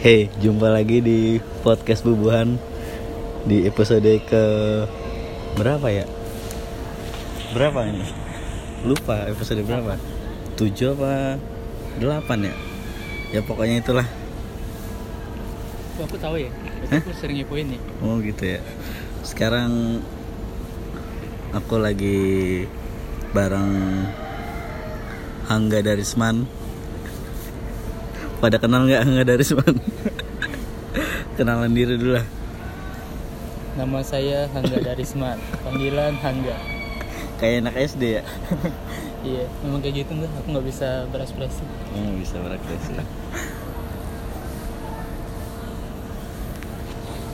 Hey, 0.00 0.32
jumpa 0.40 0.72
lagi 0.72 1.04
di 1.04 1.36
podcast 1.60 2.00
Bubuhan 2.08 2.56
di 3.44 3.68
episode 3.68 4.08
ke 4.24 4.44
berapa 5.60 5.92
ya? 5.92 6.08
Berapa 7.52 7.84
ini? 7.84 8.08
Lupa 8.88 9.28
episode 9.28 9.60
berapa? 9.60 10.00
7 10.56 10.96
apa 10.96 11.36
8 12.00 12.48
ya? 12.48 12.56
Ya 13.28 13.40
pokoknya 13.44 13.84
itulah. 13.84 14.08
Oh, 16.00 16.08
aku 16.08 16.16
tahu 16.16 16.48
ya. 16.48 16.50
Hah? 16.88 17.04
aku 17.04 17.12
sering 17.20 17.36
ngepoin 17.36 17.68
nih. 17.68 17.80
Oh 18.00 18.24
gitu 18.24 18.56
ya. 18.56 18.64
Sekarang 19.20 20.00
aku 21.52 21.76
lagi 21.76 22.64
bareng 23.36 23.68
Hangga 25.44 25.84
Darisman. 25.84 26.48
Pada 28.40 28.56
kenal 28.56 28.88
nggak 28.88 29.04
Hangga 29.04 29.24
Darisman? 29.28 29.76
Kenalan 31.36 31.76
diri 31.76 32.00
dulu 32.00 32.16
lah. 32.16 32.24
Nama 33.76 34.00
saya 34.00 34.48
Hangga 34.56 34.80
Darisman. 34.80 35.36
Panggilan 35.60 36.16
Hangga. 36.24 36.56
Kayak 37.36 37.68
anak 37.68 37.76
SD 37.84 38.02
ya. 38.20 38.24
Iya, 39.20 39.44
memang 39.60 39.84
kayak 39.84 40.00
gitu 40.00 40.16
enggak. 40.16 40.32
Aku 40.40 40.48
nggak 40.48 40.64
bisa 40.64 41.04
berekspresi. 41.12 41.60
Oh, 41.92 42.16
bisa 42.16 42.40
berekspresi. 42.40 42.92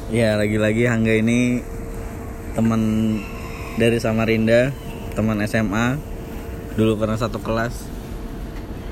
Ya, 0.06 0.38
lagi-lagi 0.38 0.86
Hangga 0.86 1.18
ini 1.18 1.62
teman 2.54 2.82
dari 3.78 3.98
Samarinda, 4.02 4.74
teman 5.14 5.38
SMA. 5.46 5.98
Dulu 6.74 6.98
pernah 6.98 7.18
satu 7.18 7.38
kelas. 7.38 7.86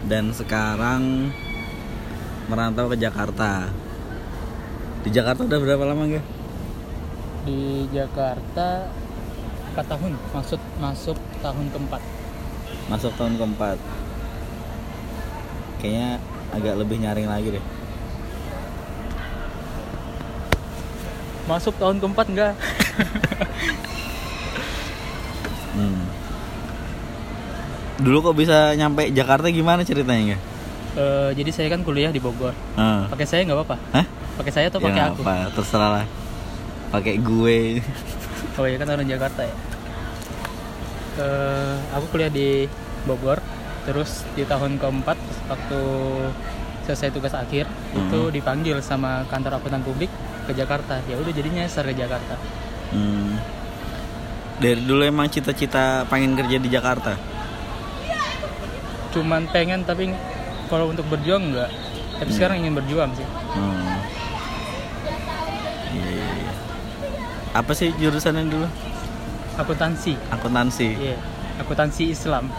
Dan 0.07 0.31
sekarang 0.31 1.35
merantau 2.49 2.93
ke 2.93 2.97
Jakarta. 3.01 3.69
Di 5.05 5.11
Jakarta 5.13 5.45
udah 5.45 5.59
berapa 5.61 5.85
lama, 5.85 6.05
Ga? 6.09 6.23
Di 7.45 7.85
Jakarta 7.93 8.89
4 9.77 9.85
tahun, 9.85 10.13
maksud 10.33 10.61
masuk 10.81 11.19
tahun 11.45 11.67
keempat. 11.73 12.03
Masuk 12.89 13.13
tahun 13.17 13.37
keempat. 13.37 13.77
Kayaknya 15.81 16.11
agak 16.57 16.75
lebih 16.81 16.97
nyaring 17.05 17.29
lagi 17.29 17.49
deh. 17.61 17.65
Masuk 21.45 21.77
tahun 21.77 22.01
keempat 22.01 22.27
enggak? 22.33 22.55
Hmm. 25.75 26.07
Dulu 27.99 28.31
kok 28.31 28.39
bisa 28.39 28.79
nyampe 28.79 29.11
Jakarta 29.11 29.51
gimana 29.51 29.83
ceritanya, 29.83 30.39
Ga? 30.39 30.54
Eh, 30.95 31.31
jadi 31.35 31.51
saya 31.51 31.69
kan 31.69 31.83
kuliah 31.83 32.09
di 32.09 32.19
Bogor. 32.19 32.55
Ah. 32.75 33.11
Pakai 33.11 33.27
saya 33.27 33.43
nggak 33.43 33.59
apa-apa. 33.59 33.77
Hah? 33.93 34.07
Pakai 34.35 34.53
saya 34.53 34.67
atau 34.71 34.79
Ya 34.79 34.85
pakai 34.85 34.95
nggak 34.95 35.11
aku? 35.11 35.23
apa, 35.23 35.35
terserah 35.51 35.91
lah. 35.93 36.07
Pakai 36.91 37.15
gue. 37.19 37.59
Oh 38.55 38.63
iya 38.63 38.79
kan 38.79 38.87
orang 38.87 39.03
Jakarta 39.05 39.43
ya. 39.43 39.55
Eh, 41.17 41.75
aku 41.91 42.07
kuliah 42.09 42.31
di 42.31 42.71
Bogor. 43.03 43.43
Terus 43.83 44.23
di 44.33 44.47
tahun 44.47 44.79
keempat 44.79 45.19
waktu 45.45 45.81
selesai 46.81 47.11
tugas 47.11 47.35
akhir 47.35 47.67
itu 47.91 48.19
Hmm. 48.21 48.31
dipanggil 48.31 48.79
sama 48.79 49.27
kantor 49.27 49.59
akuntan 49.59 49.83
publik 49.83 50.07
ke 50.45 50.53
Jakarta. 50.53 51.03
Ya 51.05 51.19
udah 51.19 51.29
jadinya 51.29 51.67
nyasar 51.67 51.85
ke 51.85 51.95
Jakarta. 51.95 52.39
Hmm. 52.91 53.43
Dari 54.57 54.79
dulu 54.81 55.03
emang 55.03 55.27
cita-cita 55.27 56.07
pengen 56.07 56.33
kerja 56.33 56.57
di 56.57 56.71
Jakarta. 56.71 57.19
Cuman 59.11 59.51
pengen 59.51 59.83
tapi 59.83 60.15
kalau 60.67 60.91
untuk 60.91 61.07
berjuang 61.09 61.53
enggak. 61.53 61.71
Tapi 62.15 62.31
Hmm. 62.31 62.37
sekarang 62.37 62.57
ingin 62.63 62.75
berjuang 62.75 63.11
sih. 63.15 63.27
Hmm. 63.27 63.99
Iya, 65.91 66.07
iya, 66.11 66.27
iya. 66.41 66.53
Apa 67.55 67.73
sih 67.73 67.91
jurusannya 67.95 68.47
dulu? 68.49 68.69
Akuntansi. 69.55 70.15
Akuntansi. 70.31 70.89
Iya. 70.95 71.19
Akuntansi 71.59 72.11
Islam. 72.11 72.51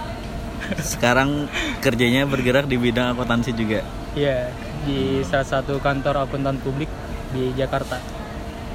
Sekarang 0.79 1.51
kerjanya 1.79 2.23
bergerak 2.25 2.65
di 2.65 2.79
bidang 2.79 3.11
akuntansi 3.11 3.51
juga. 3.51 3.83
Iya, 4.15 4.49
di 4.87 5.19
salah 5.27 5.43
satu 5.43 5.77
kantor 5.77 6.23
akuntan 6.23 6.57
publik 6.63 6.87
di 7.35 7.51
Jakarta. 7.53 7.99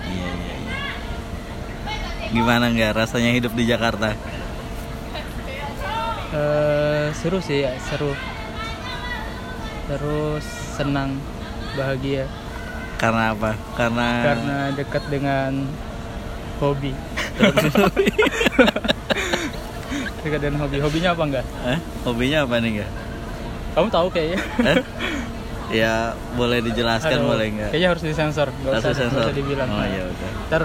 Iya, 0.04 0.28
iya, 0.28 0.54
iya. 0.60 0.76
Gimana 2.30 2.69
nggak 2.69 2.92
rasanya 2.94 3.32
hidup 3.32 3.56
di 3.56 3.64
Jakarta? 3.64 4.12
Eh, 6.30 7.10
seru 7.16 7.42
sih 7.42 7.66
ya, 7.66 7.74
seru. 7.90 8.14
Terus 9.90 10.46
senang, 10.78 11.18
bahagia 11.74 12.30
Karena 12.94 13.34
apa? 13.34 13.58
Karena 13.74 14.06
karena 14.22 14.56
dekat 14.70 15.02
dengan 15.10 15.66
hobi. 16.62 16.94
dekat 20.22 20.40
dengan 20.40 20.58
hobi. 20.62 20.76
Hobinya 20.78 21.10
apa 21.10 21.22
enggak? 21.24 21.46
Eh, 21.64 21.78
hobinya 22.04 22.38
apa 22.44 22.54
nih 22.60 22.70
nggak? 22.78 22.90
Kamu 23.74 23.88
tahu 23.88 24.06
kayaknya. 24.12 24.38
Eh? 24.62 24.78
Ya 25.70 25.94
boleh 26.34 26.58
dijelaskan 26.60 27.18
Aduh, 27.18 27.28
boleh 27.32 27.46
nggak? 27.50 27.70
Kayaknya 27.72 27.88
harus 27.88 28.02
disensor, 28.04 28.48
nggak 28.52 28.72
usah, 28.78 28.92
sensor. 28.92 29.22
usah 29.26 29.34
dibilang. 29.34 29.68
Oh 29.70 29.86
iya 29.86 30.02
udah. 30.04 30.30
Ntar 30.50 30.62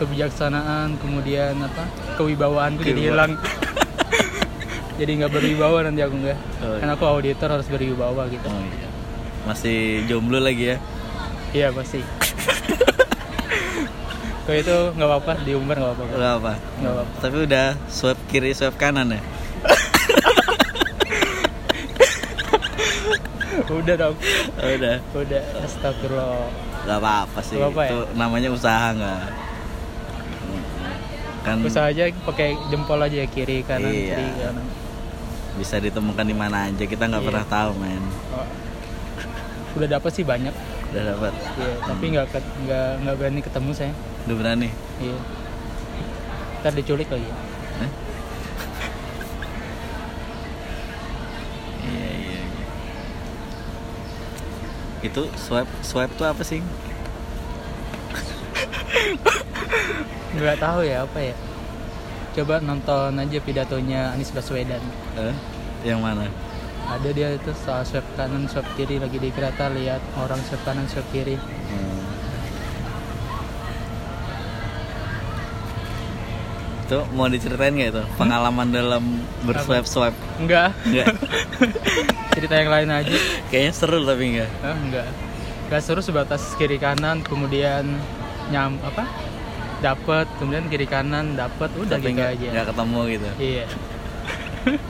kebijaksanaan, 0.00 0.88
kemudian 0.96 1.54
apa? 1.60 1.84
Kewibawaanku 2.16 2.80
jadi 2.82 2.96
Kewibawa- 2.96 3.28
hilang. 3.28 3.32
jadi 5.00 5.16
nggak 5.16 5.32
berwibawa 5.32 5.88
nanti 5.88 6.04
aku 6.04 6.20
nggak. 6.20 6.36
Oh, 6.60 6.76
Kan 6.76 6.92
iya. 6.92 6.94
aku 6.94 7.04
auditor 7.08 7.48
harus 7.48 7.64
berwibawa 7.72 8.28
gitu. 8.28 8.44
Oh 8.44 8.60
iya. 8.60 8.88
Masih 9.48 10.04
jomblo 10.04 10.36
lagi 10.36 10.76
ya? 10.76 10.78
Iya 11.56 11.72
pasti. 11.72 12.04
Kalau 14.44 14.58
itu 14.60 14.76
nggak 15.00 15.08
apa-apa 15.08 15.32
diumbar 15.48 15.80
nggak 15.80 15.96
apa-apa. 15.96 16.12
Gak 16.12 16.32
apa. 16.36 16.52
Nggak 16.84 16.92
apa-apa. 16.92 17.12
Tapi 17.24 17.36
udah 17.48 17.66
swipe 17.88 18.20
kiri 18.28 18.52
swipe 18.52 18.76
kanan 18.76 19.16
ya? 19.16 19.20
Udah 23.70 23.94
dong. 23.94 24.18
Udah. 24.58 24.98
Udah. 25.14 25.42
Astagfirullah. 25.62 26.50
Gak 26.90 26.98
apa-apa 26.98 27.38
sih. 27.38 27.54
Gak 27.54 27.70
ya? 27.70 27.86
Itu 27.86 28.02
namanya 28.18 28.50
usaha 28.50 28.90
nggak? 28.90 29.30
Kan 31.40 31.64
Usaha 31.64 31.88
aja 31.88 32.04
pakai 32.26 32.52
jempol 32.68 33.00
aja 33.00 33.24
ya 33.24 33.28
kiri 33.30 33.64
kanan 33.64 33.94
Iya. 33.94 34.18
kiri 34.18 34.26
kanan. 34.42 34.66
Bisa 35.60 35.76
ditemukan 35.76 36.24
di 36.24 36.32
mana 36.32 36.64
aja. 36.66 36.80
Kita 36.82 37.04
nggak 37.04 37.20
Iya. 37.20 37.28
pernah 37.28 37.44
tahu 37.46 37.70
men. 37.76 38.00
Oh. 38.32 38.48
Udah 39.76 39.88
dapat 39.92 40.10
sih 40.10 40.24
banyak. 40.24 40.54
Udah 40.90 41.02
dapat. 41.12 41.32
Iya. 41.54 41.74
Tapi 41.84 42.04
nggak 42.10 42.26
nggak 42.64 42.88
nggak 43.04 43.14
berani 43.14 43.40
ketemu 43.40 43.70
saya. 43.76 43.92
Udah 44.24 44.36
berani. 44.36 44.68
Iya. 44.98 45.16
Ntar 46.60 46.72
diculik 46.72 47.08
lagi. 47.08 47.22
ya. 47.22 47.36
Iya 51.80 52.08
iya. 52.10 52.40
iya. 52.40 52.42
Itu 55.00 55.28
swipe 55.36 55.72
swipe 55.80 56.12
tuh 56.16 56.26
apa 56.26 56.42
sih? 56.42 56.60
Nggak 60.30 60.56
tahu 60.58 60.80
ya 60.84 61.04
apa 61.04 61.18
ya. 61.20 61.34
Coba 62.30 62.62
nonton 62.62 63.18
aja 63.18 63.38
pidatonya 63.42 64.14
Anies 64.14 64.30
Baswedan. 64.30 64.78
Eh, 65.18 65.34
yang 65.84 66.00
mana? 66.00 66.28
Ada 66.90 67.08
dia 67.14 67.28
itu 67.38 67.50
soal 67.54 67.86
swipe 67.86 68.06
kanan, 68.18 68.50
swipe 68.50 68.66
kiri 68.74 68.98
lagi 68.98 69.16
di 69.16 69.30
kereta 69.30 69.70
lihat 69.70 70.02
orang 70.18 70.40
swipe 70.42 70.64
kanan, 70.66 70.86
swipe 70.90 71.06
kiri. 71.14 71.36
Hmm. 71.38 72.02
Itu 76.90 77.06
mau 77.14 77.30
diceritain 77.30 77.70
nggak 77.70 77.90
itu 77.94 78.02
pengalaman 78.18 78.74
dalam 78.74 79.22
berswipe 79.46 79.86
swipe? 79.86 80.18
Enggak. 80.42 80.74
Enggak. 80.82 81.14
Cerita 82.34 82.54
yang 82.58 82.70
lain 82.74 82.90
aja. 82.90 83.16
Kayaknya 83.54 83.72
seru 83.74 84.02
tapi 84.02 84.24
enggak. 84.34 84.50
Ah, 84.66 84.74
enggak. 84.74 85.06
Enggak 85.70 85.80
seru 85.86 86.02
sebatas 86.02 86.42
kiri 86.58 86.82
kanan 86.82 87.22
kemudian 87.22 87.86
nyam 88.50 88.74
apa? 88.82 89.06
Dapat, 89.80 90.26
kemudian 90.42 90.66
kiri 90.66 90.84
kanan 90.84 91.38
dapat, 91.38 91.70
udah 91.78 91.96
Tapi 91.96 92.10
gitu 92.10 92.18
nggak 92.18 92.30
aja. 92.36 92.48
nggak 92.52 92.66
ketemu 92.74 93.00
gitu. 93.06 93.28
Iya. 93.38 93.64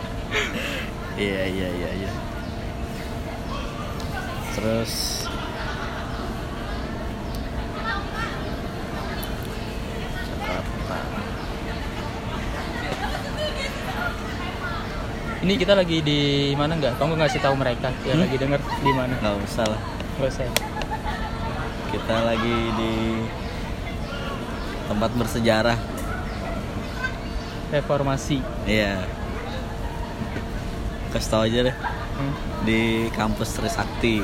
Iya 1.21 1.43
iya 1.47 1.69
iya 1.69 1.91
iya. 2.01 2.13
Terus 4.57 4.93
Jakarta. 10.31 10.99
Ini 15.41 15.55
kita 15.57 15.73
lagi 15.73 16.05
di 16.05 16.21
mana 16.53 16.77
enggak? 16.77 17.01
Kamu 17.01 17.17
ngasih 17.17 17.41
tahu 17.41 17.57
mereka 17.57 17.89
yang 18.05 18.21
Hmm? 18.21 18.25
lagi 18.29 18.37
denger 18.37 18.61
di 18.61 18.93
mana? 18.93 19.15
Nggak 19.17 19.37
usah 19.45 19.65
lah. 19.69 19.81
Enggak 20.17 20.31
usah. 20.37 20.45
ya? 20.45 20.53
Kita 21.91 22.17
lagi 22.23 22.57
di 22.77 22.93
tempat 24.87 25.11
bersejarah. 25.17 25.79
Reformasi. 27.71 28.39
Iya. 28.67 29.20
Kasih 31.11 31.31
tau 31.31 31.43
aja 31.43 31.61
deh 31.67 31.77
Hmm. 32.21 32.35
di 32.63 32.81
kampus 33.11 33.57
Trisakti. 33.57 34.21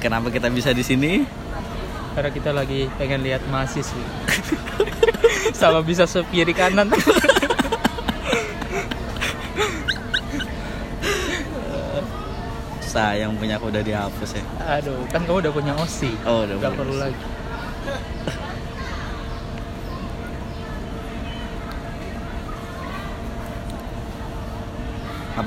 Kenapa 0.00 0.32
kita 0.32 0.48
bisa 0.48 0.72
di 0.72 0.80
sini? 0.80 1.20
Karena 2.16 2.30
kita 2.32 2.50
lagi 2.50 2.88
pengen 2.96 3.20
lihat 3.20 3.44
mahasiswa. 3.46 4.00
Sama 5.60 5.84
bisa 5.84 6.08
sub 6.08 6.24
kiri 6.32 6.56
kanan. 6.56 6.88
Sayang 12.80 13.36
punya 13.36 13.60
aku 13.60 13.68
udah 13.68 13.84
dihapus 13.84 14.40
ya. 14.40 14.44
Aduh, 14.80 15.04
kan 15.12 15.20
kamu 15.22 15.44
udah 15.44 15.52
punya 15.52 15.72
OSI. 15.76 16.08
Oh, 16.24 16.48
udah 16.48 16.56
Gak 16.56 16.72
perlu 16.72 16.96
lagi. 16.96 17.20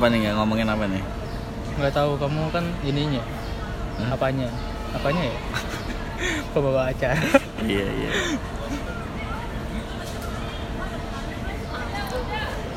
Apa 0.02 0.10
nih 0.10 0.26
nggak 0.26 0.34
ngomongin 0.34 0.66
apa 0.66 0.90
nih? 0.90 1.04
Nggak 1.78 1.94
tahu 1.94 2.18
kamu 2.18 2.50
kan 2.50 2.66
ininya. 2.82 3.22
Hah? 4.02 4.18
Apanya? 4.18 4.50
Apanya 4.98 5.30
ya? 5.30 5.38
Pembawa 6.58 6.90
acara. 6.90 7.22
iya 7.62 7.86
iya. 7.86 8.10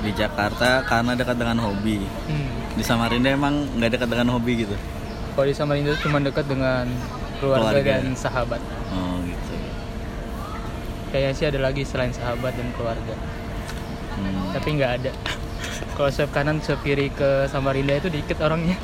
Di 0.04 0.10
Jakarta 0.12 0.84
karena 0.84 1.16
dekat 1.16 1.40
dengan 1.40 1.64
hobi. 1.64 2.04
Hmm. 2.28 2.76
Di 2.76 2.84
Samarinda 2.84 3.32
emang 3.32 3.72
nggak 3.72 3.96
dekat 3.96 4.08
dengan 4.12 4.28
hobi 4.36 4.68
gitu. 4.68 4.76
Kalau 5.32 5.48
di 5.48 5.56
Samarinda 5.56 5.96
cuma 6.04 6.20
dekat 6.20 6.44
dengan 6.44 6.84
keluarga, 7.40 7.72
Keluarga. 7.72 7.92
dan 8.04 8.12
sahabat. 8.20 8.60
Oh 8.92 9.16
gitu. 9.24 9.56
Kayaknya 11.08 11.32
sih 11.32 11.46
ada 11.48 11.72
lagi 11.72 11.88
selain 11.88 12.12
sahabat 12.12 12.52
dan 12.52 12.68
keluarga. 12.76 13.16
Hmm. 14.12 14.52
Tapi 14.52 14.68
nggak 14.76 14.92
ada. 15.00 15.12
Kalau 15.94 16.10
swipe 16.10 16.30
kanan, 16.30 16.58
swipe 16.58 16.82
kiri 16.82 17.06
ke 17.08 17.46
Samarinda 17.46 17.94
itu 17.94 18.10
dikit 18.10 18.42
orangnya. 18.42 18.74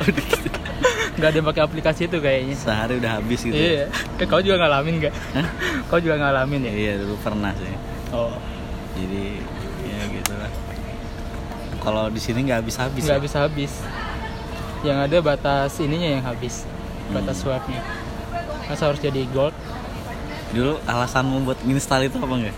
nggak 1.19 1.27
ada 1.27 1.37
yang 1.37 1.49
pakai 1.51 1.63
aplikasi 1.63 2.07
itu 2.07 2.17
kayaknya. 2.17 2.55
Sehari 2.55 2.97
udah 2.97 3.19
habis 3.19 3.43
gitu. 3.43 3.53
Iya. 3.53 3.91
Eh, 4.17 4.27
kau 4.27 4.39
juga 4.39 4.57
ngalamin 4.59 4.95
nggak? 5.03 5.15
Kau 5.91 5.99
juga 5.99 6.17
ngalamin 6.17 6.71
ya? 6.71 6.73
Iya 6.73 6.93
dulu 7.03 7.19
pernah 7.19 7.51
sih. 7.53 7.75
Oh, 8.15 8.31
Jadi 8.95 9.43
ya 9.83 10.01
gitulah. 10.07 10.51
Kalau 11.81 12.07
di 12.09 12.21
sini 12.23 12.47
nggak 12.47 12.63
habis-habis. 12.63 13.03
nggak 13.03 13.19
ya? 13.19 13.25
bisa 13.27 13.37
habis. 13.43 13.73
Yang 14.81 14.99
ada 15.11 15.17
batas 15.21 15.73
ininya 15.83 16.09
yang 16.15 16.23
habis. 16.23 16.63
Batas 17.11 17.43
Hmm. 17.43 17.53
swipe-nya. 17.53 17.83
Masa 18.71 18.87
harus 18.87 19.03
jadi 19.03 19.27
gold? 19.35 19.53
Dulu 20.55 20.79
alasanmu 20.87 21.43
buat 21.43 21.59
install 21.67 22.07
itu 22.07 22.17
apa 22.17 22.35
enggak? 22.39 22.57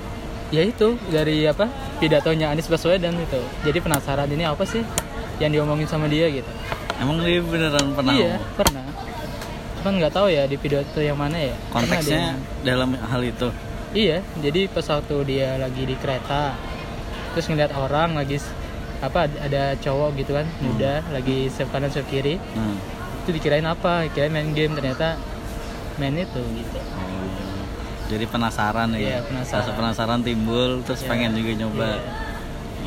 Ya 0.52 0.62
itu 0.62 1.00
dari 1.08 1.48
apa 1.48 1.64
pidatonya 1.96 2.52
Anies 2.52 2.68
Baswedan 2.68 3.16
itu. 3.16 3.40
Jadi 3.64 3.78
penasaran 3.80 4.28
ini 4.28 4.44
apa 4.44 4.68
sih 4.68 4.84
yang 5.40 5.48
diomongin 5.48 5.88
sama 5.88 6.06
dia 6.06 6.28
gitu. 6.28 6.48
Emang 7.00 7.24
dia 7.24 7.40
beneran 7.40 7.96
pernah 7.96 8.12
iya, 8.12 8.36
ngomong? 8.36 8.56
pernah. 8.60 8.86
Cuman 9.80 9.92
nggak 9.98 10.12
tahu 10.12 10.28
ya 10.28 10.44
di 10.44 10.56
pidato 10.60 11.00
yang 11.00 11.16
mana 11.16 11.40
ya. 11.40 11.56
Konteksnya 11.72 12.36
dia- 12.36 12.76
dalam 12.76 12.92
hal 12.94 13.22
itu. 13.24 13.48
Iya, 13.92 14.20
jadi 14.40 14.68
pas 14.68 14.84
waktu 14.88 15.16
dia 15.24 15.56
lagi 15.60 15.84
di 15.84 15.96
kereta, 15.96 16.56
terus 17.32 17.44
ngeliat 17.48 17.72
orang 17.76 18.16
lagi 18.16 18.40
apa 19.04 19.28
ada 19.28 19.74
cowok 19.76 20.14
gitu 20.16 20.32
kan 20.32 20.46
muda 20.62 21.02
lagi 21.12 21.50
swipe 21.52 21.68
kanan 21.74 21.90
swipe 21.92 22.08
kiri, 22.08 22.38
Nah, 22.54 22.72
itu 23.24 23.36
dikirain 23.36 23.66
apa? 23.66 24.06
Kirain 24.14 24.32
main 24.32 24.48
game 24.56 24.72
ternyata 24.72 25.18
main 26.00 26.14
itu 26.14 26.40
gitu. 26.40 26.78
oh, 26.80 27.21
jadi 28.12 28.24
penasaran 28.28 28.88
ya. 28.92 29.00
Iya, 29.00 29.18
penasaran. 29.24 29.64
Rasa 29.64 29.72
penasaran 29.72 30.20
timbul 30.20 30.84
terus 30.84 31.00
Iya. 31.00 31.08
pengen 31.08 31.32
juga 31.32 31.52
nyoba. 31.64 31.88
Iya. 31.96 32.00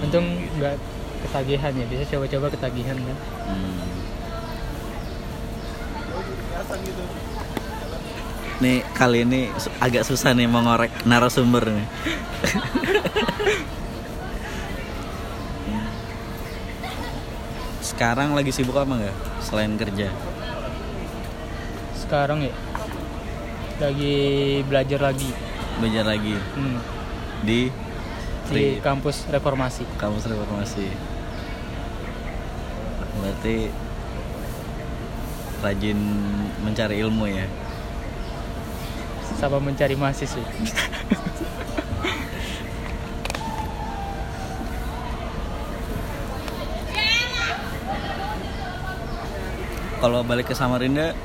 Untung 0.05 0.25
nggak 0.61 0.75
ketagihan 1.25 1.71
ya, 1.73 1.85
bisa 1.89 2.03
coba-coba 2.13 2.47
ketagihan 2.53 2.97
kan. 3.01 3.17
Hmm. 3.49 3.81
Nih 8.55 8.85
kali 8.95 9.27
ini 9.27 9.51
agak 9.83 10.07
susah 10.07 10.31
nih 10.31 10.47
mengorek 10.47 10.93
narasumber 11.03 11.65
nih. 11.67 11.87
Hmm. 15.65 15.89
Sekarang 17.85 18.33
lagi 18.33 18.51
sibuk 18.53 18.77
apa 18.77 18.93
nggak 18.95 19.15
selain 19.41 19.73
kerja? 19.75 20.09
Sekarang 21.97 22.45
ya 22.45 22.53
lagi 23.79 24.15
belajar 24.63 24.99
lagi 25.03 25.31
Belajar 25.83 26.03
lagi 26.07 26.35
hmm, 26.35 26.77
di 27.43 27.67
di 28.45 28.77
kampus 28.77 29.25
reformasi. 29.27 29.83
kampus 29.97 30.29
reformasi. 30.29 30.85
Berarti 33.17 33.73
rajin 35.65 35.97
mencari 36.61 37.01
ilmu 37.01 37.25
ya. 37.25 37.49
sama 39.35 39.59
mencari 39.59 39.99
mahasiswa. 39.99 40.39
Kalau 49.99 50.21
balik 50.23 50.53
ke 50.53 50.55
Samarinda 50.55 51.17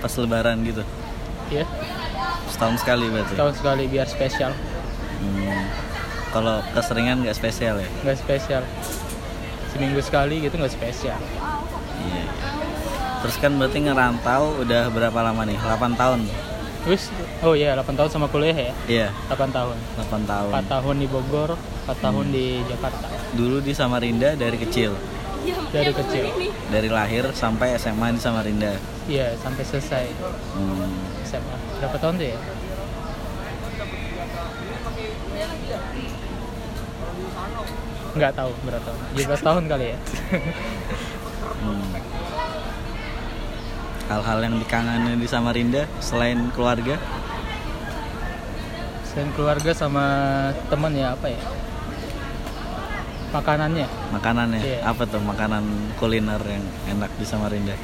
pas 0.00 0.12
lebaran 0.12 0.56
gitu. 0.62 0.82
ya, 1.50 1.64
Setahun 2.48 2.76
sekali 2.78 3.06
berarti. 3.06 3.34
tahun 3.34 3.54
sekali 3.54 3.82
biar 3.86 4.06
spesial, 4.06 4.52
Hmm. 5.20 5.64
Kalau 6.30 6.62
keseringan 6.72 7.20
nggak 7.20 7.34
spesial 7.34 7.76
ya? 7.76 7.88
nggak 8.00 8.16
spesial. 8.16 8.62
Seminggu 9.68 10.00
sekali 10.00 10.40
gitu 10.40 10.56
nggak 10.56 10.72
spesial. 10.72 11.18
Iya. 11.18 12.16
iya. 12.16 12.24
Terus 13.20 13.36
kan 13.36 13.52
berarti 13.52 13.78
ngerantau 13.80 14.56
udah 14.58 14.88
berapa 14.88 15.20
lama 15.20 15.42
nih? 15.42 15.58
8 15.58 15.92
tahun. 15.92 16.24
Terus, 16.80 17.12
oh 17.42 17.52
iya 17.52 17.76
8 17.76 17.92
tahun 17.92 18.08
sama 18.08 18.26
kuliah 18.26 18.56
ya? 18.56 18.72
Iya, 18.88 19.08
8 19.28 19.52
tahun. 19.52 19.76
8 20.00 20.24
tahun. 20.24 20.50
4 20.56 20.72
tahun 20.72 20.94
di 20.96 21.06
Bogor, 21.06 21.50
4 21.84 21.98
tahun 22.00 22.24
Hmm. 22.24 22.32
di 22.32 22.46
Jakarta. 22.64 23.06
Dulu 23.30 23.56
di 23.60 23.72
Samarinda 23.74 24.32
dari 24.32 24.56
kecil. 24.56 24.96
Dari 25.70 25.92
kecil. 25.94 26.24
Dari 26.68 26.88
lahir 26.90 27.24
sampai 27.32 27.78
SMA 27.78 28.12
di 28.12 28.20
Samarinda. 28.20 28.72
Iya, 29.08 29.32
sampai 29.40 29.62
selesai 29.64 30.04
Hmm. 30.54 30.92
SMA. 31.24 31.56
Berapa 31.80 31.96
tahun 31.96 32.14
tuh 32.20 32.26
ya? 32.34 32.38
Nggak 38.10 38.32
tahu 38.34 38.50
berapa 38.66 38.82
tahun. 38.82 38.98
17 39.14 39.40
tahun 39.46 39.62
kali 39.70 39.86
ya. 39.94 39.98
Hmm. 41.60 41.92
Hal-hal 44.08 44.38
yang 44.40 44.56
dikangenin 44.56 45.20
di 45.20 45.28
Samarinda 45.28 45.84
selain 46.00 46.48
keluarga? 46.56 46.96
Selain 49.04 49.28
keluarga 49.36 49.72
sama 49.76 50.04
teman 50.72 50.96
ya 50.96 51.12
apa 51.12 51.28
ya? 51.28 51.40
Makanannya. 53.30 53.86
Makanannya 54.10 54.60
Iya. 54.60 54.78
apa 54.82 55.02
tuh 55.04 55.22
makanan 55.22 55.62
kuliner 55.96 56.42
yang 56.42 56.64
enak 56.88 57.10
di 57.14 57.22
Samarinda? 57.22 57.74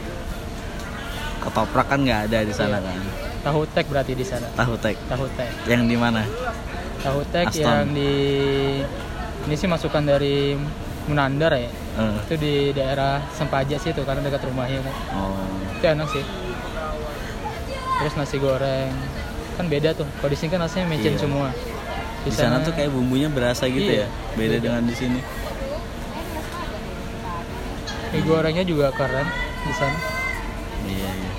Ketoprak 1.39 1.87
kan 1.87 2.03
nggak 2.03 2.21
ada 2.27 2.39
di 2.43 2.51
sana 2.51 2.77
Iya. 2.77 2.87
kan? 2.87 2.99
Tahu 3.45 3.61
tek 3.71 3.87
berarti 3.87 4.13
di 4.13 4.27
sana. 4.27 4.51
Tahu 4.53 4.75
tek. 4.77 4.99
Tahu 5.07 5.25
tek. 5.33 5.51
Yang 5.65 5.83
di 5.87 5.97
mana? 5.97 6.27
Tahu 6.99 7.23
tek 7.31 7.47
Aston. 7.47 7.63
yang 7.63 7.87
di 7.89 8.13
ini 9.47 9.55
sih 9.55 9.67
masukan 9.67 10.03
dari 10.03 10.59
Munandar 11.07 11.55
ya. 11.55 11.71
Eh, 11.97 12.17
Itu 12.27 12.35
di 12.35 12.55
daerah 12.75 13.23
Sempaja 13.31 13.79
sih 13.79 13.95
itu 13.95 14.03
karena 14.03 14.21
dekat 14.21 14.43
rumahnya 14.43 14.83
kan. 14.83 14.95
oh, 15.15 15.39
Itu 15.73 15.87
enak 15.87 16.09
sih. 16.11 16.25
Terus 17.97 18.15
nasi 18.15 18.37
goreng. 18.37 18.91
Kan 19.55 19.71
beda 19.71 19.95
tuh. 19.95 20.05
Kalau 20.19 20.27
di 20.27 20.37
sini 20.37 20.51
kan 20.51 20.61
nasinya 20.61 20.91
micin 20.91 21.15
Iya. 21.15 21.23
semua. 21.23 21.49
di 22.19 22.35
sana 22.35 22.59
tuh 22.59 22.75
kayak 22.75 22.91
bumbunya 22.91 23.31
berasa 23.31 23.71
gitu 23.71 23.87
Iya, 23.87 24.03
ya, 24.03 24.35
beda 24.35 24.59
beda. 24.59 24.65
dengan 24.67 24.83
di 24.83 24.95
sini. 24.99 25.23
Mie 28.13 28.23
gorengnya 28.23 28.65
juga 28.65 28.93
keren 28.95 29.27
di 29.67 29.73
sana. 29.75 29.99
Iya 30.87 31.11
iya. 31.11 31.33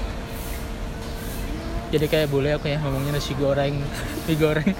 Jadi 1.88 2.06
kayak 2.12 2.28
boleh 2.28 2.52
aku 2.60 2.68
ya 2.68 2.78
ngomongnya 2.84 3.16
nasi 3.16 3.32
goreng, 3.36 3.80
mie 4.28 4.36
goreng. 4.36 4.72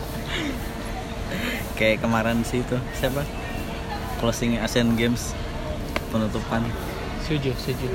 Kayak 1.78 2.04
kemarin 2.04 2.42
sih 2.44 2.66
itu 2.66 2.76
siapa? 2.98 3.24
Closing 4.18 4.58
Asian 4.58 4.98
Games 4.98 5.32
penutupan. 6.10 6.66
Setuju, 7.24 7.54
setuju. 7.60 7.88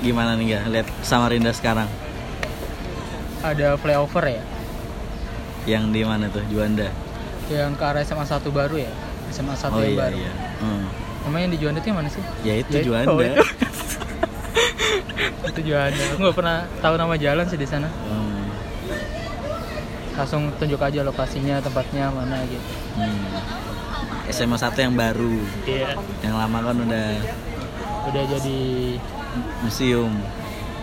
Gimana 0.00 0.36
nih 0.36 0.56
ya 0.56 0.60
lihat 0.68 0.88
Samarinda 1.00 1.52
sekarang? 1.52 1.88
Ada 3.44 3.76
flyover 3.76 4.24
ya, 4.24 4.42
Yang 5.68 5.84
di 5.92 6.00
mana 6.04 6.32
tuh 6.32 6.40
Juanda? 6.48 6.88
yang 7.52 7.76
ke 7.76 7.84
arah 7.84 8.00
SMA 8.00 8.24
1 8.24 8.40
baru 8.48 8.80
ya. 8.80 8.92
SMA 9.34 9.52
1 9.52 9.66
oh 9.66 9.76
yang 9.76 9.90
iya 9.90 9.98
baru. 9.98 10.16
iya. 10.16 10.30
Hmm. 10.62 10.84
Namanya 11.24 11.42
yang 11.42 11.50
di 11.50 11.58
Juanda 11.58 11.78
itu 11.78 11.86
yang 11.90 11.98
mana 11.98 12.08
sih? 12.08 12.22
Ya 12.42 12.54
itu 12.54 12.70
Ya, 12.70 12.82
Juanda. 12.82 13.08
oh, 13.08 13.18
itu. 13.18 13.34
itu 15.50 15.60
Juanda. 15.64 16.02
Aku 16.06 16.16
nggak 16.20 16.36
pernah 16.36 16.56
tahu 16.78 16.94
nama 16.94 17.14
jalan 17.16 17.44
sih 17.44 17.56
di 17.56 17.64
sana. 17.64 17.88
Hmm. 17.88 18.44
Langsung 20.14 20.46
tunjuk 20.54 20.78
aja 20.78 21.02
lokasinya, 21.02 21.58
tempatnya 21.58 22.08
mana 22.08 22.38
gitu. 22.46 22.70
Hmm. 22.94 23.26
SMA 24.26 24.54
1 24.54 24.80
yang 24.80 24.94
baru. 24.94 25.34
Iya. 25.66 25.98
Yang 26.22 26.34
lama 26.34 26.58
kan 26.62 26.76
udah 26.78 27.06
udah 28.04 28.22
jadi 28.30 28.60
museum 29.64 30.12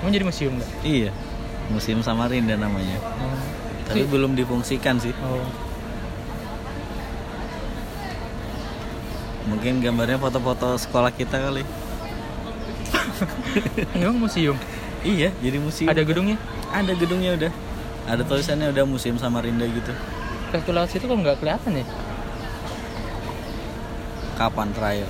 mau 0.01 0.09
jadi 0.09 0.25
museum 0.25 0.57
nggak 0.57 0.71
iya 0.81 1.13
museum 1.69 2.01
Samarinda 2.01 2.57
namanya 2.57 2.97
tapi 3.85 4.01
Tapi- 4.01 4.09
belum 4.09 4.33
difungsikan 4.33 4.97
sih 4.97 5.13
oh 5.21 5.45
mungkin 9.51 9.83
gambarnya 9.83 10.15
foto-foto 10.15 10.79
sekolah 10.79 11.11
kita 11.11 11.35
kali. 11.43 11.67
Emang 13.99 14.15
museum? 14.15 14.55
Iya 15.03 15.35
jadi 15.43 15.59
museum. 15.59 15.91
Ada 15.91 16.07
gedungnya? 16.07 16.39
Ada 16.71 16.95
gedungnya 16.95 17.31
udah. 17.35 17.51
Ada 18.07 18.23
tulisannya 18.23 18.71
udah 18.71 18.83
museum 18.87 19.19
Samarinda 19.19 19.67
gitu. 19.67 19.91
Kalkulasi 20.55 21.03
itu 21.03 21.05
kok 21.05 21.17
nggak 21.19 21.37
kelihatan 21.43 21.83
ya? 21.83 21.85
Kapan 24.39 24.71
terakhir? 24.71 25.07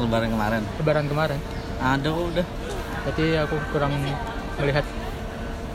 Lebaran 0.00 0.28
kemarin. 0.32 0.62
Lebaran 0.80 1.06
kemarin? 1.06 1.40
Ada 1.78 2.08
kok 2.08 2.24
udah. 2.32 2.46
Berarti 3.04 3.24
aku 3.44 3.56
kurang 3.76 3.92
melihat 4.56 4.86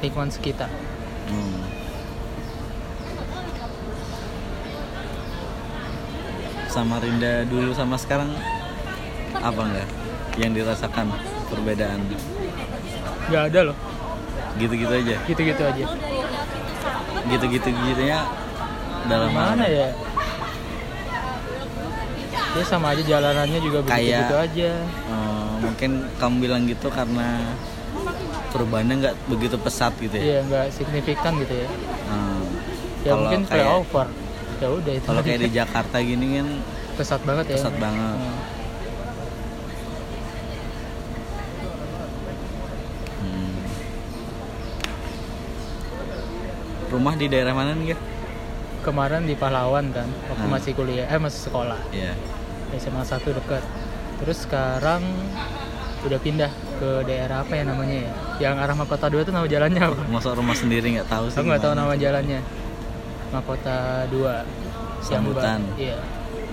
lingkungan 0.02 0.34
sekitar. 0.34 0.74
Hmm. 1.30 1.77
Samarinda 6.78 7.42
dulu 7.50 7.74
sama 7.74 7.98
sekarang? 7.98 8.30
Apa? 9.34 9.66
Enggak? 9.66 9.90
Yang 10.38 10.52
dirasakan 10.62 11.10
perbedaan? 11.50 12.06
Nggak 13.26 13.44
ada 13.50 13.60
loh. 13.74 13.78
Gitu-gitu 14.62 14.94
aja? 14.94 15.18
Gitu-gitu 15.26 15.64
aja. 15.66 15.86
Gitu-gitu 17.26 17.68
gitunya 17.74 18.22
dalam 19.10 19.34
mana 19.34 19.66
hal- 19.66 19.74
ya? 19.74 19.90
Ya 22.54 22.64
sama 22.64 22.94
aja 22.94 23.02
jalanannya 23.02 23.58
juga 23.58 23.82
Kayak- 23.82 23.98
begitu-gitu 23.98 24.36
aja. 24.38 24.70
Eh, 24.86 25.50
mungkin 25.58 25.92
kamu 26.16 26.36
bilang 26.40 26.62
gitu 26.70 26.94
karena 26.94 27.42
perubahannya 28.54 28.96
nggak 29.02 29.16
begitu 29.26 29.58
pesat 29.58 29.98
gitu 29.98 30.14
ya? 30.14 30.22
Iya 30.22 30.40
nggak 30.46 30.66
signifikan 30.70 31.42
gitu 31.42 31.58
ya. 31.58 31.68
Hmm. 32.06 32.46
ya 33.02 33.10
Kalau 33.10 33.22
mungkin 33.26 33.42
kayak- 33.46 33.66
flyover 33.66 34.08
ya 34.58 34.68
udah 34.68 34.94
itu 34.94 35.06
kalau 35.06 35.22
kayak 35.22 35.40
di 35.40 35.50
Jakarta 35.52 35.98
gini 36.00 36.26
kan 36.36 36.48
pesat 36.96 37.22
banget 37.22 37.46
ya 37.54 37.58
pesat 37.58 37.76
banget. 37.78 38.18
Hmm. 38.18 38.38
hmm. 43.22 43.56
rumah 46.90 47.14
di 47.14 47.28
daerah 47.28 47.54
mana 47.54 47.72
nih 47.74 47.94
ya 47.94 47.98
kemarin 48.82 49.28
di 49.28 49.36
Pahlawan 49.36 49.92
kan 49.92 50.08
waktu 50.28 50.42
Hmm. 50.42 50.54
masih 50.54 50.72
kuliah 50.74 51.06
eh 51.06 51.20
masih 51.20 51.42
sekolah 51.46 51.80
Iya. 51.92 52.16
SMA 52.74 53.04
1 53.04 53.32
dekat 53.34 53.64
terus 54.18 54.44
sekarang 54.44 55.04
udah 56.00 56.20
pindah 56.20 56.52
ke 56.78 57.04
daerah 57.04 57.42
apa 57.42 57.54
ya 57.54 57.64
namanya 57.66 57.98
ya 58.00 58.12
yang 58.40 58.56
arah 58.56 58.74
Mahkota 58.74 59.10
2 59.10 59.22
itu 59.22 59.32
nama 59.32 59.46
jalannya 59.46 59.82
apa 59.82 59.98
masuk 60.08 60.34
rumah 60.36 60.54
sendiri 60.54 60.94
nggak 60.94 61.10
tahu 61.10 61.26
sih 61.28 61.38
aku 61.38 61.48
nggak 61.48 61.64
tahu 61.64 61.74
nama 61.74 61.94
jalannya 61.94 62.40
Mahkota 63.30 64.08
2 64.08 64.18
Yang 64.18 64.44
Sambutan. 65.04 65.60
iya. 65.78 66.00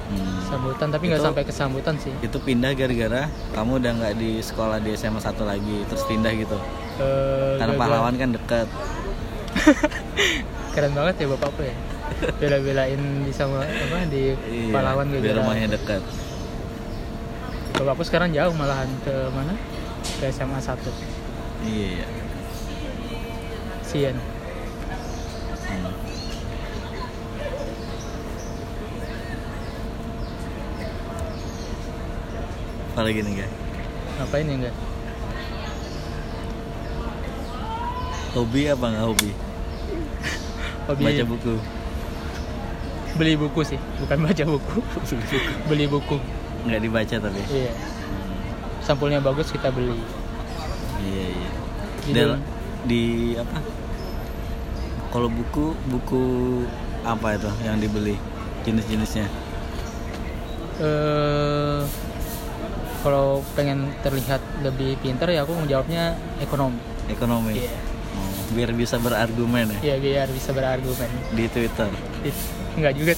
Hmm. 0.05 0.37
sambutan 0.45 0.93
tapi 0.93 1.09
nggak 1.09 1.25
sampai 1.25 1.43
ke 1.43 1.51
sambutan 1.51 1.97
sih. 1.97 2.13
itu 2.21 2.37
pindah 2.39 2.77
gara-gara 2.77 3.25
kamu 3.57 3.81
udah 3.81 3.93
nggak 3.97 4.15
di 4.15 4.37
sekolah 4.39 4.77
di 4.77 4.93
SMA 4.93 5.17
1 5.17 5.33
lagi 5.43 5.81
terus 5.89 6.05
pindah 6.05 6.29
gitu. 6.35 6.61
Eh, 7.01 7.57
karena 7.57 7.73
gara-gara- 7.73 7.81
pahlawan 7.81 8.15
kan 8.15 8.31
deket. 8.31 8.69
Keren 10.77 10.93
banget 10.93 11.15
ya 11.17 11.27
bapakku 11.27 11.63
ya. 11.63 11.75
Bela-belain 12.37 13.01
di 13.25 13.33
sama 13.33 13.65
apa 13.65 14.05
di 14.07 14.37
Iya, 14.37 14.71
Pahlawan 14.71 15.09
biar 15.09 15.19
gara-gara 15.25 15.41
rumahnya 15.41 15.69
deket. 15.73 16.03
Bapakku 17.75 18.05
sekarang 18.05 18.31
jauh 18.31 18.53
malahan 18.53 18.91
ke 19.01 19.15
mana? 19.33 19.57
Ke 20.21 20.29
SMA 20.29 20.61
1 20.61 20.79
iya 21.65 21.89
iya. 21.97 22.07
Sian 23.83 24.17
Hmm. 25.65 25.89
Apa 32.95 33.01
lagi 33.03 33.27
nih 33.27 33.43
guys 33.43 33.53
ngapain 34.23 34.47
ya 34.47 34.55
enggak 34.55 34.75
hobi 38.35 38.67
apa 38.67 38.85
nggak 38.91 39.05
hobi? 39.07 39.31
Hobi 40.91 41.03
baca 41.07 41.25
buku. 41.25 41.55
Beli 43.15 43.35
buku 43.39 43.61
sih 43.63 43.79
bukan 44.03 44.19
baca 44.27 44.45
buku. 44.45 44.79
Beli 45.71 45.87
buku. 45.87 46.19
Nggak 46.67 46.81
dibaca 46.83 47.17
tapi? 47.31 47.43
Iya. 47.47 47.73
Sampulnya 48.83 49.23
bagus 49.23 49.55
kita 49.55 49.71
beli. 49.71 49.95
Iya 50.99 51.25
iya. 51.31 51.51
Del- 52.11 52.43
di 52.85 53.35
apa? 53.39 53.63
Kalau 55.15 55.31
buku 55.31 55.79
buku 55.87 56.23
apa 57.07 57.39
itu 57.39 57.51
yang 57.63 57.79
dibeli? 57.79 58.19
Jenis-jenisnya? 58.67 59.31
Eh 60.83 61.81
kalau 63.05 63.27
pengen 63.53 63.93
terlihat 64.01 64.41
lebih 64.61 64.97
pintar 64.99 65.29
ya 65.29 65.45
aku 65.45 65.53
menjawabnya 65.55 66.17
ekonomi. 66.41 66.81
Ekonomi. 67.07 67.61
Iya. 67.61 67.77
Oh, 68.15 68.33
biar 68.51 68.73
bisa 68.73 68.97
berargumen 68.97 69.69
ya? 69.71 69.79
Iya, 69.85 69.97
biar 70.01 70.29
bisa 70.31 70.51
berargumen. 70.51 71.11
Di 71.31 71.45
Twitter. 71.47 71.91
Di- 72.25 72.33
Enggak 72.75 72.95
juga. 72.97 73.13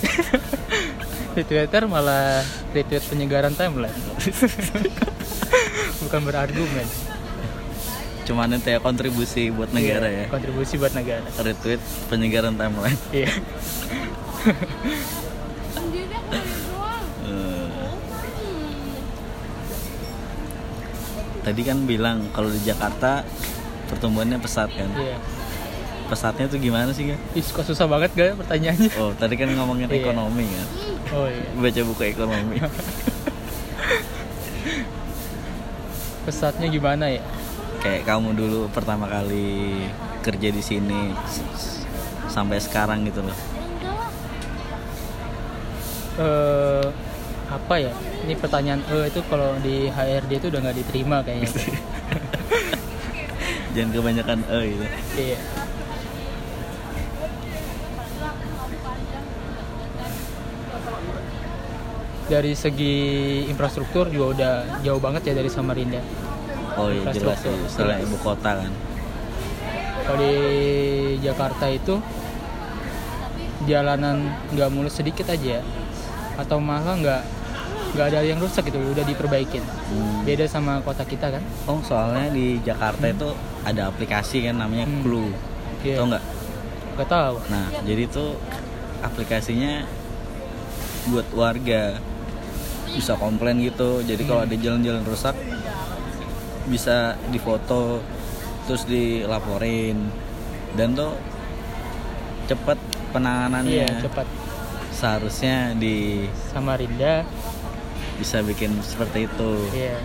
Di 1.37 1.43
Twitter 1.45 1.83
malah 1.87 2.43
retweet 2.73 3.05
penyegaran 3.07 3.55
timeline. 3.55 3.95
Bukan 6.03 6.21
berargumen. 6.23 6.87
Cuman 8.27 8.51
itu 8.53 8.69
ya 8.69 8.83
kontribusi 8.83 9.49
buat 9.49 9.71
negara 9.71 10.09
Iya, 10.09 10.27
ya? 10.27 10.27
kontribusi 10.29 10.75
buat 10.77 10.91
negara. 10.93 11.23
Retweet 11.39 11.79
penyegaran 12.09 12.59
timeline. 12.59 12.99
Iya. 13.13 13.31
Eh. 13.31 13.37
tadi 21.47 21.63
kan 21.63 21.87
bilang 21.87 22.27
kalau 22.35 22.51
di 22.51 22.59
Jakarta 22.59 23.23
pertumbuhannya 23.87 24.43
pesat 24.43 24.67
kan. 24.75 24.91
Iya. 24.99 25.15
Pesatnya 26.07 26.47
tuh 26.47 26.63
gimana 26.63 26.95
sih 26.95 27.11
kan 27.11 27.19
Ih, 27.35 27.43
kok 27.43 27.67
susah 27.67 27.91
banget 27.91 28.15
gak 28.15 28.39
pertanyaannya? 28.39 28.91
Oh 28.95 29.11
tadi 29.19 29.35
kan 29.35 29.51
ngomongin 29.51 29.91
Iya. 29.91 30.07
ekonomi 30.07 30.47
kan 30.47 30.67
oh 31.19 31.27
iya. 31.27 31.43
Baca 31.59 31.81
buku 31.83 32.03
ekonomi. 32.15 32.57
Pesatnya 36.27 36.67
gimana 36.71 37.11
ya? 37.11 37.23
Kayak 37.83 38.07
kamu 38.07 38.35
dulu 38.35 38.61
pertama 38.71 39.07
kali 39.07 39.87
kerja 40.23 40.49
di 40.51 40.63
sini 40.63 41.11
sampai 42.27 42.59
sekarang 42.59 43.07
gitu 43.07 43.23
loh. 43.23 43.39
Eh 46.19 46.87
apa 47.47 47.79
ya? 47.79 47.95
Ini 48.27 48.35
pertanyaan 48.35 48.83
eh 48.91 49.07
itu 49.07 49.23
kalau 49.31 49.55
di 49.63 49.87
HRD 49.87 50.43
itu 50.43 50.47
udah 50.51 50.61
nggak 50.67 50.79
diterima 50.83 51.23
kayaknya. 51.23 51.51
Jangan 53.77 53.91
kebanyakan 53.93 54.39
e 54.49 54.59
gitu. 54.73 54.85
Iya. 55.21 55.39
Dari 62.27 62.59
segi 62.59 62.97
infrastruktur 63.47 64.11
juga 64.11 64.27
udah 64.35 64.83
jauh 64.83 64.99
banget 64.99 65.31
ya 65.31 65.39
dari 65.39 65.47
Samarinda. 65.47 66.03
Oh 66.75 66.91
iya 66.91 67.15
jelas 67.15 67.39
ya 67.47 67.55
setelah 67.71 68.03
ibu 68.03 68.19
kota 68.19 68.59
kan. 68.65 68.73
Kalau 70.03 70.19
di 70.19 70.35
Jakarta 71.23 71.71
itu 71.71 72.03
jalanan 73.71 74.35
nggak 74.51 74.71
mulus 74.75 74.99
sedikit 74.99 75.31
aja. 75.31 75.63
Atau 76.35 76.59
malah 76.59 76.99
nggak 76.99 77.36
nggak 77.93 78.07
ada 78.11 78.21
yang 78.23 78.39
rusak 78.39 78.67
gitu 78.67 78.79
udah 78.81 79.05
diperbaikin. 79.05 79.63
Hmm. 79.63 80.25
beda 80.25 80.45
sama 80.47 80.83
kota 80.83 81.03
kita 81.03 81.31
kan? 81.31 81.43
Oh 81.67 81.79
soalnya 81.81 82.29
di 82.29 82.59
Jakarta 82.61 83.07
itu 83.07 83.31
ada 83.63 83.87
aplikasi 83.87 84.43
kan 84.43 84.59
namanya 84.59 84.85
Hmm. 84.85 85.03
Clue. 85.03 85.31
Iya. 85.83 85.97
tau 85.97 86.07
nggak? 86.09 86.25
Nggak 86.97 87.09
tahu. 87.09 87.35
Nah 87.49 87.67
jadi 87.83 88.03
tuh 88.09 88.31
aplikasinya 89.01 89.87
buat 91.07 91.29
warga. 91.33 92.01
Bisa 92.87 93.13
komplain 93.15 93.61
gitu. 93.61 94.01
Jadi 94.03 94.23
kalau 94.25 94.43
Hmm. 94.43 94.49
ada 94.49 94.57
jalan-jalan 94.57 95.05
rusak 95.05 95.37
bisa 96.67 97.15
difoto 97.31 98.03
terus 98.67 98.83
dilaporin. 98.85 100.11
Dan 100.75 100.93
tuh 100.93 101.15
cepet 102.47 102.79
penanganannya. 103.11 103.87
Iya 103.87 104.03
cepat 104.03 104.27
seharusnya 104.91 105.77
di 105.77 106.25
Samarinda 106.51 107.23
bisa 108.19 108.41
bikin 108.43 108.73
seperti 108.83 109.29
itu. 109.29 109.53
Iya. 109.73 109.97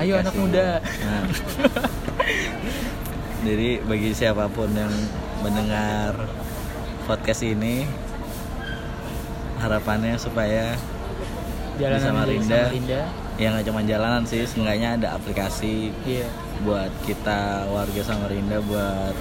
Ayo, 0.00 0.14
anak 0.18 0.34
muda. 0.34 0.80
Nah. 0.80 1.22
jadi 3.46 3.84
bagi 3.84 4.10
siapa 4.16 4.48
pun 4.48 4.72
yang 4.72 4.92
mendengar 5.44 6.16
podcast 7.04 7.44
ini 7.44 7.84
harapannya 9.60 10.16
supaya 10.16 10.72
jalanan 11.76 12.00
di 12.00 12.04
Samarinda. 12.08 12.60
Samarinda 12.68 13.02
ya 13.34 13.50
nggak 13.50 13.66
cuma 13.66 13.82
jalanan 13.82 14.22
sih 14.22 14.46
seenggaknya 14.46 14.94
ada 14.94 15.08
aplikasi 15.18 15.90
iya. 16.06 16.26
buat 16.62 16.90
kita 17.02 17.66
warga 17.66 18.02
Samarinda 18.06 18.62
buat 18.62 19.14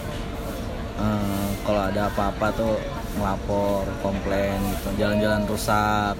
eh, 1.01 1.47
kalau 1.65 1.81
ada 1.89 2.13
apa-apa 2.13 2.47
tuh 2.53 2.77
ngelapor 3.17 3.85
komplain 4.01 4.57
gitu. 4.73 4.89
Jalan-jalan 5.01 5.43
rusak 5.49 6.17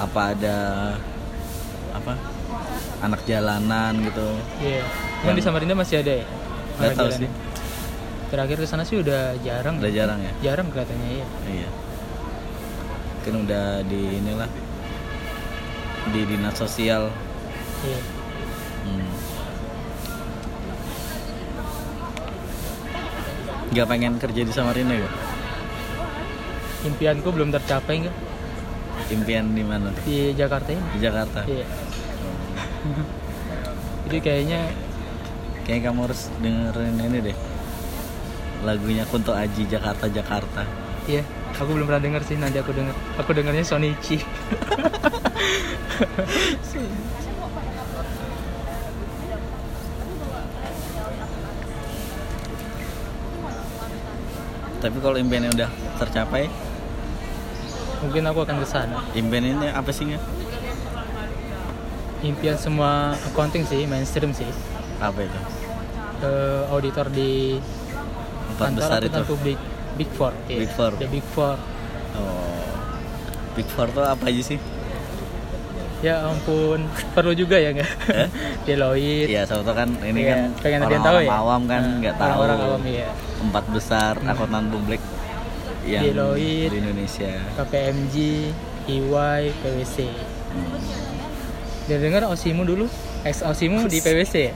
apa 0.00 0.20
ada 0.32 0.56
apa? 1.92 2.16
Anak 3.04 3.20
jalanan 3.28 4.00
gitu. 4.00 4.26
Iya. 4.64 4.84
Emang 5.24 5.36
di 5.36 5.44
Samarinda 5.44 5.76
masih 5.76 6.00
ada 6.00 6.12
ya? 6.24 6.26
Nggak 6.80 6.96
tahu 6.96 7.10
sih. 7.12 7.28
Ya? 7.28 7.32
terakhir 8.30 8.62
ke 8.62 8.66
sana 8.70 8.86
sih 8.86 9.02
udah 9.02 9.34
jarang. 9.42 9.82
Udah 9.82 9.90
jarang 9.90 10.22
ya? 10.22 10.32
Jarang 10.40 10.70
kelihatannya 10.70 11.08
iya. 11.10 11.26
Iya. 11.50 11.68
Mungkin 13.18 13.34
udah 13.44 13.66
di 13.84 14.02
inilah. 14.22 14.50
Di 16.14 16.20
dinas 16.30 16.54
sosial. 16.54 17.10
Iya. 17.82 18.00
Hmm. 18.86 19.08
Gak 23.70 23.86
pengen 23.86 24.18
kerja 24.18 24.42
di 24.46 24.52
Samarinda 24.54 24.94
ya? 24.94 25.10
impianku 26.80 27.28
belum 27.28 27.52
tercapai 27.52 28.08
nggak 28.08 28.16
Impian 29.10 29.50
di 29.50 29.62
mana? 29.62 29.90
di 30.00 30.30
Jakarta 30.32 30.70
ini 30.70 30.82
Di 30.94 30.98
Jakarta. 31.00 31.40
iya 31.44 31.66
jadi 34.06 34.18
kayaknya 34.20 34.60
Kayaknya 35.60 35.84
kamu 35.86 35.98
harus 36.02 36.20
dengerin 36.40 36.96
ini 36.98 37.18
deh. 37.30 37.36
Lagunya 38.60 39.04
Kunto 39.06 39.30
Aji 39.30 39.62
Jakarta 39.66 40.08
Jakarta. 40.08 40.62
iya 41.06 41.22
aku 41.52 41.74
belum 41.74 41.86
pernah 41.86 42.02
denger 42.02 42.22
sih 42.24 42.36
nanti 42.36 42.58
aku 42.58 42.70
denger 42.70 42.94
aku 43.16 43.30
dengernya 43.32 43.62
Sonichi 43.62 44.18
Tapi 54.80 54.96
kalau 54.98 55.16
impiannya 55.20 55.52
udah 55.52 55.68
tercapai, 56.00 56.48
mungkin 58.00 58.22
aku 58.24 58.38
akan 58.40 58.56
ke 58.56 58.66
sana 58.66 58.96
impian 59.12 59.44
ini 59.44 59.66
apa 59.68 59.90
sih 59.90 60.04
nggak? 60.06 60.22
impian 62.22 62.56
semua 62.56 62.90
accounting 63.24 63.64
sih 63.64 63.84
mainstream 63.84 64.30
sih 64.30 64.48
Apa 64.98 65.20
itu? 65.20 65.40
ke 66.18 66.32
auditor 66.68 67.08
di 67.08 67.56
Empat 68.50 68.66
kantor 68.66 68.76
besar 68.78 68.98
akuntan 69.00 69.16
itu. 69.16 69.30
publik 69.30 69.58
Big 69.96 70.10
Four 70.10 70.32
iya. 70.46 70.58
Big 70.58 70.70
Four. 70.70 70.90
The 70.94 71.08
Big 71.08 71.26
Four 71.26 71.56
Oh. 72.10 72.66
Big 73.54 73.64
Four 73.66 73.88
tuh 73.88 74.02
apa 74.02 74.24
aja 74.26 74.42
sih? 74.44 74.58
ya 76.00 76.24
ampun 76.24 76.80
perlu 77.12 77.32
juga 77.32 77.56
ya 77.56 77.70
nggak 77.70 77.90
Eh? 78.10 78.28
Deloitte 78.66 79.28
Iya, 79.28 79.44
sama 79.44 79.60
tuh 79.62 79.74
kan 79.74 79.88
ini 80.02 80.20
Iya, 80.22 80.28
kan 80.30 80.40
pengen 80.58 80.80
ada 80.80 80.88
yang 80.90 81.02
tahu 81.02 81.12
orang 81.14 81.24
ya 81.26 81.36
awam 81.38 81.60
kan 81.66 81.82
Nah, 81.82 81.96
nggak 81.98 82.14
tahu. 82.16 82.38
orang 82.38 82.58
awam 82.62 82.82
iya 82.86 83.08
Empat 83.38 83.64
besar 83.68 84.12
Hmm. 84.16 84.28
akuntan 84.28 84.64
publik 84.68 85.00
yang 85.90 86.02
Deloitte. 86.06 86.70
di 86.70 86.76
Indonesia. 86.78 87.32
KPMG 87.56 88.14
EY 88.86 89.42
PwC 89.56 89.96
Hmm. 90.50 90.66
dan 91.86 91.98
dengar 92.00 92.26
Osimu 92.26 92.66
dulu 92.66 92.90
ex 93.22 93.38
Osimu 93.40 93.86
di 93.86 94.02
PwC 94.04 94.34
ya 94.50 94.54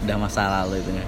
Udah 0.00 0.16
masa 0.16 0.46
lalu 0.48 0.78
itu 0.78 0.90
ya. 0.92 1.04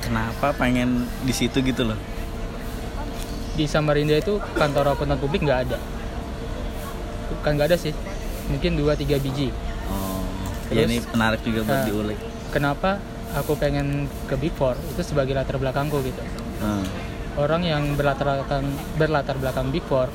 Kenapa 0.00 0.54
pengen 0.56 1.04
di 1.22 1.34
situ 1.34 1.60
gitu 1.60 1.84
loh? 1.84 1.98
di 3.52 3.66
Samarinda 3.66 4.14
itu 4.14 4.38
kantor 4.54 4.94
akuntan 4.94 5.18
publik 5.18 5.42
nggak 5.42 5.66
ada 5.66 5.82
bukan 7.38 7.50
nggak 7.54 7.68
ada 7.68 7.78
sih 7.78 7.94
mungkin 8.46 8.74
2-3 8.74 8.94
biji 9.18 9.48
Oh, 9.88 10.20
ya 10.68 10.84
Terus, 10.84 10.86
ini 10.86 10.96
menarik 11.08 11.40
juga 11.40 11.60
buat 11.62 11.74
nah, 11.74 11.86
diulik. 11.86 12.18
kenapa 12.50 12.90
aku 13.30 13.52
pengen 13.54 13.86
ke 14.24 14.34
Big 14.34 14.52
Four 14.52 14.76
itu 14.76 15.00
sebagai 15.02 15.32
latar 15.32 15.56
belakangku 15.56 16.00
gitu 16.02 16.20
Hmm. 16.58 16.82
orang 17.36 17.62
yang 17.62 17.82
berlatar 17.94 18.26
belakang 18.26 18.66
berlatar 18.94 19.36
belakang 19.36 19.70
Big 19.70 19.82
Four 19.82 20.10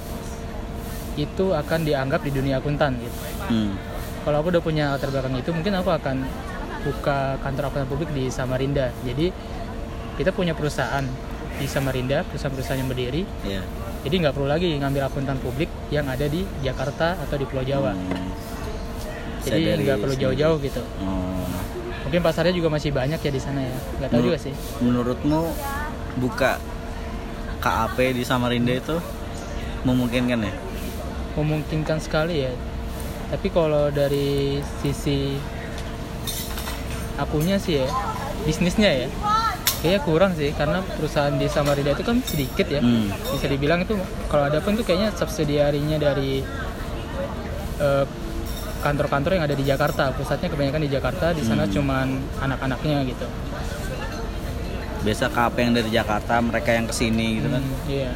itu 1.14 1.54
akan 1.54 1.80
dianggap 1.84 2.22
di 2.22 2.32
dunia 2.32 2.58
akuntan 2.58 2.98
gitu 2.98 3.18
Hmm. 3.44 3.74
kalau 4.22 4.40
aku 4.40 4.50
udah 4.50 4.62
punya 4.62 4.86
latar 4.90 5.10
belakang 5.10 5.36
itu 5.36 5.50
mungkin 5.50 5.74
aku 5.74 5.90
akan 5.90 6.18
buka 6.84 7.40
kantor 7.40 7.64
akuntan 7.66 7.88
publik 7.88 8.10
di 8.12 8.28
Samarinda 8.28 8.92
jadi 9.02 9.32
kita 10.14 10.30
punya 10.30 10.52
perusahaan 10.52 11.06
di 11.54 11.66
Samarinda 11.66 12.26
perusahaan-perusahaan 12.26 12.78
yang 12.78 12.90
berdiri 12.90 13.24
Iya. 13.44 13.62
Jadi 14.04 14.16
nggak 14.20 14.34
perlu 14.34 14.46
lagi 14.46 14.68
ngambil 14.76 15.02
akuntan 15.04 15.38
publik 15.38 15.72
yang 15.88 16.06
ada 16.06 16.26
di 16.26 16.44
Jakarta 16.60 17.16
atau 17.18 17.36
di 17.36 17.46
Pulau 17.46 17.64
Jawa 17.64 17.92
Hmm. 17.94 18.32
Jadi 19.44 19.76
nggak 19.78 20.00
perlu 20.00 20.16
jauh-jauh 20.16 20.56
gitu 20.58 20.80
Oh. 21.00 21.44
mungkin 22.04 22.20
pasarnya 22.22 22.52
juga 22.52 22.68
masih 22.70 22.92
banyak 22.92 23.18
ya 23.18 23.28
di 23.30 23.40
sana 23.40 23.60
ya 23.60 23.76
nggak 23.98 24.10
tahu 24.10 24.18
Menur- 24.18 24.28
juga 24.30 24.40
sih 24.40 24.54
Menurutmu 24.80 25.42
buka 26.18 26.52
KAP 27.60 27.98
di 28.12 28.24
Samarinda 28.24 28.72
itu 28.72 28.96
memungkinkan 29.84 30.40
ya? 30.42 30.54
memungkinkan 31.34 31.98
sekali 31.98 32.44
ya 32.44 32.54
tapi 33.28 33.50
kalau 33.50 33.90
dari 33.90 34.62
sisi 34.80 35.36
akunya 37.16 37.58
sih 37.58 37.80
ya 37.80 37.88
bisnisnya 38.44 38.90
ya 38.96 39.08
kayaknya 39.84 40.02
kurang 40.02 40.32
sih 40.32 40.50
karena 40.50 40.80
perusahaan 40.80 41.34
di 41.34 41.46
Samarinda 41.46 41.92
itu 41.92 42.02
kan 42.02 42.24
sedikit 42.24 42.64
ya 42.66 42.80
Hmm. 42.80 43.12
bisa 43.12 43.46
dibilang 43.46 43.84
itu 43.84 44.00
kalau 44.26 44.48
ada 44.48 44.58
pun 44.58 44.74
tuh 44.74 44.82
kayaknya 44.82 45.12
subsidiarinya 45.12 46.00
dari 46.00 46.40
eh, 47.76 48.06
kantor-kantor 48.80 49.32
yang 49.34 49.44
ada 49.44 49.54
di 49.54 49.64
Jakarta 49.64 50.12
pusatnya 50.12 50.48
kebanyakan 50.48 50.82
di 50.82 50.90
Jakarta 50.90 51.32
di 51.32 51.42
sana 51.42 51.64
Hmm. 51.64 51.74
cuman 51.74 52.08
anak-anaknya 52.40 53.04
gitu 53.06 53.28
Biasa 55.04 55.28
KAP 55.28 55.60
yang 55.60 55.76
dari 55.76 55.92
Jakarta, 55.92 56.40
mereka 56.40 56.72
yang 56.72 56.88
ke 56.88 56.96
sini 56.96 57.36
gitu 57.36 57.52
kan. 57.52 57.60
Hmm, 57.60 57.92
iya 57.92 58.16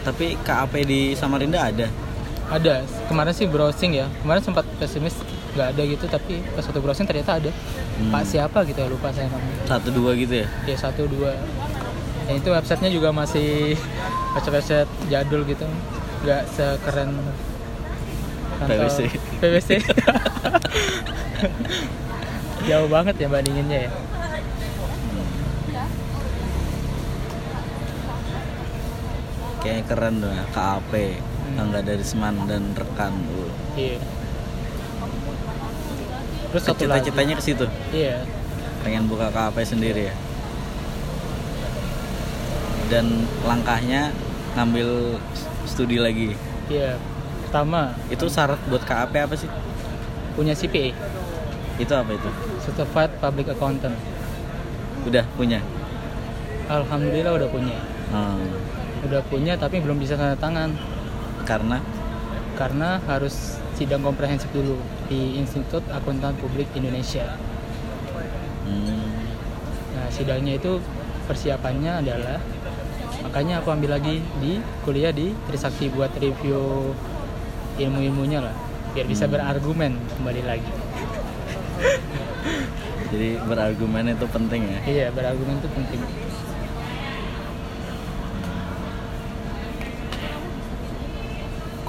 Tapi 0.00 0.32
KAP 0.40 0.80
di 0.82 1.12
Samarinda 1.12 1.60
ada. 1.62 1.92
ada 2.48 2.74
kemarin 3.04 3.30
sih 3.30 3.44
browsing 3.44 3.94
ya 3.94 4.08
kemarin 4.18 4.40
sempat 4.40 4.64
pesimis 4.74 5.12
nggak 5.50 5.68
ada 5.68 5.82
gitu 5.84 6.04
tapi 6.06 6.34
pas 6.46 6.62
satu 6.62 6.78
browsing 6.78 7.04
ternyata 7.04 7.36
ada 7.36 7.50
Hmm. 8.00 8.08
pak 8.10 8.24
siapa 8.24 8.64
gitu 8.64 8.80
ya 8.80 8.88
lupa 8.88 9.12
saya 9.12 9.28
namanya 9.28 9.60
Satu 9.68 9.92
dua 9.92 10.16
gitu 10.16 10.32
ya? 10.34 10.46
ya 10.64 10.72
satu 10.74 11.04
dua 11.04 11.36
dan 12.24 12.34
itu 12.34 12.48
websitenya 12.48 12.88
juga 12.88 13.08
masih 13.10 13.76
website-website 14.34 14.88
jadul 15.06 15.44
gitu 15.44 15.68
nggak 16.20 16.42
sekeren 16.48 17.12
PwC. 18.60 18.98
PwC 19.36 19.70
jauh 22.68 22.88
banget 22.88 23.16
ya 23.16 23.28
bandinginnya 23.28 23.84
ya 23.84 23.90
Kayaknya 29.60 29.84
keren 29.86 30.14
tuh 30.18 30.30
ya, 30.30 30.44
KAP. 30.50 30.92
Hmm. 30.94 31.60
Angga 31.60 31.80
dari 31.82 32.00
Seman 32.00 32.48
dan 32.48 32.72
rekan. 32.72 33.12
Uh. 33.28 33.52
iya 33.76 34.00
terus 36.50 36.62
satu 36.64 36.82
Cita-citanya 36.82 37.34
ke 37.34 37.42
situ. 37.42 37.66
iya 37.90 38.22
Pengen 38.80 39.06
buka 39.06 39.28
KAP 39.28 39.56
sendiri 39.62 40.08
ya. 40.08 40.14
Dan 42.86 43.06
langkahnya 43.42 44.10
ngambil 44.54 45.14
studi 45.62 45.96
lagi. 45.96 46.34
iya 46.66 46.98
pertama 47.42 47.94
Itu 48.06 48.26
syarat 48.26 48.58
buat 48.66 48.82
KAP 48.82 49.14
apa 49.16 49.34
sih? 49.34 49.50
punya 50.32 50.54
CPA 50.54 50.94
Itu 51.76 51.92
apa 51.92 52.10
itu? 52.10 52.30
Certified 52.60 53.14
Public 53.18 53.50
Accountant 53.50 53.94
Udah 55.02 55.24
punya. 55.34 55.58
Alhamdulillah 56.66 57.34
udah 57.36 57.48
punya 57.48 57.78
Hmm. 58.10 58.42
udah 59.06 59.22
punya 59.22 59.54
tapi 59.54 59.78
belum 59.78 59.94
bisa 59.96 60.18
tanda 60.18 60.34
tangan 60.34 60.74
Karena 61.46 61.78
karena 62.58 62.98
harus 63.06 63.59
sidang 63.80 64.04
komprehensif 64.04 64.52
dulu 64.52 64.76
di 65.08 65.40
Institut 65.40 65.80
Akuntan 65.88 66.36
Publik 66.36 66.68
Indonesia. 66.76 67.32
hmm, 68.68 69.08
Nah, 69.96 70.06
sidangnya 70.12 70.60
itu 70.60 70.76
persiapannya 71.24 72.04
adalah 72.04 72.36
makanya 73.24 73.64
aku 73.64 73.72
ambil 73.72 73.96
lagi 73.96 74.20
di 74.36 74.60
kuliah 74.84 75.16
di 75.16 75.32
Trisakti 75.48 75.88
buat 75.88 76.12
review 76.20 76.92
ilmu-ilmunya 77.80 78.44
lah 78.44 78.52
biar 78.92 79.08
bisa 79.08 79.24
Hmm. 79.24 79.32
berargumen 79.40 79.96
kembali 80.20 80.42
lagi. 80.44 80.72
jadi 83.10 83.40
berargumen 83.42 84.12
itu 84.12 84.26
penting 84.28 84.62
ya. 84.68 84.78
Iya, 84.84 85.06
berargumen 85.10 85.56
itu 85.56 85.68
penting. 85.72 86.00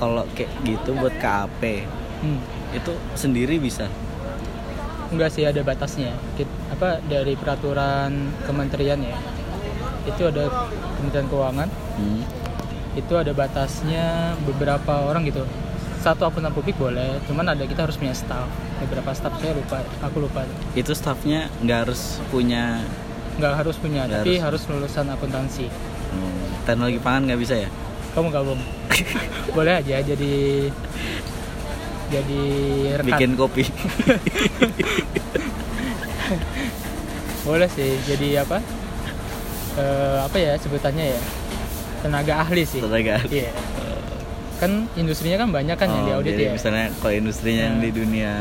Kalau 0.01 0.25
kayak 0.33 0.49
gitu 0.65 0.97
buat 0.97 1.13
KAP 1.15 1.85
Hmm. 2.19 2.41
itu 2.71 2.89
sendiri 3.13 3.57
bisa. 3.57 3.85
enggak 5.07 5.27
sih 5.27 5.43
ada 5.43 5.59
batasnya 5.59 6.15
apa 6.69 7.03
dari 7.03 7.35
peraturan 7.35 8.15
kementerian 8.41 8.95
ya 8.97 9.19
itu 10.03 10.23
ada 10.23 10.47
kementerian 10.95 11.27
keuangan 11.27 11.69
Hmm. 11.93 12.23
itu 12.93 13.11
ada 13.11 13.31
batasnya 13.31 14.05
beberapa 14.41 15.03
orang 15.03 15.25
gitu 15.25 15.43
satu 15.99 16.25
akuntan 16.25 16.49
publik 16.49 16.77
boleh 16.77 17.19
cuman 17.25 17.51
ada 17.51 17.61
kita 17.61 17.83
harus 17.83 17.93
punya 17.93 18.15
staff 18.15 18.47
beberapa 18.79 19.11
staff 19.11 19.35
saya 19.35 19.51
lupa 19.51 19.77
aku 19.99 20.17
lupa 20.21 20.47
Itu 20.73 20.93
staffnya 20.93 21.51
nggak 21.59 21.79
harus 21.85 22.01
punya 22.27 22.79
nggak 23.35 23.53
harus 23.57 23.75
punya 23.75 24.05
Nggak 24.05 24.23
tapi 24.23 24.33
harus. 24.37 24.63
harus 24.63 24.71
lulusan 24.71 25.05
akuntansi 25.07 25.67
hmm, 25.67 26.63
teknologi 26.63 26.99
pangan 26.99 27.27
nggak 27.27 27.41
bisa 27.41 27.55
ya? 27.57 27.69
Kamu 28.11 28.27
gabung 28.29 28.61
boleh 29.55 29.73
aja 29.75 29.97
jadi 29.99 30.33
jadi 32.11 32.41
rekan 32.97 33.07
Bikin 33.09 33.31
kopi. 33.35 33.63
boleh 37.41 37.67
sih 37.67 37.97
jadi 38.03 38.43
apa 38.43 38.59
Eh, 39.71 40.17
apa 40.19 40.35
ya 40.35 40.59
sebutannya 40.59 41.15
ya 41.15 41.21
tenaga 42.01 42.43
ahli 42.43 42.59
sih 42.61 42.83
Tenaga 42.83 43.23
ahli. 43.23 43.39
iya 43.39 43.55
kan 44.59 44.83
industrinya 44.93 45.39
kan 45.39 45.49
banyak 45.49 45.73
kan 45.73 45.87
yang 45.87 46.03
Oh, 46.03 46.07
diaudit 46.11 46.35
jadi 46.35 46.43
ya 46.43 46.51
misalnya 46.53 46.85
kalau 46.99 47.13
industrinya 47.15 47.63
yang 47.65 47.79
Nah. 47.79 47.83
di 47.87 47.91
dunia 47.93 48.33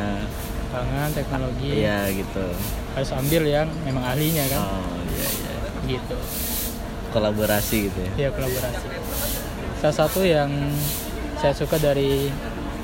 pangan 0.68 1.10
teknologi 1.14 1.70
Iya 1.80 2.10
gitu. 2.10 2.44
harus 2.92 3.10
ambil 3.14 3.42
yang 3.46 3.70
memang 3.80 4.02
ahlinya 4.04 4.42
kan 4.44 4.58
Oh 4.60 4.82
iya 5.08 5.28
iya. 5.30 5.54
gitu 5.88 6.16
Kolaborasi 7.10 7.76
gitu 7.86 7.98
ya. 8.02 8.12
ya 8.18 8.28
kolaborasi 8.34 8.86
salah 9.80 9.96
satu 9.96 10.20
yang 10.20 10.50
saya 11.36 11.52
suka 11.52 11.76
dari 11.76 12.28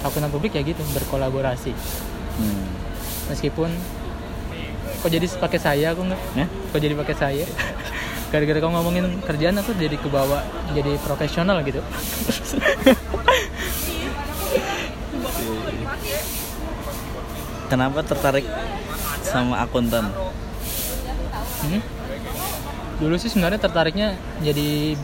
akuntan 0.00 0.30
publik 0.30 0.52
ya 0.52 0.62
gitu 0.62 0.80
berkolaborasi 0.92 1.72
Hmm. 2.36 2.68
meskipun 3.28 3.72
kok 5.00 5.08
jadi 5.08 5.24
pakai 5.40 5.56
saya 5.56 5.96
aku 5.96 6.04
nggak 6.04 6.20
Ya? 6.36 6.44
kok 6.44 6.76
jadi 6.76 6.92
pakai 6.92 7.16
saya 7.16 7.46
gara-gara 8.32 8.60
kamu 8.60 8.72
ngomongin 8.76 9.06
kerjaan 9.24 9.56
aku 9.56 9.72
jadi 9.72 9.96
kebawa 9.96 10.44
jadi 10.72 11.00
profesional 11.00 11.64
gitu 11.64 11.80
Kenapa 17.66 17.98
tertarik 17.98 18.46
sama 19.22 19.58
akuntan? 19.58 20.06
Hmm? 21.66 21.82
dulu 22.96 23.12
sih 23.20 23.28
sebenarnya 23.28 23.60
tertariknya 23.60 24.08
jadi 24.40 24.96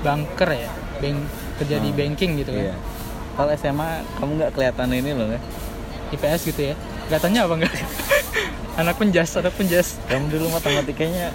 banker 0.00 0.48
ya 0.48 0.70
bank 0.98 1.18
kerja 1.56 1.76
di 1.78 1.88
Hmm. 1.88 1.98
banking 1.98 2.30
gitu 2.36 2.50
kan 2.50 2.64
Iya. 2.64 2.76
Kalau 3.32 3.50
SMA 3.52 3.88
kamu 4.16 4.30
nggak 4.36 4.50
kelihatan 4.52 4.88
ini 4.92 5.10
loh 5.12 5.28
ya? 5.28 5.40
IPS 6.08 6.40
gitu 6.46 6.60
ya 6.64 6.74
kelihatannya 7.04 7.40
apa 7.40 7.54
enggak 7.54 7.74
anak 8.80 8.94
penjas 8.96 9.30
anak 9.34 9.52
penjas 9.52 9.96
Kamu 10.06 10.26
dulu 10.28 10.48
matematikanya 10.50 11.30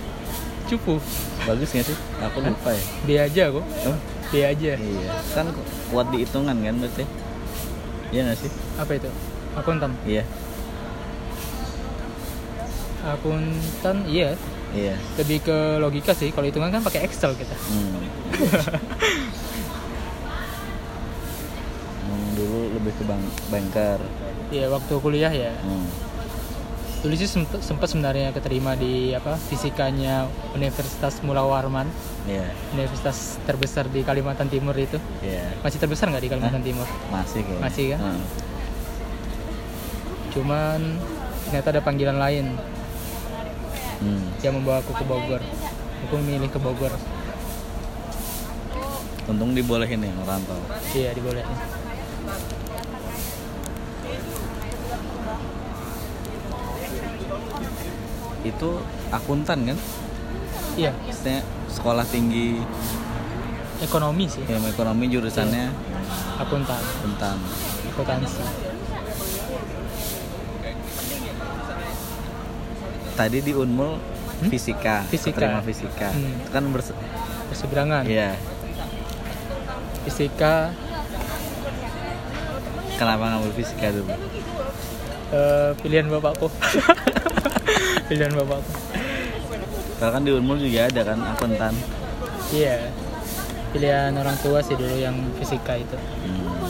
cupu 0.65 0.97
bagus 1.43 1.69
nggak 1.69 1.85
sih? 1.85 1.97
Aku 2.21 2.37
lupa 2.39 2.71
ya. 2.71 2.83
dia 3.03 3.19
aja 3.23 3.43
kok 3.49 3.65
Oh, 3.85 3.97
dia 4.29 4.45
aja 4.49 4.71
iya. 4.73 5.09
Kan 5.31 5.51
kuat 5.89 6.07
di 6.09 6.21
hitungan 6.21 6.55
kan 6.55 6.75
berarti? 6.75 7.03
Iya 8.09 8.21
nggak 8.25 8.39
sih? 8.39 8.51
apa 8.75 8.91
itu 8.93 9.09
akuntan 9.53 9.91
Iya. 10.03 10.23
akuntan 13.03 13.97
iya 14.07 14.33
Iya. 14.73 14.97
lebih 15.15 15.37
ke 15.41 15.57
logika 15.77 16.11
sih 16.11 16.29
kalau 16.29 16.43
hitungan 16.43 16.69
kan 16.69 16.81
pakai 16.81 17.05
Excel 17.05 17.33
kita 17.33 17.53
Hmm. 17.63 17.93
Hmm, 22.03 22.27
dulu 22.35 22.59
lebih 22.73 22.91
ke 22.91 23.03
bank 23.03 23.21
banker. 23.47 23.99
Iya 24.49 24.65
waktu 24.69 24.93
kuliah 24.95 25.29
ya 25.29 25.53
Hmm. 25.59 25.87
dulu 26.99 27.13
sih 27.13 27.27
sempat 27.27 27.59
sempat 27.59 27.87
sebenarnya 27.87 28.31
keterima 28.31 28.73
di 28.73 29.11
apa 29.11 29.35
fisikanya 29.37 30.23
Universitas 30.53 31.19
Mula 31.19 31.43
Warman 31.43 31.83
Iya. 32.23 32.47
universitas 32.71 33.35
terbesar 33.43 33.85
di 33.87 34.01
Kalimantan 34.01 34.47
Timur 34.47 34.71
itu 34.73 34.95
Iya. 35.19 35.51
masih 35.59 35.77
terbesar 35.77 36.07
nggak 36.07 36.23
di 36.23 36.31
Kalimantan 36.31 36.63
Timur 36.63 36.87
Masih 37.09 37.43
kayaknya. 37.43 37.61
Masih 37.61 37.85
kan? 37.91 37.99
Hmm. 38.01 38.23
cuman 40.31 40.79
ternyata 41.45 41.67
ada 41.69 41.81
panggilan 41.81 42.17
lain 42.17 42.57
Hmm. 44.03 44.27
yang 44.43 44.59
membawa 44.59 44.83
aku 44.83 44.91
ke 44.91 45.03
Bogor. 45.07 45.39
Aku 46.03 46.13
memilih 46.19 46.51
ke 46.51 46.59
Bogor. 46.59 46.91
Untung 49.31 49.55
dibolehin 49.55 50.03
ya 50.03 50.11
ngerantau. 50.11 50.59
iya 50.91 51.15
dibolehin. 51.15 51.47
Itu 58.43 58.83
akuntan 59.07 59.59
kan? 59.71 59.77
iya. 60.75 60.91
Maksudnya 61.07 61.39
sekolah 61.71 62.03
tinggi. 62.11 62.59
Ekonomi 63.79 64.27
sih. 64.27 64.43
Ilmu 64.43 64.67
ekonomi 64.67 65.07
jurusannya. 65.07 65.71
Akuntan. 66.43 66.83
Akuntan. 66.83 67.37
akuntansi 67.93 68.72
Tadi 73.13 73.39
di 73.39 73.53
Unmul 73.53 73.93
Hmm? 74.33 74.49
fisika, 74.49 75.05
Fisika. 75.05 75.37
terima 75.39 75.61
fisika. 75.61 76.09
Hmm. 76.09 76.35
Itu 76.37 76.49
kan 76.51 76.63
berse- 76.67 76.97
berseberangan 77.47 78.03
Iya. 78.03 78.35
fisika 80.03 80.73
Kenapa 82.93 83.23
ngambil 83.27 83.53
fisika 83.53 83.87
dulu? 83.89 84.11
eh, 85.31 85.71
pilihan 85.79 86.05
bapakku 86.07 86.45
pilihan 88.07 88.29
bapakku 88.31 88.73
Kalau 89.95 90.11
kan 90.11 90.21
di 90.21 90.31
Unmul 90.31 90.59
juga 90.59 90.85
ada 90.85 91.01
kan 91.03 91.17
akuntan. 91.27 91.73
iya 92.49 92.91
pilihan 93.69 94.13
orang 94.13 94.37
tua 94.37 94.59
sih 94.59 94.73
dulu 94.73 94.93
yang 94.93 95.15
fisika 95.35 95.73
itu 95.75 95.95
Hmm. 95.95 96.69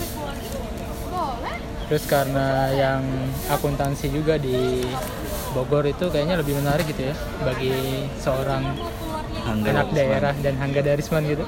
terus 1.86 2.06
karena 2.06 2.48
yang 2.70 3.04
akuntansi 3.48 4.08
juga 4.08 4.38
di 4.38 4.86
Bogor 5.54 5.86
itu 5.86 6.06
kayaknya 6.08 6.36
lebih 6.36 6.58
menarik 6.58 6.86
gitu 6.86 7.08
ya 7.08 7.16
bagi 7.40 7.74
seorang 8.18 8.64
Hangga 9.44 9.70
anak 9.72 9.86
Darisman. 9.86 9.98
daerah 9.98 10.34
dan 10.36 10.54
Hangga 10.58 10.82
Darisman 10.82 11.24
gitu 11.26 11.46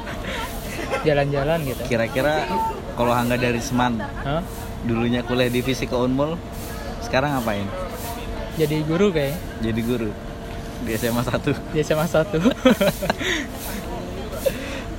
jalan-jalan 1.02 1.60
gitu 1.64 1.82
Kira-kira 1.86 2.46
kalau 2.94 3.12
Hangga 3.12 3.36
Darisman 3.36 3.98
Hah? 4.00 4.42
dulunya 4.82 5.22
kuliah 5.22 5.50
di 5.50 5.60
fisika 5.60 5.98
Unmul, 5.98 6.38
sekarang 7.02 7.34
ngapain? 7.34 7.66
jadi 8.56 8.80
guru 8.84 9.10
kayak 9.10 9.36
Jadi 9.60 9.82
guru 9.82 10.10
di 10.82 10.92
SMA 10.94 11.20
1. 11.20 11.74
di 11.74 11.80
SMA 11.82 12.06
1 12.06 12.30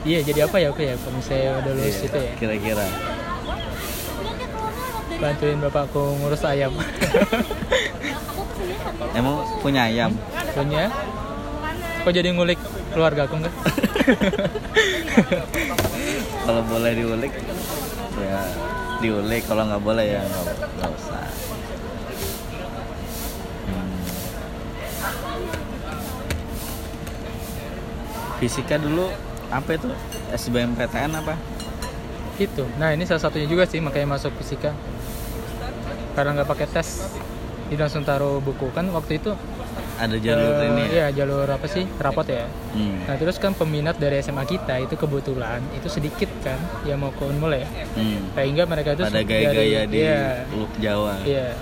iya 0.04 0.18
jadi 0.20 0.44
apa 0.44 0.56
ya 0.58 0.70
aku 0.70 0.82
ya 0.82 0.94
kalau 0.96 1.14
misalnya 1.14 1.50
udah 1.58 1.72
lulus 1.72 1.94
Iya, 1.94 2.06
itu 2.06 2.18
ya 2.20 2.32
Kira-kira. 2.36 2.86
Bantuin 5.16 5.58
bapakku 5.60 6.16
ngurus 6.20 6.44
ayam 6.44 6.72
Emang 9.16 9.48
punya 9.64 9.88
ayam? 9.88 10.12
punya 10.52 10.92
kok 12.04 12.12
jadi 12.12 12.28
ngulik 12.32 12.60
keluarga 12.92 13.24
aku 13.24 13.40
enggak 13.40 13.54
Kalau 16.46 16.62
boleh 16.70 16.94
diulik, 16.94 17.34
ya 18.22 18.38
diulik. 19.02 19.42
Kalau 19.50 19.66
nggak 19.66 19.82
boleh 19.82 20.06
ya 20.14 20.22
nggak 20.22 20.90
usah. 20.94 21.26
Hmm. 23.66 23.98
Fisika 28.38 28.78
dulu 28.78 29.10
apa 29.50 29.74
itu? 29.74 29.90
SBMPTN 30.30 31.18
apa? 31.18 31.34
itu 32.36 32.64
nah 32.76 32.92
ini 32.92 33.08
salah 33.08 33.22
satunya 33.28 33.48
juga 33.48 33.64
sih 33.64 33.80
makanya 33.80 34.16
masuk 34.16 34.32
fisika 34.40 34.76
karena 36.16 36.30
nggak 36.34 36.48
pakai 36.48 36.66
tes 36.66 36.88
jadi 37.66 37.78
langsung 37.78 38.02
taruh 38.02 38.40
buku 38.40 38.72
kan 38.72 38.88
waktu 38.90 39.20
itu 39.20 39.36
Ada 39.96 40.16
jalur 40.16 40.52
eh, 40.54 40.66
ini 40.66 40.82
ya? 40.82 40.88
iya 40.88 41.06
jalur 41.14 41.44
apa 41.46 41.66
sih 41.66 41.84
rapot 41.96 42.24
ya 42.24 42.48
Hmm. 42.72 43.04
nah 43.04 43.16
terus 43.16 43.36
kan 43.36 43.52
peminat 43.52 43.96
dari 43.96 44.16
SMA 44.18 44.44
kita 44.44 44.76
itu 44.78 44.94
kebetulan 44.94 45.60
itu 45.72 45.88
sedikit 45.88 46.28
kan 46.40 46.56
yang 46.82 46.98
mau 46.98 47.08
ke 47.10 47.22
Unmul 47.22 47.52
ya 47.54 47.68
Hmm. 47.92 48.32
sehingga 48.32 48.64
mereka 48.64 48.92
itu 48.92 49.02
dari- 49.02 49.24
gaya-gaya 49.24 49.80
di 49.84 49.96
iya, 49.98 50.44
Teluk 50.46 50.72
Jawa. 50.76 51.14
iya 51.22 51.52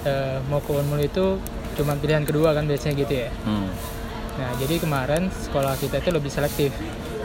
Eh, 0.00 0.38
mau 0.46 0.60
ke 0.60 0.70
Unmul 0.70 1.02
itu 1.02 1.36
cuma 1.74 1.92
pilihan 1.94 2.22
kedua 2.22 2.52
kan 2.52 2.64
biasanya 2.64 2.94
gitu 2.98 3.14
ya 3.18 3.30
Hmm. 3.42 3.68
Nah, 4.38 4.54
jadi 4.56 4.78
kemarin 4.78 5.26
sekolah 5.34 5.74
kita 5.74 5.98
itu 5.98 6.10
lebih 6.12 6.30
selektif 6.30 6.70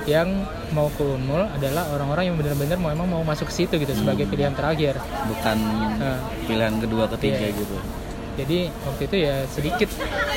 yang 0.04 0.44
mau 0.76 0.92
ke 0.92 1.06
mall 1.24 1.48
adalah 1.48 1.88
orang-orang 1.96 2.32
yang 2.32 2.36
benar-benar 2.36 2.76
mau 2.76 2.92
emang 2.92 3.08
mau 3.08 3.24
masuk 3.24 3.48
situ 3.48 3.80
gitu 3.80 3.94
hmm. 3.96 4.02
sebagai 4.04 4.26
pilihan 4.28 4.52
terakhir. 4.52 5.00
Bukan 5.32 5.58
uh, 6.04 6.20
pilihan 6.44 6.76
kedua 6.80 7.08
ketiga 7.16 7.48
yeah. 7.48 7.56
gitu. 7.56 7.78
Jadi 8.34 8.60
waktu 8.84 9.02
itu 9.08 9.16
ya 9.30 9.36
sedikit. 9.48 9.89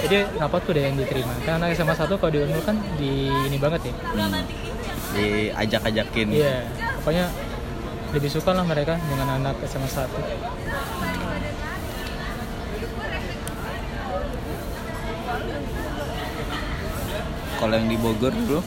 Jadi 0.04 0.16
rapotku 0.38 0.70
deh 0.70 0.84
yang 0.86 0.94
diterima. 0.94 1.32
Karena 1.42 1.66
anak 1.66 1.74
SMA 1.74 1.94
satu 1.96 2.14
kalau 2.20 2.30
di 2.30 2.40
Unmul 2.44 2.62
kan 2.62 2.76
di 3.00 3.26
ini 3.26 3.58
banget 3.58 3.90
ya. 3.90 3.94
Hmm. 4.14 4.44
diajak-ajakin 5.16 6.28
iya. 6.28 6.60
Yeah. 6.60 6.62
pokoknya 7.00 7.26
lebih 8.12 8.28
suka 8.28 8.52
lah 8.52 8.68
mereka 8.68 9.00
dengan 9.08 9.40
anak 9.40 9.56
sama 9.64 9.88
satu. 9.88 10.20
Kalau 17.56 17.72
yang 17.72 17.88
di 17.88 17.96
Bogor 17.96 18.36
dulu? 18.36 18.60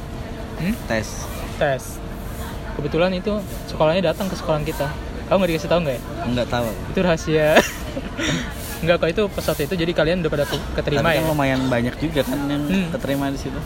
Hmm? 0.59 0.75
tes. 0.85 1.07
tes 1.55 1.83
kebetulan 2.73 3.11
itu 3.11 3.39
sekolahnya 3.65 4.03
datang 4.05 4.27
ke 4.27 4.35
sekolah 4.35 4.59
kita 4.61 4.87
kamu 5.25 5.37
nggak 5.37 5.49
dikasih 5.51 5.69
tahu 5.69 5.79
nggak 5.81 5.95
ya 5.95 6.01
Enggak 6.25 6.47
tahu. 6.49 6.67
itu 6.87 6.99
rahasia 6.99 7.49
Enggak 8.79 8.95
kok 8.97 9.09
itu 9.09 9.23
pas 9.27 9.43
waktu 9.43 9.63
itu 9.65 9.75
jadi 9.77 9.91
kalian 9.91 10.17
udah 10.19 10.31
pada 10.31 10.45
ke- 10.45 10.67
keterima 10.73 11.03
Tapi 11.05 11.11
ya 11.11 11.19
kan 11.19 11.27
lumayan 11.27 11.59
banyak 11.67 11.95
juga 11.97 12.21
kan 12.23 12.39
yang 12.45 12.63
Hmm. 12.63 12.87
keterima 12.89 13.27
di 13.27 13.35
situ. 13.37 13.59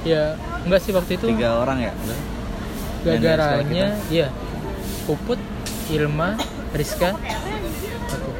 ya 0.00 0.34
enggak 0.62 0.80
sih 0.80 0.90
waktu 0.90 1.14
itu 1.14 1.26
Tiga 1.28 1.58
orang 1.58 1.78
ya. 1.80 1.92
udah. 1.92 2.18
Yang 2.98 3.06
dari 3.06 3.18
gagaranya 3.20 3.86
sekolah 3.92 4.10
ya 4.12 4.28
Puput 5.04 5.40
Ilma 5.88 6.30
Rizka 6.70 7.14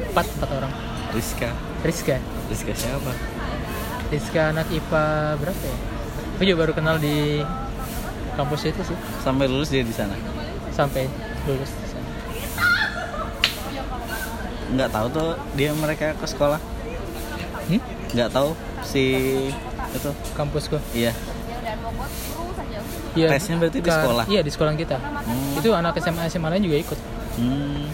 empat 0.05 0.25
empat 0.29 0.49
orang 0.53 0.71
Rizka. 1.09 1.49
Rizka 1.81 2.15
Rizka 2.47 2.71
siapa? 2.73 3.11
Rizka 4.09 4.41
anak 4.49 4.67
IPA 4.69 5.05
berapa 5.37 5.63
ya 5.63 5.77
aku 6.29 6.41
juga 6.41 6.57
baru 6.57 6.73
kenal 6.73 6.95
di 6.97 7.43
kampus 8.39 8.61
itu 8.65 8.81
sih 8.81 8.97
Sampai 9.19 9.45
lulus 9.45 9.67
dia 9.67 9.83
di 9.83 9.91
sana. 9.91 10.15
sampai 10.71 11.11
lulus 11.43 11.67
di 11.69 11.85
sana. 11.85 12.07
Nggak 14.69 14.89
tahu 14.89 15.07
tuh 15.09 15.29
dia 15.53 15.71
mereka 15.73 16.13
ke 16.13 16.25
sekolah. 16.25 16.59
hmm? 17.67 17.81
Nggak 18.09 18.29
tahu 18.31 18.49
si 18.81 19.03
itu. 19.89 20.11
kampusku 20.31 20.77
Iya. 20.93 21.11
Iya, 23.09 23.25
Tesnya 23.27 23.57
berarti 23.57 23.81
di 23.81 23.89
sekolah? 23.89 24.25
Iya 24.25 24.41
di 24.41 24.51
sekolah 24.53 24.71
kita. 24.75 24.95
Hmm. 24.95 25.57
Itu 25.57 25.73
anak 25.73 25.97
SMA 25.97 26.29
SMA 26.29 26.47
lain 26.47 26.63
juga 26.63 26.77
ikut. 26.79 26.99
Hmm. 27.35 27.89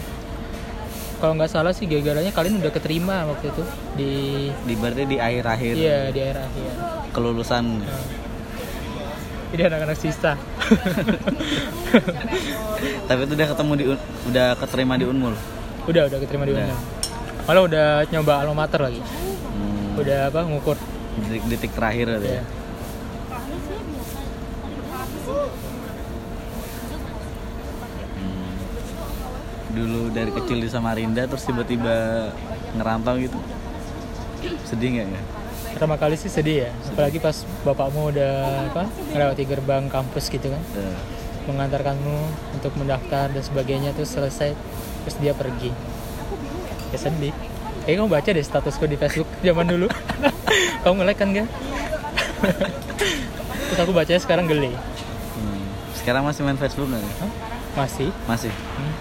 Kalau 1.16 1.34
nggak 1.34 1.48
salah 1.48 1.72
sih 1.72 1.88
gara-garanya 1.88 2.30
kalian 2.30 2.60
udah 2.60 2.70
keterima 2.70 3.24
waktu 3.26 3.48
itu 3.48 3.64
di 3.96 4.12
Di 4.62 4.74
berarti 4.76 5.04
di 5.08 5.18
akhir-akhir 5.18 5.74
iya 5.74 6.12
di 6.12 6.20
akhir 6.20 6.38
akhir. 6.44 6.72
kelulusan. 7.16 7.66
Jadi 9.52 9.62
anak-anak 9.62 9.96
sisa. 9.96 10.32
Tapi 13.08 13.20
itu 13.24 13.34
udah 13.34 13.48
ketemu 13.54 13.72
di 13.76 13.84
udah 14.26 14.48
keterima 14.58 14.94
di 14.96 15.06
Unmul. 15.06 15.36
udah 15.86 16.02
udah 16.10 16.20
keterima 16.20 16.44
di. 16.44 16.52
Unmul. 16.54 16.78
Malah 17.46 17.64
udah 17.64 17.88
nyoba 18.10 18.34
alma 18.42 18.66
mater 18.66 18.80
lagi. 18.82 19.00
Hmm. 19.00 20.02
Udah 20.02 20.28
apa 20.28 20.40
ngukur. 20.44 20.76
Detik, 21.16 21.44
detik 21.48 21.72
terakhir 21.72 22.20
Ya. 22.20 22.22
ya. 22.42 22.44
Hmm. 28.16 28.54
Dulu 29.76 30.02
dari 30.12 30.32
kecil 30.32 30.58
di 30.62 30.70
Samarinda 30.70 31.24
terus 31.28 31.44
tiba-tiba 31.44 32.30
ngerantau 32.76 33.16
gitu. 33.20 33.38
Sedih 34.68 35.00
nggak 35.00 35.08
ya? 35.10 35.22
Pertama 35.76 36.00
kali 36.00 36.16
sih 36.16 36.32
sedih 36.32 36.58
ya, 36.66 36.72
apalagi 36.88 37.20
pas 37.20 37.36
bapakmu 37.62 38.16
udah 38.16 38.34
apa 38.72 38.88
melewati 39.12 39.44
gerbang 39.44 39.92
kampus 39.92 40.32
gitu 40.32 40.48
kan, 40.48 40.62
Eh, 40.74 40.96
mengantarkanmu 41.46 42.16
untuk 42.56 42.72
mendaftar 42.76 43.28
dan 43.28 43.44
sebagainya 43.44 43.92
terus 43.92 44.10
selesai 44.10 44.56
terus 45.04 45.16
dia 45.20 45.36
pergi. 45.36 45.76
Ya 46.90 46.98
sedih. 46.98 47.36
Kayaknya 47.84 47.98
kamu 48.00 48.10
baca 48.10 48.30
deh 48.32 48.42
statusku 48.42 48.88
di 48.88 48.96
Facebook 48.96 49.28
zaman 49.44 49.68
dulu. 49.68 49.88
kamu 50.82 50.94
nge-like 50.98 51.20
kan 51.20 51.30
gak? 51.36 51.48
terus 53.68 53.80
aku 53.80 53.92
bacanya 53.92 54.22
sekarang 54.24 54.46
geli. 54.48 54.72
hmm. 54.72 55.64
Sekarang 55.94 56.24
masih 56.24 56.42
main 56.42 56.56
Facebook 56.56 56.88
nggak? 56.88 57.04
Hah? 57.20 57.32
Masih? 57.76 58.10
Masih. 58.26 58.50
Hmm. 58.50 58.94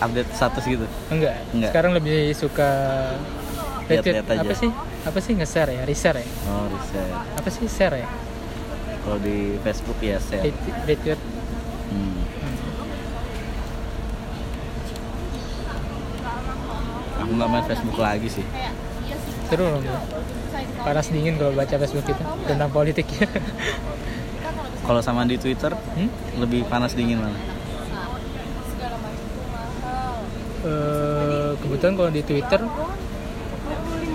Update 0.00 0.30
status 0.32 0.64
gitu. 0.64 0.86
Enggak. 1.10 1.36
Enggak. 1.50 1.70
Sekarang 1.74 1.92
lebih 1.92 2.30
suka 2.32 2.70
Lihat-lihat 3.90 4.26
aja. 4.30 4.40
apa 4.40 4.54
sih? 4.54 4.70
Apa 5.02 5.18
sih 5.18 5.34
nge-share 5.34 5.74
ya? 5.74 5.82
Reshare 5.82 6.22
ya? 6.22 6.28
Oh, 6.46 6.70
riset. 6.70 7.10
Apa 7.34 7.48
sih 7.50 7.66
share 7.66 7.96
ya? 7.98 8.08
Kalau 9.02 9.18
di 9.18 9.58
Facebook 9.66 9.98
ya 9.98 10.22
share. 10.22 10.46
Ret- 10.46 10.74
Retweet. 10.86 11.20
Hmm. 11.90 12.18
Aku 17.26 17.30
nggak 17.34 17.50
main 17.50 17.64
Facebook 17.66 17.98
lagi 17.98 18.28
sih. 18.30 18.46
Seru 19.50 19.66
loh. 19.66 19.82
Panas 20.82 21.06
dingin 21.10 21.34
kalau 21.34 21.52
baca 21.54 21.74
Facebook 21.74 22.06
kita 22.06 22.22
tentang 22.46 22.70
politik 22.70 23.06
ya. 23.18 23.26
Kalau 24.82 24.98
sama 24.98 25.22
di 25.22 25.38
Twitter 25.38 25.70
hmm? 25.70 26.42
lebih 26.42 26.66
panas 26.66 26.98
dingin 26.98 27.22
mana? 27.22 27.38
Eh, 30.62 31.50
kebetulan 31.58 31.94
kalau 31.94 32.10
di 32.10 32.22
Twitter 32.26 32.60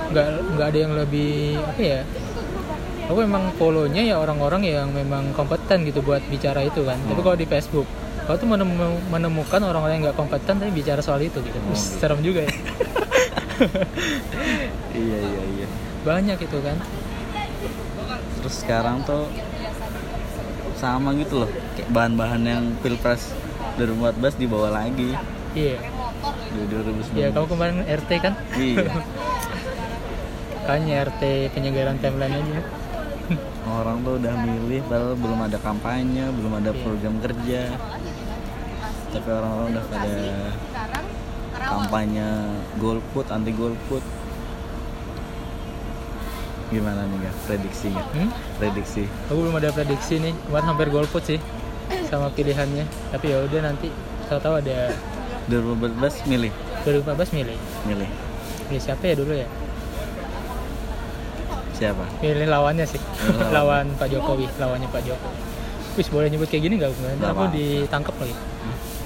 nggak 0.08 0.28
nggak 0.54 0.68
ada 0.68 0.80
yang 0.80 0.94
lebih 0.94 1.32
apa 1.60 1.82
ya 1.82 2.02
aku 3.06 3.20
memang 3.20 3.56
follow-nya 3.56 4.04
ya 4.04 4.16
orang-orang 4.16 4.62
yang 4.64 4.88
memang 4.90 5.32
kompeten 5.32 5.84
gitu 5.84 6.00
buat 6.02 6.20
bicara 6.26 6.62
itu 6.62 6.82
kan 6.82 7.00
tapi 7.02 7.16
Hmm. 7.16 7.26
kalau 7.26 7.36
di 7.36 7.46
Facebook 7.46 7.88
aku 8.22 8.36
tuh 8.38 8.50
menemu- 8.50 9.04
menemukan 9.08 9.62
orang-orang 9.62 9.94
yang 9.96 10.06
nggak 10.06 10.18
kompeten 10.18 10.56
tapi 10.58 10.72
bicara 10.74 11.00
soal 11.00 11.20
itu 11.20 11.40
gitu 11.40 11.58
Oh, 11.58 11.72
gitu. 11.72 11.98
serem 11.98 12.20
juga 12.20 12.44
ya 12.44 12.52
iya 14.94 15.18
iya 15.20 15.44
iya. 15.56 15.68
banyak 16.04 16.38
itu 16.38 16.58
kan 16.60 16.78
Terus 18.38 18.56
sekarang 18.60 19.02
tuh 19.02 19.28
sama 20.74 21.10
gitu 21.16 21.42
loh. 21.42 21.50
Kayak 21.74 21.90
bahan-bahan 21.90 22.42
yang 22.44 22.64
pilpres 22.80 23.34
2014 23.76 24.38
dibawa 24.38 24.70
lagi 24.76 25.10
iya 25.52 25.82
di 26.48 26.62
2019. 26.66 27.18
ya 27.18 27.28
kamu 27.30 27.48
kemarin 27.50 27.76
RT 27.84 28.12
kan 28.20 28.34
Iya. 28.54 28.86
Kayaknya 30.68 30.96
RT 31.08 31.22
penyegaran 31.56 31.96
timeline 31.98 32.36
aja 32.36 32.60
Orang 33.68 34.04
tuh 34.04 34.16
udah 34.16 34.34
milih 34.40 34.80
padahal 34.88 35.16
belum 35.20 35.40
ada 35.44 35.60
kampanye, 35.60 36.32
belum 36.32 36.64
ada 36.64 36.72
Iya. 36.72 36.80
program 36.80 37.16
kerja. 37.20 37.62
Tapi 39.12 39.28
orang-orang 39.28 39.68
udah 39.76 39.86
pada 39.88 40.16
kampanye 41.60 42.28
golput, 42.80 43.28
anti 43.28 43.52
golput. 43.52 44.00
Gimana 46.68 47.04
nih, 47.04 47.20
Kak? 47.28 47.36
Prediksinya? 47.48 48.04
hmm? 48.16 48.30
Prediksi. 48.60 49.04
aku 49.28 49.40
belum 49.40 49.56
ada 49.56 49.70
prediksi 49.72 50.20
nih 50.20 50.34
kemarin 50.48 50.68
hampir 50.68 50.88
golput 50.88 51.24
sih 51.24 51.40
sama 52.08 52.28
pilihannya 52.32 52.84
tapi 53.12 53.32
ya 53.32 53.44
udah 53.44 53.62
nanti 53.72 53.88
tahu-tahu 54.28 54.60
ada 54.60 54.92
2014 55.48 56.28
milih, 56.28 56.52
2014 56.84 57.32
milih 57.32 57.58
milih. 57.88 58.10
milih 58.68 58.82
siapa 58.84 59.04
ya 59.08 59.16
dulu 59.16 59.32
ya 59.32 59.48
Siapa? 61.78 62.04
milih 62.26 62.50
lawannya 62.50 62.86
sih 62.90 62.98
Lawan. 62.98 63.54
lawan 63.58 63.86
Pak 64.02 64.10
Jokowi 64.10 64.50
lawannya 64.58 64.90
Pak 64.90 65.02
Jokowi 65.06 65.38
Wis 65.98 66.14
boleh 66.14 66.30
nyebut 66.30 66.46
kayak 66.46 66.62
gini 66.70 66.78
nggak? 66.78 66.94
Nanti 66.94 67.26
aku 67.26 67.44
ditangkap 67.58 68.14
lagi. 68.22 68.36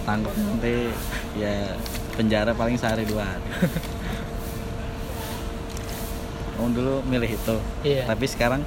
Tangkap 0.04 0.34
nanti 0.36 0.92
ya 1.40 1.72
penjara 2.20 2.52
paling 2.52 2.76
sehari 2.76 3.08
dua 3.08 3.24
hari. 3.24 3.48
Kamu 6.60 6.68
dulu 6.76 6.96
milih 7.08 7.32
itu. 7.32 7.56
Iya. 7.88 8.04
Tapi 8.12 8.26
sekarang 8.28 8.62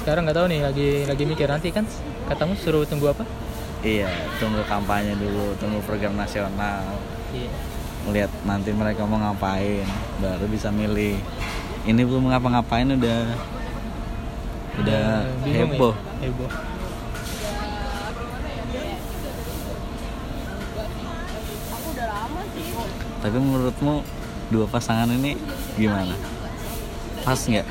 Sekarang 0.00 0.24
nggak 0.24 0.36
tahu 0.40 0.46
nih 0.48 0.60
lagi 0.64 0.88
lagi 1.04 1.24
mikir 1.28 1.44
nanti 1.44 1.68
kan 1.68 1.84
katamu 2.24 2.56
suruh 2.56 2.88
tunggu 2.88 3.12
apa? 3.12 3.24
iya, 3.78 4.10
tunggu 4.42 4.58
kampanye 4.66 5.14
dulu, 5.14 5.54
tunggu 5.60 5.78
program 5.84 6.16
nasional. 6.16 6.82
Iya. 7.30 7.52
Melihat 8.08 8.32
nanti 8.42 8.72
mereka 8.72 9.04
mau 9.04 9.20
ngapain, 9.20 9.84
baru 10.18 10.48
bisa 10.48 10.72
milih. 10.72 11.20
Ini 11.86 12.02
belum 12.02 12.30
ngapa-ngapain 12.32 12.88
udah 12.90 13.18
udah 14.78 15.04
bingung 15.42 15.74
heboh. 15.74 15.94
Ya? 16.22 16.26
Heboh. 16.30 16.50
Tapi 23.18 23.36
menurutmu 23.36 24.06
dua 24.48 24.66
pasangan 24.70 25.10
ini 25.10 25.34
gimana? 25.74 26.14
Pas 27.26 27.38
nggak? 27.38 27.66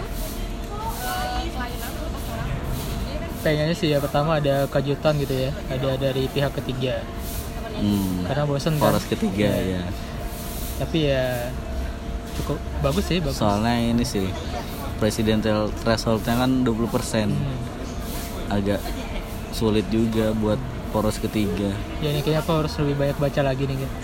Kayaknya 3.42 3.76
sih 3.80 3.88
ya 3.96 4.04
pertama 4.04 4.44
ada 4.44 4.68
kejutan 4.68 5.16
gitu 5.24 5.32
ya, 5.48 5.52
ada 5.72 5.96
dari 5.96 6.28
pihak 6.28 6.52
ketiga. 6.60 7.00
Hmm. 7.80 8.28
Karena 8.28 8.44
bosen 8.44 8.76
kan. 8.76 8.92
Poros 8.92 9.08
ketiga 9.08 9.48
Iya. 9.48 9.80
ya. 9.80 9.84
Tapi 10.84 10.98
ya 11.08 11.26
cukup 12.38 12.58
bagus 12.80 13.06
sih, 13.06 13.18
bagus. 13.18 13.36
Soalnya 13.36 13.74
ini 13.76 14.04
sih 14.04 14.28
presidential 14.98 15.70
thresholdnya 15.76 16.36
kan 16.38 16.64
20% 16.64 17.30
Hmm. 17.30 17.38
agak 18.50 18.82
sulit 19.52 19.86
juga 19.88 20.32
buat 20.34 20.58
poros 20.90 21.18
ketiga. 21.18 21.70
Ya 22.00 22.10
ini 22.10 22.22
kayaknya 22.22 22.42
aku 22.42 22.52
harus 22.56 22.74
lebih 22.78 22.96
banyak 22.98 23.18
baca 23.18 23.42
lagi 23.44 23.64
nih. 23.64 23.78
Gitu. 23.78 23.96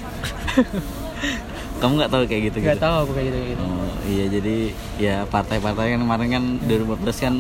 Kamu 1.80 1.94
nggak 1.96 2.12
tahu 2.12 2.24
kayak 2.26 2.42
gitu 2.48 2.58
Gak 2.60 2.76
gitu? 2.76 2.82
tahu 2.82 2.96
aku 3.02 3.12
kayak 3.14 3.28
gitu 3.28 3.38
kayak 3.38 3.52
gitu. 3.52 3.64
Oh, 3.64 3.90
iya 4.06 4.26
jadi 4.30 4.56
ya 4.98 5.16
partai-partai 5.26 5.86
kan 5.92 6.00
kemarin 6.00 6.28
kan 6.30 6.44
2014 6.62 7.18
kan 7.20 7.36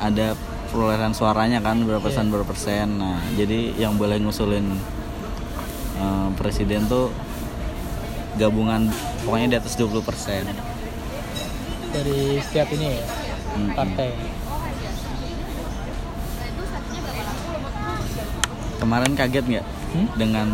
ada 0.00 0.26
perolehan 0.66 1.12
suaranya 1.12 1.58
kan 1.58 1.78
berapa 1.80 2.00
persen 2.00 2.24
Iya. 2.24 2.32
berapa 2.32 2.46
persen. 2.46 2.86
Nah 2.96 3.18
jadi 3.34 3.74
yang 3.76 3.94
boleh 3.94 4.18
ngusulin 4.18 4.66
eh, 5.96 6.28
presiden 6.34 6.86
tuh 6.86 7.10
gabungan 8.40 8.88
pokoknya 9.22 9.46
di 9.46 9.56
atas 9.58 9.76
20 9.76 10.00
persen. 10.00 10.48
Dari 11.90 12.40
setiap 12.40 12.72
ini 12.72 12.86
ya 12.90 13.04
Hmm. 13.50 13.70
partai. 13.74 14.10
kemarin 18.80 19.12
kaget 19.12 19.44
nggak 19.44 19.66
Hmm? 19.90 20.08
dengan 20.16 20.48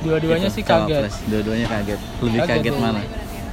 Dua-duanya 0.00 0.48
sih 0.48 0.60
kaget. 0.60 1.08
Dua-duanya 1.26 1.64
kaget. 1.66 2.00
Lebih 2.20 2.38
Kaget 2.38 2.52
kaget, 2.54 2.72
ya. 2.72 2.80
mana? 2.80 3.00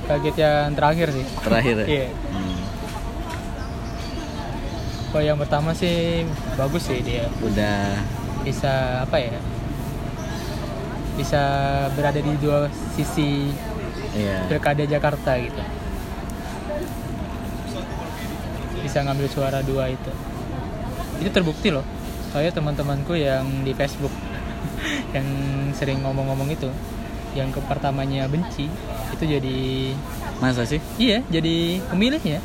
Kaget 0.04 0.36
yang 0.38 0.70
terakhir 0.72 1.08
sih. 1.10 1.26
Terakhir 1.40 1.76
ya? 1.78 1.88
Iya. 1.88 2.08
Hmm. 2.28 2.60
Oh 5.12 5.22
yang 5.22 5.36
pertama 5.36 5.72
sih 5.72 6.24
bagus 6.56 6.84
sih 6.86 7.00
dia. 7.02 7.28
Udah 7.40 8.00
Bisa 8.42 9.04
apa 9.04 9.16
ya? 9.16 9.40
Bisa 11.14 11.42
berada 11.94 12.18
di 12.18 12.34
dua 12.38 12.66
sisi 13.02 13.50
pilkada 14.48 14.84
Jakarta 14.86 15.36
gitu. 15.38 15.62
Bisa 18.82 19.06
ngambil 19.06 19.28
suara 19.30 19.60
dua 19.62 19.90
itu. 19.90 20.12
Itu 21.22 21.30
terbukti 21.30 21.70
loh. 21.70 21.86
Saya 22.32 22.50
teman-temanku 22.50 23.14
yang 23.14 23.46
di 23.62 23.76
Facebook 23.76 24.12
yang 25.16 25.28
sering 25.76 26.00
ngomong-ngomong 26.02 26.48
itu, 26.50 26.70
yang 27.36 27.52
ke 27.52 27.60
pertamanya 27.66 28.26
benci, 28.26 28.72
itu 29.12 29.24
jadi 29.28 29.60
Masa 30.42 30.66
sih? 30.66 30.82
iya 30.98 31.22
jadi 31.30 31.78
pemilihnya. 31.92 32.42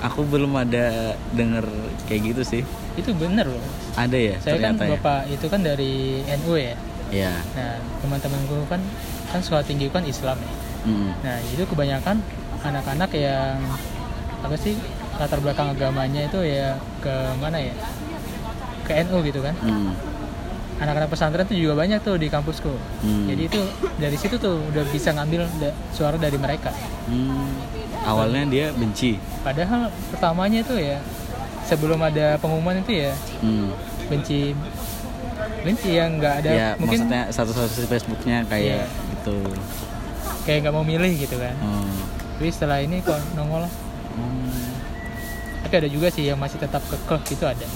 Aku 0.00 0.24
belum 0.24 0.56
ada 0.56 1.12
denger 1.36 1.68
kayak 2.08 2.32
gitu 2.32 2.42
sih. 2.46 2.62
Itu 2.96 3.12
bener 3.12 3.44
loh. 3.44 3.60
Ada 4.00 4.16
ya 4.16 4.34
Saya 4.40 4.56
kan 4.56 4.80
ya? 4.80 4.96
bapak 4.96 5.28
itu 5.28 5.46
kan 5.52 5.60
dari 5.60 6.24
NU 6.40 6.56
ya. 6.56 6.72
Iya. 7.10 7.34
Nah 7.54 7.74
teman-temanku 8.00 8.66
kan 8.66 8.80
kan 9.28 9.40
sekolah 9.40 9.62
tinggi 9.62 9.86
kan 9.86 10.02
Islam 10.02 10.38
ya. 10.38 10.52
Mm. 10.86 11.10
Nah 11.20 11.36
itu 11.44 11.62
kebanyakan 11.62 12.16
anak-anak 12.60 13.10
yang 13.12 13.58
apa 14.40 14.56
sih 14.56 14.74
latar 15.14 15.36
belakang 15.38 15.68
agamanya 15.70 16.24
itu 16.24 16.40
ya 16.40 16.72
ke 16.98 17.12
mana 17.36 17.60
ya 17.60 17.74
ke 18.84 18.92
NU 19.04 19.20
gitu 19.22 19.42
kan. 19.42 19.54
Mm. 19.60 19.92
Anak-anak 20.80 21.12
pesantren 21.12 21.44
tuh 21.44 21.52
juga 21.52 21.76
banyak 21.76 22.00
tuh 22.00 22.16
di 22.16 22.32
kampusku. 22.32 22.72
Hmm. 23.04 23.28
Jadi 23.28 23.52
itu 23.52 23.60
dari 24.00 24.16
situ 24.16 24.40
tuh 24.40 24.64
udah 24.64 24.80
bisa 24.88 25.12
ngambil 25.12 25.44
da- 25.60 25.76
suara 25.92 26.16
dari 26.16 26.40
mereka. 26.40 26.72
Hmm. 27.04 27.52
Awalnya 28.00 28.48
dia 28.48 28.66
benci. 28.72 29.20
Padahal 29.44 29.92
pertamanya 30.08 30.64
itu 30.64 30.80
ya 30.80 30.96
sebelum 31.68 32.00
ada 32.00 32.40
pengumuman 32.40 32.80
itu 32.80 32.96
ya 32.96 33.12
Hmm. 33.44 33.76
benci 34.08 34.56
benci 35.60 35.90
yang 35.92 36.16
nggak 36.16 36.34
ada 36.40 36.50
ya 36.50 36.68
mungkin 36.74 37.04
maksudnya 37.04 37.22
satu-satu 37.28 37.84
Facebooknya 37.84 38.44
kayak 38.44 38.84
Iya. 38.84 39.12
gitu. 39.12 39.36
kayak 40.40 40.58
nggak 40.64 40.74
mau 40.74 40.82
milih 40.82 41.12
gitu 41.16 41.36
kan. 41.36 41.52
Hmm. 41.56 41.92
Tapi 42.36 42.48
setelah 42.48 42.80
ini 42.80 43.00
kok 43.00 43.16
nongol 43.34 43.68
Hmm. 44.10 44.72
tapi 45.62 45.74
ada 45.76 45.88
juga 45.88 46.08
sih 46.08 46.24
yang 46.24 46.36
masih 46.36 46.56
tetap 46.56 46.82
kekeh 46.82 47.22
itu 47.30 47.44
ada 47.44 47.68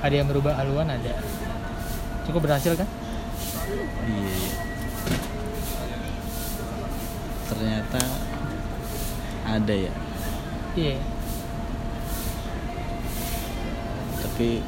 ada 0.00 0.12
yang 0.12 0.26
berubah 0.26 0.52
haluan 0.54 0.84
ada 0.86 1.14
cukup 2.24 2.44
berhasil 2.44 2.74
kan 2.74 2.84
Iya. 4.04 4.28
iya. 4.28 4.50
Ternyata 7.44 8.00
ada 9.46 9.74
ya. 9.74 9.92
iya 10.74 10.96
Tapi 14.20 14.58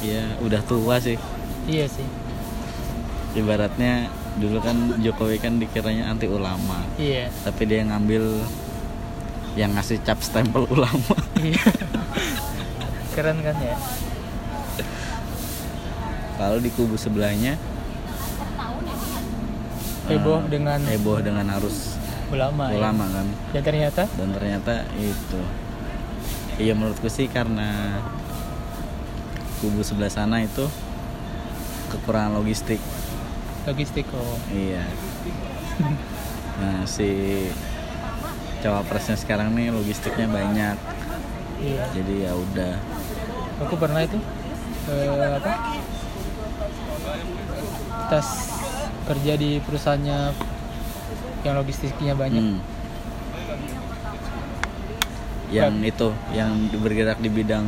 ya 0.00 0.22
udah 0.38 0.62
tua 0.62 0.96
sih. 0.98 1.18
iya 1.66 1.84
sih 1.86 2.06
Ibaratnya 3.36 4.08
dulu 4.40 4.58
kan 4.62 4.98
Jokowi 4.98 5.36
kan 5.38 5.58
dikiranya 5.58 6.08
anti 6.08 6.26
ulama. 6.26 6.80
iya 6.96 7.28
Tapi 7.44 7.62
dia 7.68 7.84
ngambil 7.84 8.42
yang 9.54 9.74
ngasih 9.74 9.98
cap 10.06 10.22
stempel 10.22 10.64
ulama. 10.74 11.16
iya 11.42 11.62
keren 13.14 13.42
kan 13.42 13.56
ya 13.58 13.76
Kalau 16.38 16.62
di 16.62 16.70
kubu 16.70 16.94
sebelahnya 16.94 17.58
heboh 20.08 20.40
eh, 20.40 20.48
dengan 20.48 20.80
heboh 20.88 21.18
dengan 21.20 21.46
arus 21.60 22.00
ulama, 22.32 22.72
ya. 22.72 22.80
ulama 22.80 23.04
kan. 23.12 23.26
dan 23.52 23.62
ternyata 23.62 24.02
dan 24.16 24.28
ternyata 24.32 24.74
itu 24.96 25.40
iya 26.56 26.72
menurutku 26.72 27.12
sih 27.12 27.28
karena 27.28 28.00
kubu 29.58 29.82
sebelah 29.82 30.10
sana 30.10 30.42
itu 30.46 30.66
kekurangan 31.90 32.38
logistik. 32.38 32.78
Logistik 33.66 34.06
oh. 34.14 34.38
Iya. 34.54 34.86
Nah 36.58 36.82
si 36.86 37.06
cawapresnya 38.62 39.14
sekarang 39.14 39.54
nih 39.54 39.74
logistiknya 39.74 40.26
banyak. 40.30 40.76
Iya. 41.58 41.84
Jadi 41.94 42.14
ya 42.22 42.32
udah. 42.34 42.74
Aku 43.66 43.74
pernah 43.74 44.02
itu 44.06 44.18
eh, 44.90 45.38
apa? 45.38 45.52
Tes 48.08 48.28
kerja 49.10 49.32
di 49.40 49.58
perusahaannya 49.62 50.18
yang 51.42 51.54
logistiknya 51.58 52.14
banyak. 52.14 52.42
Hmm. 52.42 52.60
yang 55.48 55.80
itu 55.80 56.12
yang 56.36 56.68
bergerak 56.76 57.16
di 57.24 57.32
bidang 57.32 57.64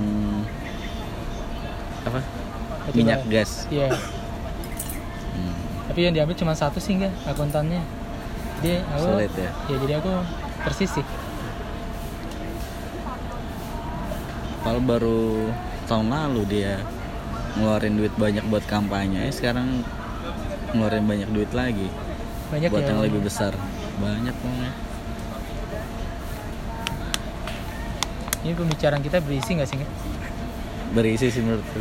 apa 2.03 2.21
Batu 2.21 2.97
minyak 2.97 3.21
bara. 3.25 3.33
gas 3.33 3.69
iya 3.69 3.89
Hmm, 5.31 5.55
tapi 5.87 6.01
yang 6.03 6.13
diambil 6.13 6.35
cuma 6.35 6.53
satu 6.53 6.77
sih 6.77 6.99
enggak 6.99 7.15
akuntannya 7.25 7.81
jadi 8.59 8.83
aku 8.89 9.05
sulit 9.07 9.33
ya 9.33 9.51
ya 9.67 9.77
jadi 9.79 9.93
aku 9.99 10.11
tersisih 10.63 11.07
Padahal 14.61 14.85
baru 14.85 15.49
tahun 15.87 16.13
lalu 16.13 16.43
dia 16.47 16.85
ngeluarin 17.57 17.97
duit 17.97 18.13
banyak 18.15 18.45
buat 18.45 18.61
kampanye. 18.63 19.25
Eh, 19.25 19.33
sekarang 19.33 19.81
ngeluarin 20.71 21.09
banyak 21.09 21.33
duit 21.33 21.49
lagi 21.51 21.89
banyak 22.53 22.69
buat 22.69 22.85
ya 22.85 22.93
yang 22.93 23.01
lebih 23.01 23.25
besar. 23.25 23.57
Banyak 23.97 24.35
pokoknya. 24.37 24.73
ini 28.41 28.53
pembicaraan 28.53 29.01
kita 29.01 29.21
berisi 29.21 29.53
nggak 29.53 29.69
sih? 29.69 29.81
Berisi 30.90 31.31
sih 31.31 31.40
menurutku. 31.40 31.79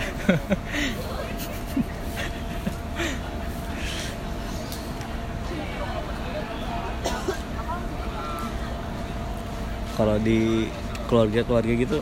Kalau 9.97 10.15
di 10.15 10.69
keluarga-keluarga 11.11 11.73
gitu 11.75 11.97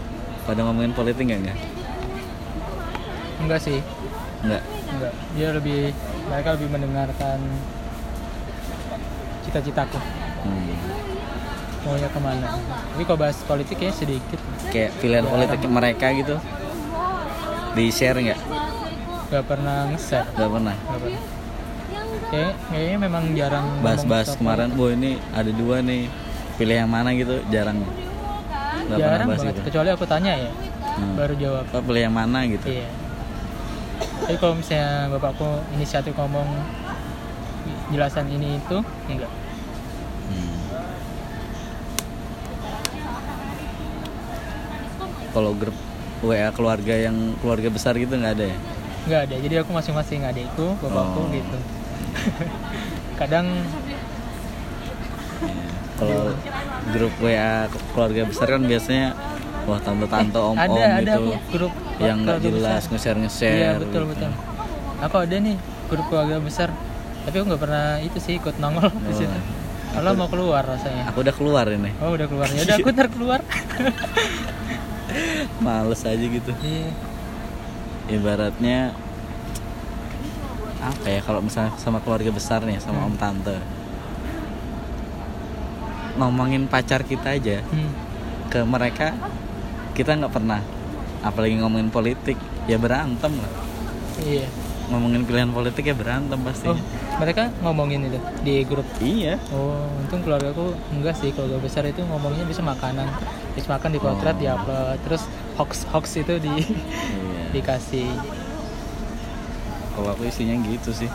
pada 0.46 0.62
ngomongin 0.62 0.94
politik 0.94 1.26
nggak 1.26 1.42
nggak? 1.44 1.60
enggak 3.38 3.62
sih 3.64 3.80
Nggak. 4.44 4.64
enggak 4.92 5.14
dia 5.32 5.48
lebih 5.56 5.80
mereka 6.28 6.50
lebih 6.58 6.68
mendengarkan 6.70 7.40
cita-citaku 9.42 10.00
Hmm. 10.38 10.76
maunya 11.82 12.08
ke 12.08 12.20
mana 12.20 12.48
tapi 12.94 13.04
kalau 13.04 13.20
bahas 13.20 13.36
politik 13.44 13.78
ya 13.80 13.92
sedikit 13.92 14.40
Kayak 14.70 14.92
pilihan 15.00 15.24
Ya, 15.24 15.30
politik 15.30 15.60
mereka 15.66 16.08
gitu. 16.14 16.36
Di 17.74 17.86
share 17.90 18.18
nggak? 18.18 18.40
nggak 19.28 19.44
pernah 19.44 19.78
nge-share 19.90 20.28
Nggak 20.30 20.50
pernah. 20.50 20.76
nggak 20.78 21.00
pernah 21.02 21.22
Kayak, 22.28 22.54
kayaknya 22.68 22.98
memang 23.00 23.24
jarang 23.34 23.66
bahas-bahas 23.80 24.36
kemarin 24.36 24.68
bu 24.70 24.92
ini 24.92 25.16
ada 25.32 25.48
dua 25.50 25.80
nih 25.80 26.12
pilih 26.58 26.76
yang 26.76 26.88
mana 26.88 27.12
gitu 27.14 27.40
jarang 27.48 27.80
nggak 27.80 27.88
politik. 27.88 28.84
pernah 28.84 29.00
jarang 29.00 29.26
bahas 29.26 29.40
banget 29.40 29.54
gitu 29.54 29.62
kecuali 29.66 29.90
aku 29.92 30.06
tanya 30.06 30.34
ya 30.38 30.52
Hmm. 30.98 31.14
baru 31.14 31.34
jawab 31.38 31.64
Apa 31.68 31.80
pilih 31.80 32.02
yang 32.02 32.16
mana 32.16 32.40
gitu 32.44 32.66
iya 32.68 32.90
tapi 34.20 34.36
kalau 34.36 34.58
misalnya 34.58 34.92
bapakku 35.10 35.46
inisiatif 35.72 36.10
ngomong 36.12 36.50
jelasan 37.90 38.26
ini 38.28 38.58
itu 38.58 38.78
enggak 39.08 39.30
Hmm. 40.28 40.56
kalau 45.30 45.54
grup 45.54 45.78
WA 46.20 46.50
keluarga 46.50 46.96
yang 46.98 47.16
keluarga 47.38 47.70
besar 47.70 47.94
gitu 47.94 48.12
nggak 48.12 48.34
ada 48.34 48.46
ya? 48.48 48.58
Nggak 49.06 49.22
ada. 49.24 49.36
Jadi 49.38 49.56
aku 49.58 49.70
masing-masing 49.72 50.22
adikku 50.24 50.74
bapakku 50.78 51.20
Oh. 51.20 51.30
gitu. 51.30 51.58
Kadang 53.20 53.48
Iya. 55.38 55.58
kalau 55.98 56.30
grup 56.88 57.14
WA 57.18 57.54
keluarga 57.92 58.22
besar 58.24 58.48
kan 58.48 58.62
biasanya 58.64 59.18
wah 59.66 59.80
tante-tante 59.80 60.38
om-om 60.38 60.54
ada 60.56 60.82
ada 60.96 61.14
gitu. 61.18 61.34
grup 61.50 61.74
yang 61.98 62.22
nggak 62.22 62.38
jelas 62.40 62.86
besar. 62.86 63.18
nge-share 63.18 63.56
iya 63.56 63.72
betul 63.76 64.06
gitu. 64.06 64.14
betul. 64.14 64.32
Aku 65.00 65.16
ada 65.20 65.36
nih 65.36 65.58
grup 65.88 66.06
keluarga 66.08 66.38
besar. 66.40 66.70
Tapi 67.24 67.36
aku 67.36 67.46
nggak 67.50 67.60
pernah 67.60 67.98
itu 68.00 68.18
sih 68.18 68.38
ikut 68.38 68.56
nongol 68.58 68.88
di 68.96 69.10
Oh. 69.10 69.18
situ. 69.18 69.38
Kalau 69.88 70.14
mau 70.14 70.28
keluar 70.28 70.62
rasanya. 70.64 71.10
Aku 71.10 71.26
udah 71.26 71.34
keluar 71.34 71.66
ini. 71.68 71.90
Oh 71.98 72.14
udah 72.14 72.28
keluar. 72.28 72.46
Ya 72.48 72.62
udah 72.64 72.76
aku 72.78 72.90
ntar 72.92 73.08
keluar 73.08 73.40
males 75.60 76.02
aja 76.02 76.22
gitu. 76.22 76.52
Iya. 76.58 76.90
Ibaratnya 78.10 78.94
apa 80.78 81.08
ya 81.08 81.20
kalau 81.20 81.42
misalnya 81.42 81.74
sama 81.76 82.00
keluarga 82.00 82.30
besar 82.30 82.62
nih 82.62 82.78
sama 82.78 83.02
Hmm. 83.02 83.10
om 83.10 83.16
tante. 83.16 83.58
Ngomongin 86.18 86.66
pacar 86.66 87.02
kita 87.02 87.30
aja 87.32 87.62
Hmm. 87.64 87.92
ke 88.48 88.64
mereka 88.64 89.14
kita 89.94 90.14
nggak 90.14 90.34
pernah. 90.34 90.62
Apalagi 91.20 91.58
ngomongin 91.58 91.90
politik 91.90 92.38
ya 92.66 92.78
berantem 92.78 93.34
lah. 93.34 93.52
Iya. 94.20 94.46
Ngomongin 94.88 95.28
pilihan 95.28 95.52
politik 95.52 95.84
ya 95.84 95.94
berantem 95.94 96.40
pasti 96.40 96.72
oh 96.72 96.80
mereka 97.20 97.52
ngomongin 97.60 98.08
itu 98.08 98.18
di 98.42 98.64
grup? 98.64 98.88
Iya. 98.98 99.36
Oh 99.52 99.84
untung 100.00 100.24
keluarga 100.24 100.50
aku 100.50 100.72
enggak 100.92 101.18
sih 101.18 101.30
keluarga 101.30 101.60
besar 101.60 101.84
itu 101.84 102.00
ngomongnya 102.02 102.46
bisa 102.46 102.64
makanan. 102.64 103.10
Habis 103.52 103.68
makan 103.68 103.90
di 103.92 104.00
potret 104.00 104.32
Oh. 104.32 104.40
diupload 104.40 104.98
terus 105.04 105.24
hoax 105.58 105.90
hoax 105.90 106.06
itu 106.22 106.38
di 106.38 106.54
iya. 106.62 107.46
dikasih. 107.56 108.08
Kalau 109.98 110.14
aku 110.14 110.30
isinya 110.30 110.54
gitu 110.62 110.94
sih. 110.94 111.10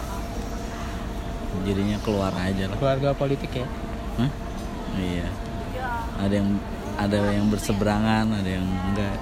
Jadinya 1.62 1.96
keluar 2.02 2.34
aja 2.34 2.66
lah. 2.66 2.76
Keluarga 2.76 3.14
politik 3.14 3.50
ya? 3.54 3.66
Hah? 4.18 4.30
iya. 4.98 5.26
Ada 6.18 6.34
yang 6.42 6.48
ada 6.98 7.18
yang 7.30 7.46
berseberangan 7.48 8.26
ada 8.28 8.50
yang 8.50 8.66
enggak. 8.66 9.16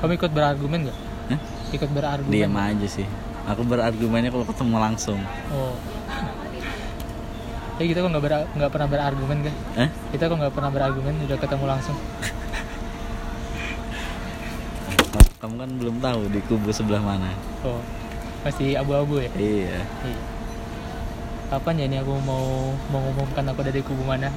Kamu 0.00 0.12
ikut 0.16 0.32
berargumen 0.32 0.80
nggak? 0.88 0.98
Hah? 1.34 1.40
ikut 1.70 1.90
berargumen 1.90 2.32
diam 2.32 2.54
aja 2.56 2.86
sih. 2.86 3.06
Aku 3.50 3.66
berargumennya 3.66 4.30
kalau 4.30 4.46
ketemu 4.46 4.76
langsung. 4.78 5.18
Oh. 5.50 5.74
Ya 7.80 7.88
kita 7.88 8.04
kok 8.04 8.12
nggak 8.12 8.24
ber- 8.28 8.50
nggak 8.60 8.70
pernah 8.76 8.88
berargumen 8.92 9.38
kan 9.40 9.54
eh 9.80 9.88
kita 10.12 10.28
kok 10.28 10.36
nggak 10.36 10.52
pernah 10.52 10.68
berargumen 10.68 11.16
udah 11.24 11.38
ketemu 11.40 11.64
langsung 11.64 11.96
kamu 15.40 15.54
kan 15.56 15.70
belum 15.80 15.96
tahu 15.98 16.20
di 16.28 16.40
kubu 16.44 16.68
sebelah 16.70 17.00
mana 17.00 17.32
oh 17.64 17.80
masih 18.42 18.76
abu-abu 18.76 19.20
ya 19.20 19.30
iya 19.36 19.80
Iya. 20.04 20.20
Kapan 21.50 21.82
ya 21.82 21.86
ini 21.90 21.96
aku 21.98 22.14
mau 22.22 22.70
mengumumkan 22.94 23.42
aku 23.50 23.66
dari 23.66 23.82
kubu 23.82 24.06
mana? 24.06 24.30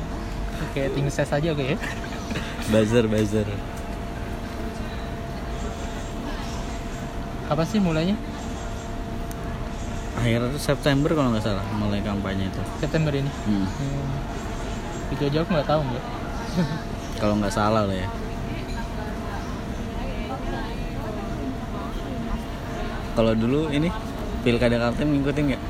Kayak 0.73 0.97
tim 0.97 1.05
ses 1.07 1.29
aja 1.29 1.53
oke 1.53 1.61
ya. 1.61 1.77
buzzer 2.73 3.05
buzzer 3.05 3.45
Kapan 7.45 7.65
sih 7.67 7.77
mulainya? 7.77 8.17
akhir 10.13 10.55
September 10.57 11.09
kalau 11.11 11.35
nggak 11.35 11.43
salah 11.43 11.65
mulai 11.75 11.99
kampanye 11.99 12.47
itu 12.47 12.61
September 12.79 13.11
ini. 13.11 13.27
Hmm. 13.45 13.65
Hmm. 13.67 15.13
Itu 15.13 15.27
aja 15.27 15.41
aku 15.43 15.49
nggak 15.51 15.67
tahu 15.67 15.81
nggak. 15.83 16.05
kalau 17.19 17.33
nggak 17.37 17.53
salah 17.53 17.83
lah 17.85 17.93
ya 17.93 18.07
kalau 23.13 23.33
dulu 23.33 23.69
ini 23.69 23.89
pilkada 24.41 24.77
Kaltim 24.77 25.13
ngikutin 25.13 25.43
nggak 25.49 25.63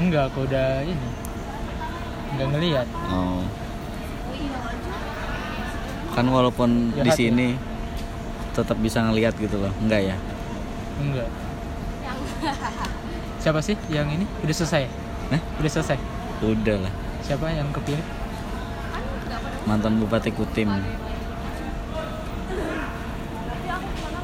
Enggak, 0.00 0.32
aku 0.32 0.48
udah 0.48 0.80
ini. 0.80 1.08
Nggak 2.30 2.48
ngelihat. 2.54 2.86
oh 3.10 3.42
kan 6.10 6.26
walaupun 6.26 6.90
di 6.90 7.06
Jahat 7.06 7.14
ya? 7.14 7.18
sini 7.30 7.48
tetap 8.50 8.76
bisa 8.82 8.98
ngelihat 8.98 9.30
gitu 9.38 9.56
loh 9.56 9.70
enggak 9.78 10.10
ya 10.10 10.16
Enggak. 11.00 11.30
Siapa 13.38 13.62
sih 13.62 13.78
yang 13.88 14.10
ini? 14.10 14.26
Udah 14.42 14.52
selesai? 14.52 14.84
Hah? 15.30 15.40
Udah 15.62 15.70
selesai. 15.70 15.96
udah 16.42 16.76
lah 16.82 16.92
Siapa 17.22 17.46
yang 17.48 17.70
kepilih? 17.70 18.02
mantan 19.64 19.96
bupati 19.96 20.34
Kutim 20.34 20.66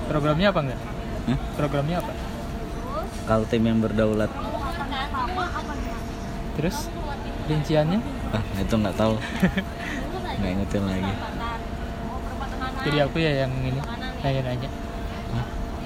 Programnya 0.07 0.49
apa 0.51 0.61
enggak? 0.63 0.81
Hah? 1.27 1.39
Programnya 1.55 1.97
apa? 2.03 2.13
Kaltim 3.27 3.63
yang 3.63 3.79
berdaulat 3.83 4.31
Terus 6.57 6.89
rinciannya? 7.47 8.01
ah 8.27 8.43
itu 8.59 8.75
nggak 8.75 8.97
tahu 8.97 9.15
nggak 10.37 10.51
ingetin 10.51 10.83
lagi 10.83 11.13
Jadi 12.87 12.97
aku 13.03 13.17
ya 13.19 13.43
yang 13.43 13.53
ini 13.61 13.81
nanya-nanya. 14.23 14.69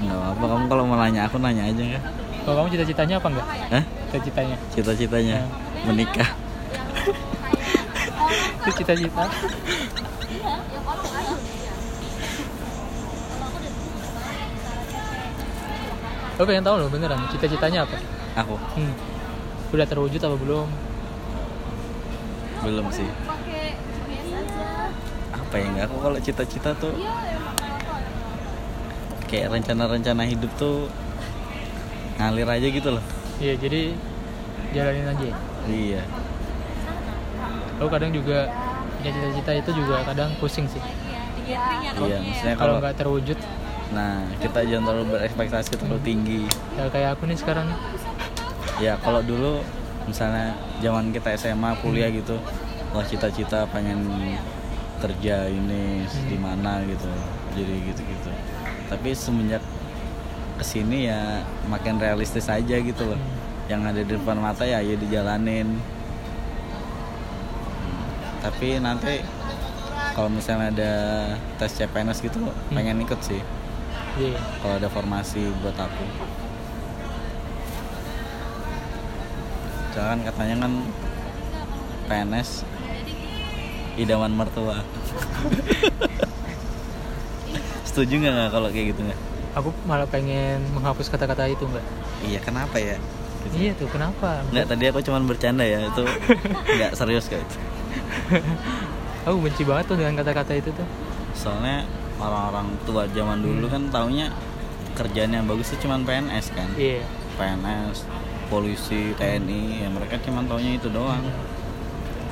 Nggak 0.00 0.18
apa 0.32 0.44
kamu 0.46 0.64
kalau 0.68 0.84
mau 0.84 0.96
nanya 0.96 1.28
aku 1.28 1.36
nanya 1.36 1.64
aja 1.64 1.84
ya 1.96 2.00
Kalau 2.44 2.54
kamu 2.60 2.68
cita-citanya 2.72 3.14
apa 3.20 3.28
enggak? 3.28 3.46
Hah? 3.68 3.84
Cita-citanya? 4.08 4.56
cita-citanya 4.72 5.38
menikah 5.84 6.30
Itu 8.60 8.70
cita-cita. 8.76 9.24
Lo 16.40 16.48
pengen 16.48 16.64
tahu 16.64 16.80
loh 16.80 16.88
beneran 16.88 17.20
cita-citanya 17.28 17.84
apa? 17.84 18.00
aku 18.32 18.56
Hmm. 18.72 18.96
Udah 19.70 19.84
terwujud 19.84 20.16
apa 20.16 20.36
belum? 20.40 20.68
belum 22.60 22.86
sih 22.92 23.08
apa 25.32 25.54
ya 25.56 25.64
nggak 25.72 25.84
aku 25.88 25.96
kalau 25.98 26.18
cita-cita 26.20 26.70
tuh 26.76 26.92
kayak 29.26 29.48
rencana-rencana 29.48 30.28
hidup 30.28 30.52
tuh 30.56 30.88
ngalir 32.16 32.44
aja 32.44 32.68
gitu 32.68 32.88
loh 32.92 33.04
Iya 33.40 33.56
jadi 33.56 33.96
jalanin 34.76 35.08
aja. 35.08 35.24
ya. 35.24 35.36
iya 35.66 36.02
Lo 37.80 37.88
kadang 37.88 38.12
juga 38.12 38.52
punya 39.00 39.10
cita-cita 39.10 39.52
itu 39.56 39.70
juga 39.80 40.04
kadang 40.04 40.28
pusing 40.36 40.68
sih. 40.68 40.84
iya 41.48 41.88
maksudnya 42.20 42.54
Kalau 42.54 42.76
kalau 42.76 42.84
nggak 42.84 42.96
terwujud, 43.00 43.38
nah 43.90 44.22
kita 44.38 44.62
jangan 44.62 44.84
terlalu 44.86 45.04
berekspektasi 45.18 45.70
terlalu 45.74 46.00
tinggi. 46.06 46.40
Ya 46.78 46.86
kayak 46.90 47.18
aku 47.18 47.26
nih 47.26 47.38
sekarang. 47.38 47.68
ya 48.80 48.96
kalau 49.04 49.20
dulu 49.20 49.60
misalnya 50.08 50.56
zaman 50.80 51.12
kita 51.12 51.36
SMA 51.36 51.76
kuliah 51.84 52.08
gitu 52.08 52.40
wah 52.96 53.04
cita-cita 53.04 53.68
pengen 53.68 54.00
kerja 55.04 55.52
ini 55.52 56.08
di 56.08 56.36
mana 56.40 56.80
gitu 56.88 57.10
jadi 57.52 57.74
gitu-gitu. 57.92 58.30
Tapi 58.88 59.12
semenjak 59.12 59.60
ke 60.56 60.64
sini 60.64 61.12
ya 61.12 61.44
makin 61.68 62.00
realistis 62.00 62.48
aja 62.48 62.76
gitu 62.80 63.02
loh. 63.04 63.20
Yang 63.68 63.80
ada 63.84 64.00
di 64.00 64.12
depan 64.16 64.38
mata 64.40 64.64
ya 64.64 64.80
ya 64.80 64.96
dijalanin. 64.96 65.76
Hmm, 67.80 68.04
tapi 68.40 68.80
nanti 68.80 69.20
kalau 70.14 70.28
misalnya 70.32 70.68
ada 70.74 70.92
tes 71.60 71.72
CPNS 71.76 72.18
gitu 72.24 72.38
pengen 72.74 73.00
ikut 73.04 73.20
sih 73.22 73.40
Iya. 74.12 74.40
kalau 74.58 74.74
ada 74.76 74.88
formasi 74.88 75.38
buat 75.58 75.74
aku 75.74 76.04
jangan 79.90 80.18
katanya 80.22 80.56
kan 80.60 80.72
PNS 82.06 82.62
idaman 83.96 84.32
mertua 84.32 84.80
setuju 87.84 88.12
nggak 88.16 88.32
nggak 88.32 88.50
kalau 88.50 88.68
kayak 88.68 88.86
gitu 88.94 89.02
nggak 89.04 89.20
Aku 89.50 89.74
malah 89.82 90.06
pengen 90.06 90.62
menghapus 90.70 91.10
kata-kata 91.10 91.50
itu 91.50 91.66
mbak. 91.66 91.82
iya 92.22 92.38
kenapa 92.38 92.78
ya 92.78 92.94
Gitu. 93.40 93.56
Iya 93.56 93.72
tuh 93.72 93.88
kenapa? 93.88 94.44
nggak 94.46 94.68
tadi 94.68 94.84
aku 94.86 95.00
cuman 95.00 95.24
bercanda 95.24 95.64
ya 95.64 95.80
itu 95.82 96.04
nggak 96.76 96.92
serius 96.92 97.24
kayak 97.24 97.40
itu 97.40 97.56
Aku 99.22 99.36
benci 99.38 99.64
banget 99.64 99.84
tuh 99.86 99.96
dengan 99.96 100.12
kata-kata 100.14 100.52
itu 100.54 100.70
tuh. 100.70 100.84
soalnya 101.32 101.82
orang-orang 102.20 102.68
tua 102.84 103.08
zaman 103.08 103.40
dulu 103.40 103.66
kan 103.66 103.88
taunya 103.88 104.28
kerjaan 104.92 105.32
yang 105.32 105.44
bagus 105.44 105.72
itu 105.72 105.88
cuman 105.88 106.04
PNS 106.04 106.46
kan 106.52 106.68
Iya. 106.76 107.02
PNS 107.34 108.04
polisi 108.46 109.16
TNI 109.16 109.62
ya 109.80 109.88
mereka 109.88 110.20
cuman 110.20 110.44
taunya 110.44 110.76
itu 110.76 110.86
doang 110.86 111.24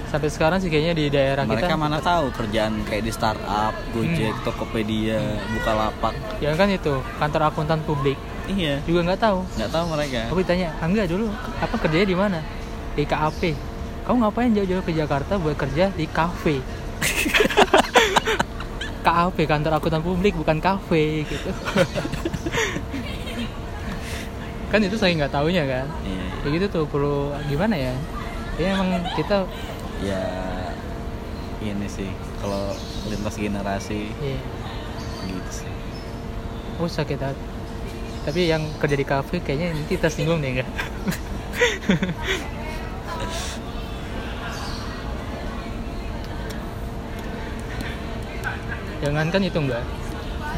Sampai 0.08 0.32
sekarang 0.32 0.56
sih 0.56 0.68
kayaknya 0.68 0.94
di 0.94 1.04
daerah 1.10 1.44
mereka 1.44 1.68
kita. 1.68 1.76
mana 1.76 2.00
tahu 2.00 2.32
kerjaan 2.32 2.80
kayak 2.88 3.04
di 3.04 3.12
startup, 3.12 3.76
Gojek, 3.92 4.40
Tokopedia, 4.40 5.20
Bukalapak. 5.52 6.16
Ya 6.40 6.56
kan 6.56 6.64
itu 6.66 6.96
kantor 7.20 7.52
akuntan 7.52 7.84
publik 7.84 8.16
Iya, 8.48 8.80
juga 8.82 9.04
nggak 9.04 9.20
tahu. 9.20 9.44
nggak 9.44 9.68
tahu 9.68 9.84
mereka. 9.92 10.20
Aku 10.32 10.40
ditanya, 10.40 10.72
Angga 10.80 11.04
dulu 11.04 11.28
apa 11.60 11.76
kerjanya 11.76 12.08
di 12.08 12.16
mana? 12.16 12.40
Di 12.96 13.04
KAP. 13.04 13.52
Kamu 14.08 14.24
ngapain 14.24 14.48
jauh-jauh 14.50 14.80
ke 14.80 14.96
Jakarta 14.96 15.36
buat 15.36 15.52
kerja 15.54 15.92
di 15.92 16.08
kafe? 16.08 16.64
KAP 19.08 19.48
kantor 19.48 19.72
akuntan 19.80 20.04
publik 20.04 20.36
bukan 20.36 20.60
kafe 20.60 21.24
gitu. 21.24 21.48
kan 24.68 24.84
itu 24.84 25.00
saya 25.00 25.16
nggak 25.16 25.32
taunya 25.32 25.64
kan. 25.64 25.88
Iya, 26.04 26.24
Kayak 26.44 26.52
gitu 26.60 26.66
tuh 26.68 26.84
perlu 26.84 27.32
gimana 27.48 27.72
ya? 27.72 27.96
Ya 28.60 28.76
emang 28.76 29.00
kita 29.16 29.48
ya 30.04 30.20
ini 31.64 31.88
sih 31.88 32.12
kalau 32.38 32.76
lintas 33.08 33.34
generasi 33.34 34.12
ya, 34.20 34.38
gitu 35.24 35.64
sih. 35.64 35.72
oh 36.78 36.86
sakit 36.86 37.18
hati. 37.18 37.44
Tapi 38.28 38.44
yang 38.44 38.60
kerja 38.76 38.92
di 38.92 39.06
kafe 39.08 39.40
kayaknya 39.40 39.72
nanti 39.72 39.96
tersinggung 39.96 40.44
deh 40.44 40.60
enggak? 40.60 40.68
Jangankan 49.08 49.40
itu 49.40 49.56
enggak 49.56 49.84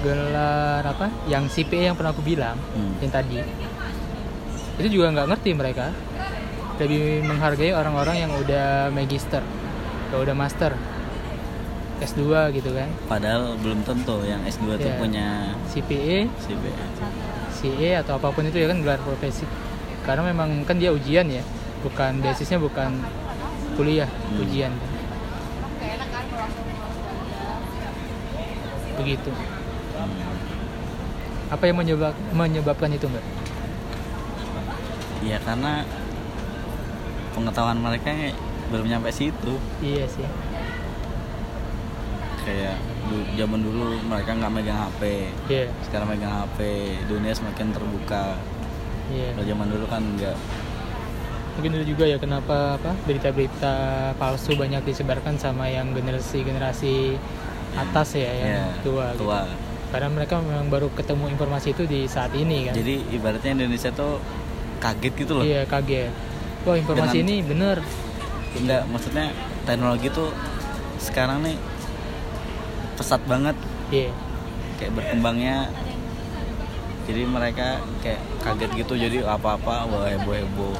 gelar 0.02 0.82
apa? 0.82 1.06
Yang 1.30 1.54
CPA 1.54 1.94
yang 1.94 1.96
pernah 1.96 2.10
aku 2.10 2.18
bilang 2.18 2.58
Hmm. 2.74 2.98
yang 2.98 3.14
tadi. 3.14 3.38
Itu 4.74 4.90
juga 4.90 5.14
nggak 5.14 5.26
ngerti 5.30 5.50
mereka. 5.54 5.94
Lebih 6.82 7.22
menghargai 7.22 7.70
orang-orang 7.70 8.26
yang 8.26 8.32
udah 8.34 8.90
magister 8.90 9.38
yang 10.10 10.18
udah 10.18 10.34
master. 10.34 10.74
S2 12.00 12.26
gitu 12.50 12.74
kan. 12.74 12.88
Padahal 13.06 13.54
belum 13.60 13.84
tentu 13.84 14.24
yang 14.24 14.40
S2 14.42 14.80
tuh 14.80 14.88
Iya. 14.88 14.98
punya 14.98 15.26
CPA 15.68 16.26
CBA 16.40 16.84
CE 17.54 17.90
atau 18.00 18.16
apa 18.16 18.32
pun 18.32 18.42
itu 18.42 18.56
ya 18.56 18.66
kan 18.66 18.80
gelar 18.80 18.98
profesi. 18.98 19.44
Karena 20.02 20.26
memang 20.26 20.64
kan 20.64 20.74
dia 20.74 20.90
ujian 20.90 21.28
ya. 21.28 21.44
Bukan 21.84 22.18
basisnya 22.18 22.58
bukan 22.58 22.98
kuliah 23.76 24.08
Hmm. 24.08 24.42
ujian 24.42 24.72
begitu. 29.00 29.30
Apa 31.50 31.66
yang 31.66 31.82
menyebab 31.82 32.14
menyebabkan 32.30 32.94
itu 32.94 33.10
mbak? 33.10 33.24
Ya 35.26 35.36
karena 35.42 35.82
pengetahuan 37.34 37.80
mereka 37.82 38.14
belum 38.70 38.86
nyampe 38.86 39.10
situ. 39.10 39.58
Iya 39.82 40.06
sih. 40.06 40.26
Kayak 42.46 42.78
zaman 43.36 43.60
dulu 43.60 43.98
mereka 44.06 44.38
nggak 44.38 44.52
megang 44.54 44.78
HP 44.78 45.28
iya. 45.50 45.66
Sekarang 45.82 46.08
megang 46.14 46.30
HP 46.46 46.58
dunia 47.10 47.34
semakin 47.34 47.74
terbuka. 47.74 48.38
Iya. 49.10 49.34
Kalau 49.34 49.46
zaman 49.50 49.66
dulu 49.68 49.84
kan 49.90 50.02
enggak 50.06 50.38
mungkin 51.60 51.76
itu 51.76 51.92
juga 51.92 52.08
ya 52.08 52.16
kenapa 52.16 52.80
apa 52.80 52.96
berita-berita 53.04 53.74
palsu 54.16 54.56
banyak 54.56 54.80
disebarkan 54.80 55.36
sama 55.36 55.68
yang 55.68 55.92
generasi-generasi 55.92 57.20
atas 57.74 58.18
ya 58.18 58.30
yang 58.30 58.50
ya, 58.50 58.64
tua, 58.82 59.06
gitu. 59.14 59.26
tua. 59.26 59.46
karena 59.90 60.06
mereka 60.06 60.38
memang 60.38 60.70
baru 60.70 60.86
ketemu 60.94 61.34
informasi 61.34 61.74
itu 61.74 61.82
di 61.82 62.06
saat 62.06 62.30
ini 62.30 62.70
kan. 62.70 62.74
Jadi 62.78 63.10
ibaratnya 63.10 63.58
Indonesia 63.58 63.90
tuh 63.90 64.22
kaget 64.78 65.12
gitu 65.18 65.32
loh. 65.34 65.42
Iya 65.42 65.66
kaget. 65.66 66.14
Wah 66.62 66.78
informasi 66.78 67.26
Dengan- 67.26 67.26
ini 67.26 67.36
bener. 67.42 67.76
Enggak 68.54 68.82
maksudnya 68.86 69.34
teknologi 69.66 70.08
tuh 70.14 70.30
sekarang 71.02 71.42
nih 71.42 71.58
pesat 72.94 73.18
banget. 73.26 73.58
Iya. 73.90 74.14
Kayak 74.78 74.92
berkembangnya. 74.94 75.74
Jadi 77.10 77.22
mereka 77.26 77.82
kayak 78.06 78.22
kaget 78.46 78.70
gitu 78.86 78.94
jadi 78.94 79.26
apa-apa 79.26 79.90
wah 79.90 80.06
heboh 80.06 80.38
heboh 80.38 80.74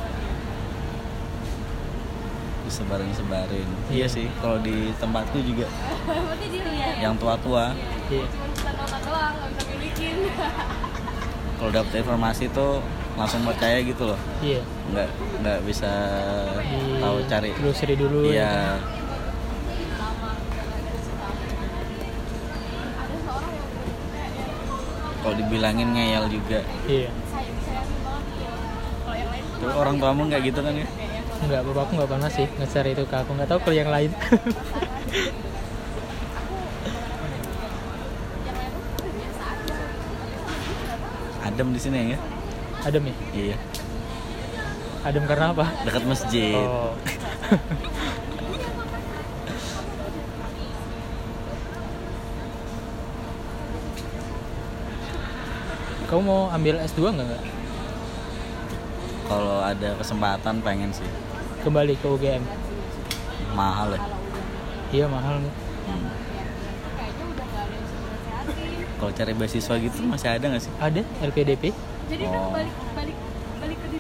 disebarin 2.70 3.10
sebarin 3.10 3.66
iya 3.90 4.06
sih 4.06 4.30
kalau 4.38 4.62
di 4.62 4.94
tempatku 5.02 5.42
juga. 5.42 5.66
Yang 7.02 7.14
tua-tua. 7.18 7.74
Iya. 8.06 8.26
Kalau 11.60 11.76
dapet 11.76 12.00
informasi 12.00 12.48
tuh 12.56 12.80
langsung 13.18 13.42
percaya 13.44 13.82
gitu 13.84 14.08
loh. 14.08 14.16
Iya. 14.40 14.62
Nggak 14.94 15.08
nggak 15.44 15.58
bisa 15.66 15.92
Di- 16.62 17.02
tahu 17.02 17.16
cari. 17.26 17.50
telusuri 17.52 17.94
dulu 17.98 18.18
ya. 18.24 18.32
Iya. 18.32 18.54
Kalau 25.20 25.34
dibilangin 25.36 25.88
ngeyel 25.92 26.24
juga. 26.32 26.64
Iya. 26.88 27.10
Tapi 29.60 29.74
orang 29.76 30.00
tuamu 30.00 30.32
nggak 30.32 30.40
gitu 30.48 30.64
kan 30.64 30.72
ya 30.72 30.88
Enggak, 31.40 31.64
bapakku 31.64 31.92
nggak 31.96 32.10
pernah 32.12 32.30
sih 32.30 32.46
nge-share 32.60 32.92
itu 32.92 33.04
ke 33.08 33.16
aku. 33.16 33.32
Nggak 33.32 33.48
tahu 33.48 33.60
kalau 33.64 33.76
yang 33.76 33.88
lain. 33.88 34.12
adem 41.40 41.76
di 41.76 41.80
sini 41.82 42.14
ya 42.14 42.20
Adem 42.88 43.04
ya? 43.10 43.14
iya 43.36 43.56
Adem 45.04 45.24
karena 45.28 45.52
apa? 45.52 45.66
dekat 45.84 46.04
masjid 46.08 46.56
Oh. 46.56 46.92
Kamu 56.08 56.22
mau 56.26 56.42
ambil 56.50 56.80
S2 56.82 57.06
nggak 57.06 57.26
nggak? 57.28 57.44
kalau 59.30 59.62
ada 59.62 59.94
kesempatan 59.94 60.58
pengen 60.58 60.90
sih 60.90 61.06
Kembali 61.60 61.92
ke 61.94 62.06
UGM. 62.06 62.42
mahal 63.50 63.90
ya 63.90 64.00
Iya 64.90 65.06
mahal 65.06 65.38
nih. 65.38 65.54
Hmm. 65.82 66.06
kalau 68.96 69.12
cari 69.12 69.32
beasiswa 69.32 69.74
gitu 69.76 69.98
masih 70.02 70.28
ada 70.30 70.44
nggak 70.46 70.60
sih 70.60 70.72
Ada 70.78 71.00
LPDP, 71.22 71.72
oh 72.22 72.52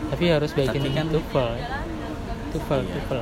tapi 0.08 0.24
harus 0.28 0.50
baikin 0.52 0.82
kan- 0.86 1.08
TOEFL. 1.08 1.50
TOEFL, 2.50 2.80
Iya. 2.80 2.92
TOEFL. 2.98 3.20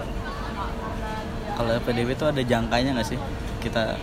kalau 1.55 1.71
PDB 1.81 2.09
itu 2.11 2.25
ada 2.25 2.43
jangkanya 2.43 2.91
nggak 2.95 3.09
sih 3.09 3.19
kita 3.59 3.95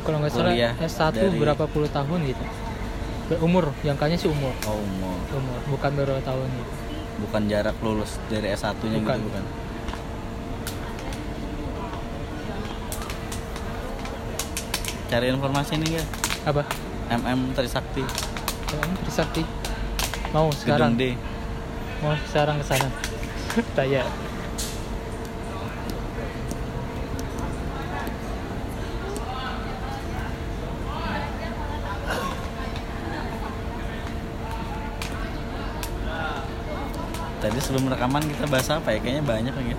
Kalau 0.00 0.16
nggak 0.18 0.30
salah 0.30 0.50
Kuliah 0.50 0.72
S1 0.78 1.12
dari- 1.12 1.36
berapa 1.36 1.64
puluh 1.66 1.88
tahun 1.88 2.20
gitu. 2.26 2.44
Umur, 3.38 3.76
jangkanya 3.82 4.16
sih 4.16 4.26
umur. 4.26 4.52
oh 4.64 4.76
umur 4.78 5.16
Umur, 5.30 5.58
bukan 5.68 5.90
berapa 5.94 6.20
tahun 6.22 6.48
gitu. 6.48 6.72
bukan 7.18 7.42
jarak 7.46 7.76
lulus 7.78 8.16
dari 8.26 8.48
S1 8.50 8.72
nya 8.84 8.98
Bukan. 8.98 9.16
gitu 9.16 9.26
bukan 9.26 9.44
cari 15.08 15.32
informasi 15.32 15.80
nih 15.80 15.90
ya 15.96 16.04
Apa? 16.44 16.62
MM 17.08 17.56
Trisakti 17.56 18.04
Kamu 18.68 18.94
Trisakti. 19.08 19.42
Mau 20.36 20.52
sekarang? 20.52 20.92
Gedung 20.94 21.16
D 21.16 21.16
Mau 22.04 22.14
sekarang 22.30 22.60
ke 22.60 22.64
sana. 22.68 22.88
Tanya. 23.76 24.04
tadi 37.38 37.64
sebelum 37.64 37.88
rekaman 37.88 38.20
kita 38.28 38.44
bahas 38.50 38.68
apa 38.68 38.92
ya 38.92 38.98
kayaknya 39.00 39.24
banyak 39.24 39.54
lagi. 39.56 39.74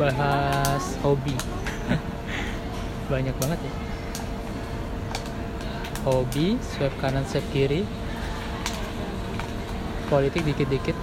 Bahas 0.00 0.96
hobi. 1.04 1.59
Banyak 3.10 3.34
banget 3.42 3.58
ya. 3.58 3.72
Hobi, 6.06 6.56
swipe 6.62 6.96
kanan, 7.02 7.26
swipe 7.26 7.50
kiri. 7.50 7.82
Politik 10.06 10.46
dikit-dikit. 10.46 10.96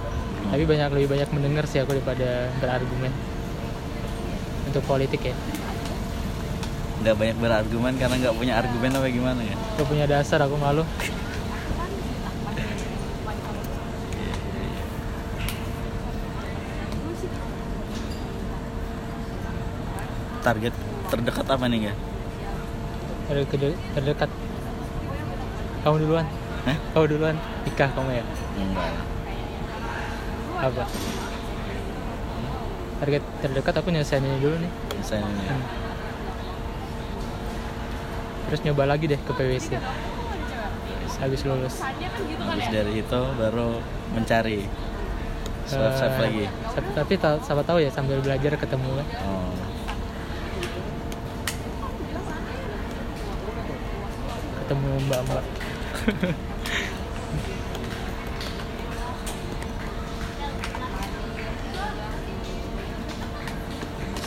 Tapi 0.48 0.64
banyak 0.64 0.88
lebih 0.96 1.08
banyak 1.12 1.28
mendengar 1.36 1.68
sih 1.68 1.84
aku 1.84 1.92
daripada 1.92 2.48
berargumen. 2.58 3.12
Untuk 4.66 4.82
politik 4.88 5.20
ya. 5.22 5.36
nggak 6.98 7.14
banyak 7.14 7.38
berargumen 7.38 7.94
karena 7.94 8.14
nggak 8.18 8.34
punya 8.34 8.58
argumen 8.58 8.90
apa 8.90 9.06
gimana 9.06 9.38
ya 9.46 9.54
Gak 9.78 9.86
punya 9.86 10.10
dasar 10.10 10.42
aku 10.42 10.58
malu. 10.58 10.82
target 20.42 20.72
terdekat 21.08 21.46
apa 21.46 21.64
nih 21.66 21.80
ya 21.84 21.94
Terdekat, 23.28 23.60
terdekat. 23.92 24.30
Kamu 25.78 26.00
duluan. 26.00 26.24
Hah? 26.64 26.76
Kamu 26.90 27.04
duluan. 27.06 27.36
Nikah 27.62 27.92
kamu 27.92 28.10
ya. 28.10 28.24
enggak 28.56 28.92
Apa? 30.58 30.84
Target 32.98 33.22
terdekat 33.38 33.74
aku 33.74 33.88
nyelesain 33.90 34.20
ini 34.20 34.38
dulu 34.38 34.56
nih. 34.56 34.72
misalnya 34.90 35.28
ini 35.28 35.42
ya. 35.44 35.52
Hmm. 35.52 35.64
Terus 38.48 38.60
nyoba 38.64 38.84
lagi 38.88 39.04
deh 39.06 39.20
ke 39.20 39.28
PwC. 39.30 39.76
Habis 41.18 41.40
lulus. 41.44 41.76
habis 42.40 42.66
dari 42.70 42.92
itu 42.96 43.20
baru 43.36 43.76
mencari 44.10 44.64
swipe 45.68 46.00
Eh, 46.00 46.16
lagi 46.18 46.44
Tapi, 46.48 46.88
tapi 46.96 47.12
ta- 47.18 47.36
siapa 47.38 47.60
tahu 47.60 47.76
ya 47.76 47.92
sambil 47.92 48.24
belajar 48.24 48.56
ketemu 48.56 48.88
kan. 48.96 49.06
oh 49.20 49.47
Ketemu 54.68 55.00
mbak-mbak. 55.08 55.44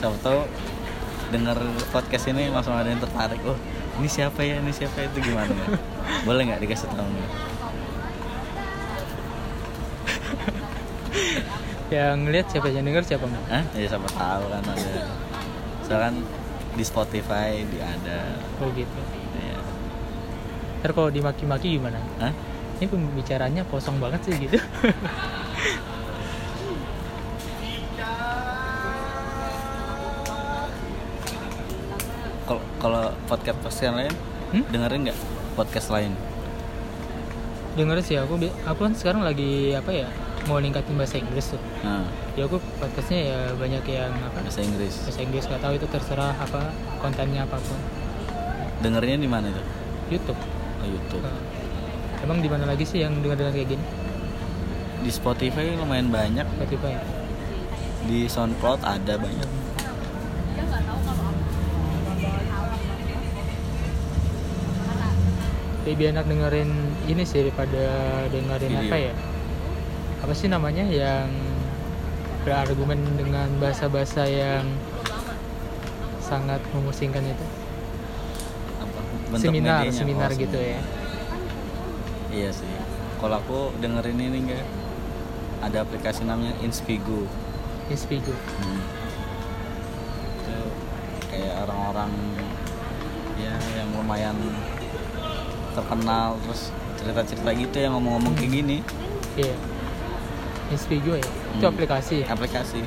siapa 0.01 0.17
tahu 0.25 0.41
dengar 1.29 1.61
podcast 1.93 2.25
ini 2.33 2.49
langsung 2.49 2.73
ada 2.73 2.89
yang 2.89 2.97
tertarik 2.97 3.37
oh 3.45 3.53
ini 4.01 4.09
siapa 4.09 4.41
ya 4.41 4.57
ini 4.57 4.73
siapa 4.73 5.05
itu 5.05 5.21
gimana 5.21 5.53
ya 5.53 5.77
boleh 6.25 6.41
nggak 6.49 6.61
dikasih 6.65 6.89
tahu 6.89 7.05
nggak 7.05 7.31
Yang 11.93 12.17
lihat 12.33 12.47
siapa 12.49 12.71
yang 12.71 12.87
denger 12.87 13.03
siapa 13.03 13.25
enggak? 13.29 13.45
Hah? 13.51 13.63
ya 13.77 13.85
siapa 13.85 14.09
tahu 14.09 14.43
kan 14.49 14.63
ada 14.63 14.93
soalnya 15.85 16.01
kan 16.09 16.15
di 16.73 16.83
Spotify 16.87 17.61
di 17.67 17.77
ada 17.77 18.41
Oh 18.57 18.73
gitu. 18.73 19.20
Ntar 20.81 20.91
kalau 20.97 21.09
dimaki-maki 21.13 21.77
gimana? 21.77 22.01
Hah? 22.17 22.33
Ini 22.81 22.89
pembicaranya 22.89 23.61
kosong 23.69 24.01
banget 24.01 24.25
sih 24.25 24.33
gitu. 24.41 24.57
kalau 32.81 33.13
podcast 33.29 33.57
podcast 33.61 33.93
lain 33.93 34.13
Hmm? 34.51 34.67
dengerin 34.67 35.07
nggak 35.07 35.19
podcast 35.55 35.87
lain 35.87 36.11
Dengerin 37.79 38.03
sih 38.03 38.19
aku 38.19 38.35
aku 38.67 38.79
kan 38.83 38.91
sekarang 38.91 39.23
lagi 39.23 39.71
apa 39.71 39.95
ya 39.95 40.11
mau 40.43 40.59
ningkatin 40.59 40.99
bahasa 40.99 41.23
Inggris 41.23 41.55
tuh. 41.55 41.61
nah 41.87 42.03
Ya 42.35 42.43
aku 42.51 42.59
podcastnya 42.75 43.31
ya 43.31 43.39
banyak 43.55 43.79
yang 43.87 44.11
apa 44.11 44.43
bahasa 44.43 44.59
Inggris 44.59 45.07
bahasa 45.07 45.21
Inggris 45.23 45.47
nggak 45.47 45.61
tahu 45.63 45.73
itu 45.79 45.87
terserah 45.87 46.35
apa 46.35 46.67
kontennya 46.99 47.47
apa 47.47 47.63
pun. 47.63 47.79
dengernya 48.83 49.23
di 49.23 49.29
mana 49.31 49.47
itu 49.55 49.63
YouTube. 50.11 50.39
Oh, 50.81 50.87
YouTube 50.89 51.23
Nah, 51.23 51.37
emang 52.21 52.41
di 52.41 52.49
mana 52.49 52.65
lagi 52.65 52.83
sih 52.83 53.01
yang 53.01 53.13
dengar-dengar 53.21 53.53
kayak 53.53 53.69
gini? 53.77 53.85
di 55.01 55.09
Spotify 55.09 55.73
lumayan 55.73 56.13
banyak 56.13 56.45
Spotify. 56.61 56.93
di 58.05 58.29
SoundCloud 58.29 58.85
ada 58.85 59.17
banyak 59.17 59.49
Lebih 65.81 66.13
enak 66.13 66.29
dengerin 66.29 66.69
ini 67.09 67.25
sih 67.25 67.41
daripada 67.41 67.83
dengerin 68.29 68.69
Video. 68.69 68.85
apa 68.85 68.97
ya? 69.01 69.13
Apa 70.21 70.33
sih 70.37 70.45
namanya 70.45 70.85
yang 70.85 71.25
berargumen 72.45 73.01
dengan 73.17 73.49
bahasa-bahasa 73.57 74.29
yang 74.29 74.61
sangat 76.21 76.61
memusingkan 76.77 77.25
itu? 77.25 77.45
Bentuk 79.31 79.47
seminar, 79.47 79.81
medianya. 79.81 79.95
seminar 79.97 80.29
Oh, 80.29 80.37
gitu 80.37 80.57
ya. 80.57 80.79
iya 82.29 82.49
sih 82.51 82.67
kalau 83.17 83.37
aku 83.37 83.59
dengerin 83.77 84.19
ini 84.19 84.37
enggak 84.41 84.65
ada 85.61 85.77
aplikasi 85.81 86.23
namanya 86.23 86.51
Inspigo 86.59 87.25
Inspigo. 87.87 88.31
Hmm. 88.31 88.81
itu 90.37 90.57
kayak 91.27 91.53
orang-orang 91.61 92.11
ya 93.35 93.53
yang 93.73 93.89
lumayan 93.93 94.35
terkenal 95.71 96.35
terus 96.41 96.69
cerita-cerita 96.95 97.49
gitu 97.53 97.75
yang 97.77 97.93
ngomong-ngomong 97.95 98.35
kayak 98.35 98.51
gini 98.53 98.77
Iya. 99.31 99.55
Inspigo 100.67 101.15
ya. 101.15 101.23
Itu 101.53 101.63
Hmm. 101.63 101.71
aplikasi. 101.71 102.23
aplikasi 102.25 102.83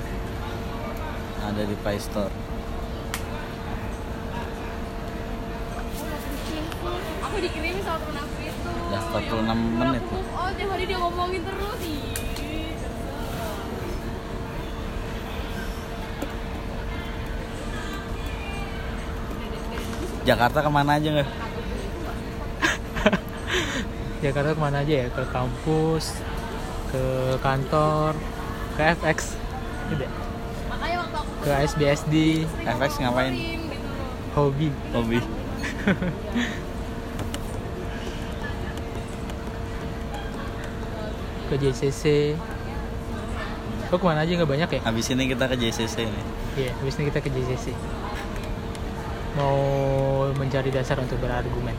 ada 1.39 1.63
di 1.63 1.77
Play 1.79 1.97
Store 1.97 2.29
46 9.15 9.79
menit. 9.79 10.03
oh 10.11 10.51
tiap 10.59 10.69
hari 10.75 10.85
dia 10.91 10.99
ngomongin 10.99 11.43
terus 11.47 11.79
ih 11.87 12.03
Jakarta 20.27 20.59
ke 20.67 20.71
mana 20.73 20.99
aja 20.99 21.09
nggak 21.15 21.31
Jakarta 24.25 24.57
ke 24.57 24.61
mana 24.65 24.81
aja 24.81 25.05
ya? 25.05 25.07
Ke 25.13 25.21
kampus, 25.29 26.17
ke 26.89 27.05
kantor, 27.45 28.17
ke 28.73 28.97
FX, 28.97 29.37
Udah. 29.93 30.09
makanya 30.73 30.97
waktu 31.05 31.17
aku 31.21 31.31
ke 31.45 31.53
SBSD, 31.69 32.15
FX 32.65 33.05
ngapain? 33.05 33.37
gitu 33.37 33.77
hobi. 34.33 34.73
hobi 34.97 35.21
ke 41.55 41.71
JCC 41.71 42.35
kok 43.87 44.03
ke 44.03 44.07
mana 44.11 44.27
aja? 44.27 44.35
Nggak 44.35 44.51
banyak 44.51 44.71
ya? 44.75 44.81
Habis 44.83 45.07
ini 45.15 45.31
kita 45.31 45.47
ke 45.47 45.55
JCC 45.55 45.97
nih 46.11 46.25
iya 46.59 46.75
habis 46.83 46.99
ini 46.99 47.15
kita 47.15 47.23
ke 47.23 47.31
JCC 47.31 47.71
mau 49.35 50.31
mencari 50.39 50.71
dasar 50.71 50.99
untuk 51.03 51.19
berargumen. 51.19 51.75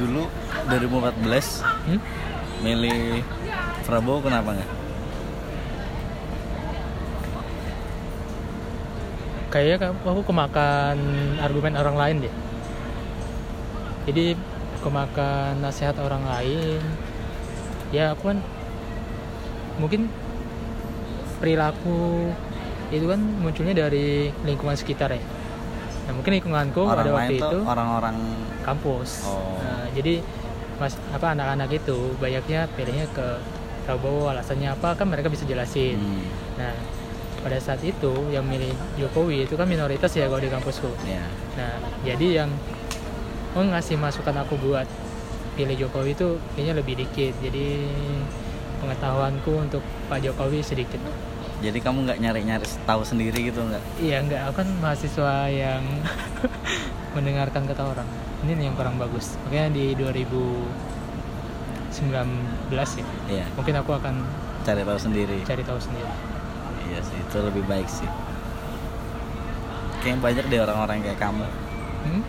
Dulu 0.00 0.24
2014 0.68 1.64
hmm? 1.88 2.00
milih 2.64 3.24
Prabowo 3.84 4.20
kenapa 4.24 4.56
nggak 4.56 4.89
kayaknya 9.50 9.76
ka- 9.82 10.06
aku 10.06 10.22
kemakan 10.24 10.96
argumen 11.42 11.74
orang 11.74 11.96
lain 11.98 12.16
deh 12.24 12.34
jadi 14.06 14.24
kemakan 14.80 15.60
nasihat 15.60 15.98
orang 16.00 16.24
lain 16.24 16.80
ya 17.90 18.14
aku 18.14 18.32
kan 18.32 18.38
mungkin 19.76 20.08
perilaku 21.40 22.30
itu 22.90 23.06
kan 23.06 23.20
munculnya 23.20 23.86
dari 23.86 24.30
lingkungan 24.42 24.74
sekitar 24.74 25.12
ya 25.12 25.22
nah 26.08 26.12
mungkin 26.16 26.32
lingkunganku 26.40 26.80
orang 26.80 26.96
pada 27.06 27.12
waktu 27.12 27.34
itu 27.38 27.58
orang-orang 27.62 28.16
kampus. 28.60 29.24
Oh. 29.24 29.56
Nah, 29.62 29.86
jadi 29.94 30.20
mas 30.76 30.96
apa 31.12 31.32
anak-anak 31.32 31.70
itu 31.70 32.16
banyaknya 32.18 32.66
pilihnya 32.72 33.06
ke 33.12 33.26
Prabowo 33.84 34.32
alasannya 34.32 34.74
apa 34.74 34.96
kan 34.96 35.06
mereka 35.06 35.28
bisa 35.28 35.44
jelasin. 35.44 35.96
hmm, 35.96 36.24
Nah 36.56 36.72
pada 37.40 37.56
saat 37.56 37.80
itu 37.80 38.12
yang 38.28 38.44
milih 38.44 38.68
Jokowi 39.00 39.48
itu 39.48 39.56
kan 39.56 39.64
minoritas 39.64 40.12
ya 40.12 40.28
kalau 40.28 40.40
di 40.40 40.52
kampusku. 40.52 40.88
ya 41.08 41.24
Nah 41.56 41.72
jadi 42.04 42.44
yang 42.44 42.50
mau 43.56 43.64
ngasih 43.64 43.96
masukan 43.96 44.44
aku 44.44 44.60
buat 44.60 44.84
pilih 45.56 45.76
Jokowi 45.76 46.12
itu 46.14 46.36
kayaknya 46.54 46.74
lebih 46.78 46.94
dikit. 47.00 47.34
Jadi 47.40 47.88
pengetahuanku 48.80 49.52
untuk 49.60 49.82
Pak 50.08 50.20
Jokowi 50.20 50.64
sedikit. 50.64 51.00
jadi 51.60 51.76
kamu 51.76 52.08
nggak 52.08 52.18
nyari-nyari 52.24 52.64
tahu 52.88 53.04
sendiri 53.04 53.52
gitu 53.52 53.60
nggak 53.60 53.84
Iya 54.00 54.24
enggak, 54.24 54.48
aku 54.48 54.64
kan 54.64 54.68
mahasiswa 54.80 55.32
yang 55.52 55.84
mendengarkan 57.16 57.68
kata 57.68 57.84
orang. 57.84 58.08
Ini 58.48 58.56
nih 58.56 58.64
yang 58.72 58.76
kurang 58.80 58.96
bagus. 58.96 59.36
Makanya 59.44 59.68
di 59.76 59.92
2019 59.92 60.64
ya, 62.72 63.04
iya 63.28 63.44
mungkin 63.52 63.74
aku 63.76 63.92
akan 63.92 64.24
cari 64.64 64.80
tahu 64.80 64.96
sendiri 64.96 65.36
cari 65.44 65.60
tahu 65.60 65.76
sendiri. 65.76 66.08
Itu 67.30 67.38
lebih 67.40 67.62
baik 67.64 67.86
sih 67.86 68.10
kayaknya 70.00 70.18
banyak 70.20 70.44
deh 70.46 70.60
orang-orang 70.60 70.98
kayak 71.00 71.18
kamu 71.18 71.46
Hmm? 72.00 72.24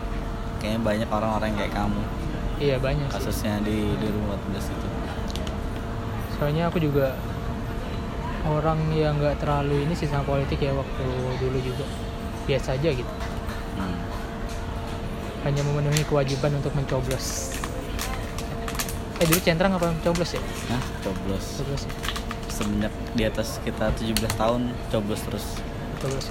kayaknya 0.60 0.80
banyak 0.84 1.10
orang-orang 1.10 1.52
kayak 1.56 1.72
kamu 1.72 2.02
Iya 2.60 2.76
banyak 2.78 3.08
sih. 3.08 3.14
kasusnya 3.18 3.58
di 3.64 3.96
2014 3.98 4.70
itu 4.70 4.88
Soalnya 6.36 6.68
aku 6.68 6.78
juga 6.78 7.16
orang 8.44 8.78
yang 8.92 9.16
nggak 9.16 9.40
terlalu 9.40 9.82
ini 9.82 9.94
sih 9.94 10.06
sama 10.06 10.22
politik 10.22 10.60
ya 10.60 10.70
waktu 10.72 11.06
dulu 11.38 11.58
juga 11.58 11.86
biasa 12.44 12.74
aja 12.76 12.90
gitu. 12.92 13.14
hmm. 13.78 13.98
Hanya 15.42 15.62
memenuhi 15.64 16.02
kewajiban 16.04 16.54
untuk 16.54 16.74
mencoblos. 16.74 17.58
Eh 19.18 19.26
dulu 19.26 19.40
centrang 19.40 19.72
apa 19.72 19.88
mencoblos 19.88 20.34
ya? 20.34 20.42
nah 20.68 20.82
coblos 21.00 21.62
Coblos 21.62 21.82
ya. 21.86 21.94
Semenjak 22.52 22.94
di 23.16 23.24
atas 23.24 23.64
kita 23.64 23.96
17 23.96 24.28
tahun 24.36 24.70
coblos 24.92 25.24
terus. 25.24 25.46
Coblos 26.04 26.28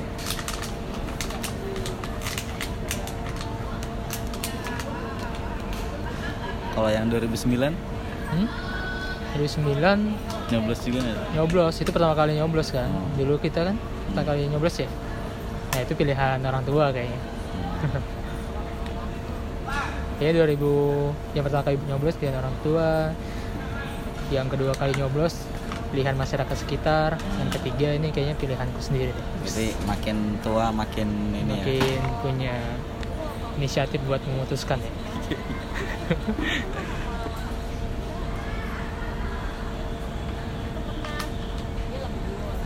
kalau 6.80 6.88
yang 6.88 7.12
2009 7.12 7.76
Hmm? 8.30 8.46
2009 9.34 10.14
nyoblos 10.54 10.80
juga 10.86 10.98
nggak? 11.02 11.26
Nyoblos 11.34 11.74
itu 11.82 11.90
pertama 11.90 12.14
kali 12.14 12.38
nyoblos 12.38 12.70
kan. 12.70 12.86
Hmm. 12.86 13.10
dulu 13.18 13.42
kita 13.42 13.66
kan 13.66 13.76
pertama 14.06 14.26
kali 14.32 14.46
nyoblos 14.46 14.78
ya. 14.78 14.88
Nah 15.74 15.80
itu 15.82 15.92
pilihan 15.98 16.38
orang 16.38 16.62
tua 16.64 16.94
kayaknya. 16.94 17.20
Ya 20.20 20.36
2000 20.36 20.52
yang 21.32 21.44
pertama 21.48 21.64
kali 21.64 21.76
nyoblos 21.88 22.14
pilihan 22.20 22.36
orang 22.44 22.52
tua 22.60 23.08
yang 24.28 24.46
kedua 24.52 24.76
kali 24.76 24.92
nyoblos 24.92 25.48
pilihan 25.90 26.14
masyarakat 26.14 26.56
sekitar 26.56 27.18
yang 27.18 27.50
ketiga 27.50 27.88
ini 27.98 28.08
kayaknya 28.14 28.36
pilihanku 28.38 28.78
sendiri 28.78 29.10
deh 29.10 29.26
jadi 29.46 29.74
makin 29.90 30.38
tua 30.40 30.70
makin 30.70 31.08
ini 31.34 31.50
ya 31.50 31.64
makin 31.66 32.02
punya 32.22 32.54
inisiatif 33.58 33.98
buat 34.06 34.22
memutuskan 34.22 34.78
ya 34.78 34.92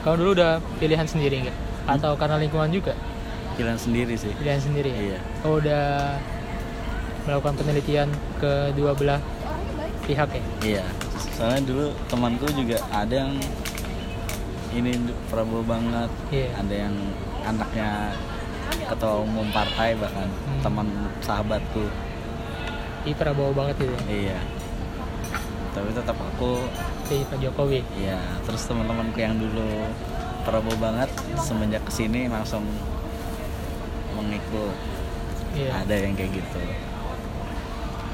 Kamu 0.05 0.21
dulu 0.21 0.31
udah 0.37 0.61
pilihan 0.77 1.09
sendiri 1.09 1.49
nggak? 1.49 1.57
Atau 1.89 2.13
karena 2.21 2.37
lingkungan 2.37 2.69
juga? 2.69 2.93
pilihan 3.55 3.79
sendiri 3.79 4.19
sih 4.19 4.35
Pilihan 4.35 4.59
sendiri 4.59 4.91
ya? 4.91 4.99
iya 4.99 5.19
Oh 5.47 5.63
udah 5.63 6.19
melakukan 7.23 7.55
penelitian 7.63 8.11
ke 8.43 8.75
dua 8.75 8.93
belah 8.99 9.23
pihak 10.05 10.27
ya? 10.35 10.45
iya 10.67 10.85
soalnya 11.35 11.63
dulu 11.67 11.87
temanku 12.07 12.47
juga 12.55 12.79
ada 12.95 13.27
yang 13.27 13.35
ini 14.75 14.91
Prabowo 15.31 15.63
banget. 15.63 16.11
Iya. 16.31 16.49
ada 16.59 16.75
yang 16.75 16.95
anaknya 17.47 17.91
ketua 18.91 19.23
umum 19.23 19.47
partai 19.51 19.95
bahkan 19.95 20.27
Hmm. 20.27 20.61
teman 20.63 20.87
sahabatku. 21.23 21.87
Ih 23.05 23.15
Prabowo 23.15 23.55
banget 23.55 23.83
gitu 23.83 23.95
ya? 23.95 24.01
iya. 24.09 24.39
Tapi 25.75 25.91
tetap 25.91 26.15
aku 26.15 26.71
si 27.07 27.27
Pak 27.27 27.39
Jokowi? 27.39 27.83
Ya 27.99 28.19
terus 28.47 28.63
teman-temanku 28.67 29.19
yang 29.19 29.35
dulu 29.37 29.91
Prabowo 30.43 30.75
banget 30.79 31.11
semenjak 31.39 31.83
ke 31.83 31.93
sini 31.93 32.27
langsung 32.27 32.63
mengikut. 34.15 34.75
Iya. 35.55 35.71
Ada 35.87 35.95
yang 36.03 36.15
kayak 36.15 36.31
gitu. 36.35 36.61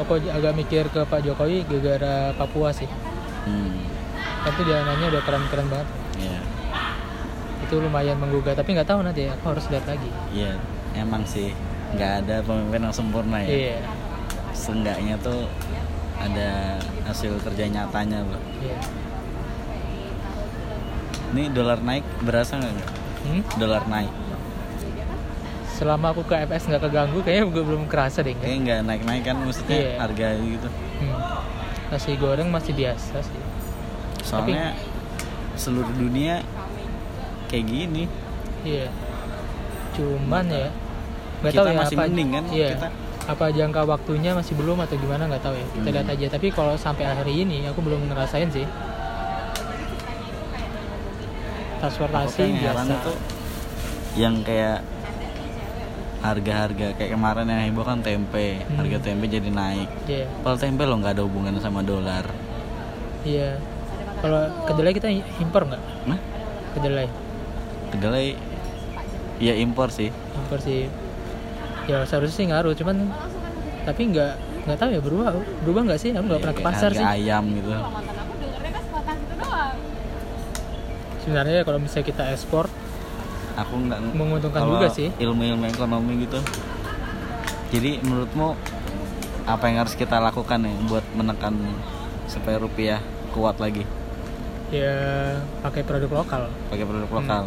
Aku 0.00 0.16
agak 0.16 0.56
mikir 0.56 0.88
ke 0.88 1.00
Pak 1.04 1.20
Jokowi 1.20 1.64
gara-gara 1.68 2.32
Papua 2.32 2.72
sih 2.72 2.88
hmm. 3.46 3.72
Tapi 4.40 4.60
dia 4.64 4.84
nanya 4.84 5.06
udah 5.12 5.22
keren-keren 5.24 5.68
banget. 5.68 5.88
Ya 6.20 6.38
itu 7.60 7.78
lumayan 7.78 8.18
menggugah 8.18 8.56
tapi 8.58 8.74
nggak 8.74 8.88
tahu 8.88 9.04
nanti 9.06 9.30
aku 9.30 9.54
harus 9.54 9.68
lihat 9.70 9.86
lagi. 9.86 10.10
Iya 10.34 10.58
emang 10.98 11.22
sih 11.22 11.54
nggak 11.94 12.12
ada 12.26 12.36
pemimpin 12.42 12.82
yang 12.82 12.94
sempurna 12.94 13.38
ya. 13.46 13.48
Iya. 13.52 13.78
Seenggaknya 14.50 15.14
tuh 15.22 15.46
ada 16.20 16.76
hasil 17.08 17.38
kerja 17.40 17.64
nyatanya 17.70 18.20
loh 18.26 18.42
iya. 18.60 18.76
Ini 21.30 21.48
dolar 21.54 21.78
naik 21.80 22.04
berasa 22.26 22.58
nggak? 22.58 22.76
Hmm? 23.20 23.42
dolar 23.56 23.84
naik. 23.86 24.12
Selama 25.78 26.12
aku 26.12 26.26
ke 26.26 26.36
FS 26.44 26.68
nggak 26.68 26.82
keganggu 26.90 27.22
kayaknya 27.24 27.54
gue 27.54 27.64
belum 27.64 27.84
kerasa 27.88 28.20
deh 28.20 28.36
kayaknya 28.36 28.58
nggak 28.66 28.80
naik 28.84 29.02
naik 29.06 29.22
kan 29.24 29.36
maksudnya 29.40 29.78
Iya. 29.78 29.92
harga 29.96 30.26
gitu. 30.42 30.68
Hmm. 31.00 31.14
Nasi 31.90 32.14
goreng 32.14 32.48
masih 32.48 32.72
biasa 32.72 33.18
sih. 33.20 33.42
Soalnya 34.22 34.78
seluruh 35.54 35.90
dunia 35.92 36.40
kayak 37.46 37.66
gini. 37.66 38.04
Iya. 38.62 38.88
Cuman 39.94 40.46
ya 40.46 40.68
nggak 41.40 41.52
tahu 41.52 41.66
ya 41.66 41.74
masih 41.74 41.96
apa 41.96 42.04
mending 42.06 42.28
kan, 42.30 42.44
iya. 42.52 42.68
kita- 42.76 42.94
apa 43.26 43.44
jangka 43.48 43.82
waktunya 43.86 44.30
masih 44.34 44.54
belum 44.54 44.80
atau 44.80 44.96
gimana 44.96 45.26
nggak 45.26 45.42
tahu 45.42 45.54
ya. 45.54 45.66
Kita 45.72 45.88
Hmm. 45.88 45.94
lihat 45.98 46.08
aja. 46.08 46.26
Tapi 46.30 46.46
kalau 46.50 46.74
sampai 46.74 47.04
hari 47.06 47.42
ini 47.42 47.66
aku 47.66 47.80
belum 47.80 48.06
ngerasain 48.06 48.48
sih. 48.50 48.66
Transportasi 51.80 52.42
biasa. 52.60 52.92
tuh 53.00 53.16
yang 54.14 54.44
kayak 54.44 54.84
harga-harga 56.20 56.92
kayak 56.94 57.10
kemarin 57.10 57.46
yang 57.46 57.60
heboh 57.66 57.82
kan 57.82 58.00
tempe. 58.00 58.60
Hmm. 58.60 58.76
harga 58.76 58.98
tempe 59.00 59.24
jadi 59.24 59.48
naik. 59.48 59.88
Iya. 60.04 60.26
Kalau 60.38 60.56
tempe 60.56 60.82
lo 60.84 60.94
nggak 60.96 61.16
ada 61.16 61.24
hubungannya 61.24 61.58
sama 61.58 61.80
dolar. 61.80 62.28
Iya. 63.22 63.56
Kalau 64.20 64.42
kedelai 64.66 64.92
kita 64.92 65.08
impor 65.38 65.64
nggak? 65.64 65.82
Nah 66.04 66.18
kedelai. 66.72 67.08
Kedelai 67.90 68.26
ya 69.38 69.56
impor 69.56 69.88
sih. 69.88 70.12
Impor 70.36 70.60
sih. 70.60 70.92
Ya 71.88 72.04
seharusnya 72.04 72.36
sih 72.36 72.46
ngaruh 72.46 72.74
cuman 72.74 73.08
tapi 73.82 74.12
nggak 74.12 74.32
nggak 74.60 74.76
tahu 74.76 74.90
ya 74.92 75.00
berubah 75.00 75.32
berubah 75.64 75.80
nggak 75.88 76.00
sih? 76.00 76.12
Aku 76.12 76.28
nggak 76.28 76.36
Ya, 76.36 76.44
pernah 76.44 76.56
ke 76.56 76.62
pasar 76.62 76.90
harga 76.92 77.00
sih. 77.00 77.06
ayam 77.16 77.44
gitu. 77.50 77.72
Kan 77.72 77.82
sebatas 78.78 79.16
itu 79.16 79.34
doang. 79.34 79.76
Sebenarnya 81.20 81.60
kalau 81.62 81.78
misalnya 81.78 82.06
kita 82.06 82.24
ekspor 82.30 82.68
aku 83.60 83.74
nggak 83.78 83.98
Menguntungkan 84.12 84.60
juga 84.62 84.88
sih. 84.88 85.08
ilmu-ilmu 85.16 85.64
ekonomi 85.66 86.24
gitu. 86.24 86.38
Jadi 87.70 88.00
menurutmu 88.00 88.56
apa 89.44 89.64
yang 89.66 89.82
harus 89.82 89.94
kita 89.94 90.18
lakukan 90.18 90.58
nih 90.58 90.74
buat 90.86 91.04
menekan 91.12 91.54
supaya 92.26 92.56
rupiah 92.56 92.98
kuat 93.30 93.56
lagi? 93.56 93.82
Ya 94.70 94.94
pakai 95.60 95.82
produk 95.82 96.22
lokal. 96.22 96.46
Pakai 96.68 96.84
produk 96.84 97.06
Hmm. 97.06 97.18
lokal. 97.18 97.44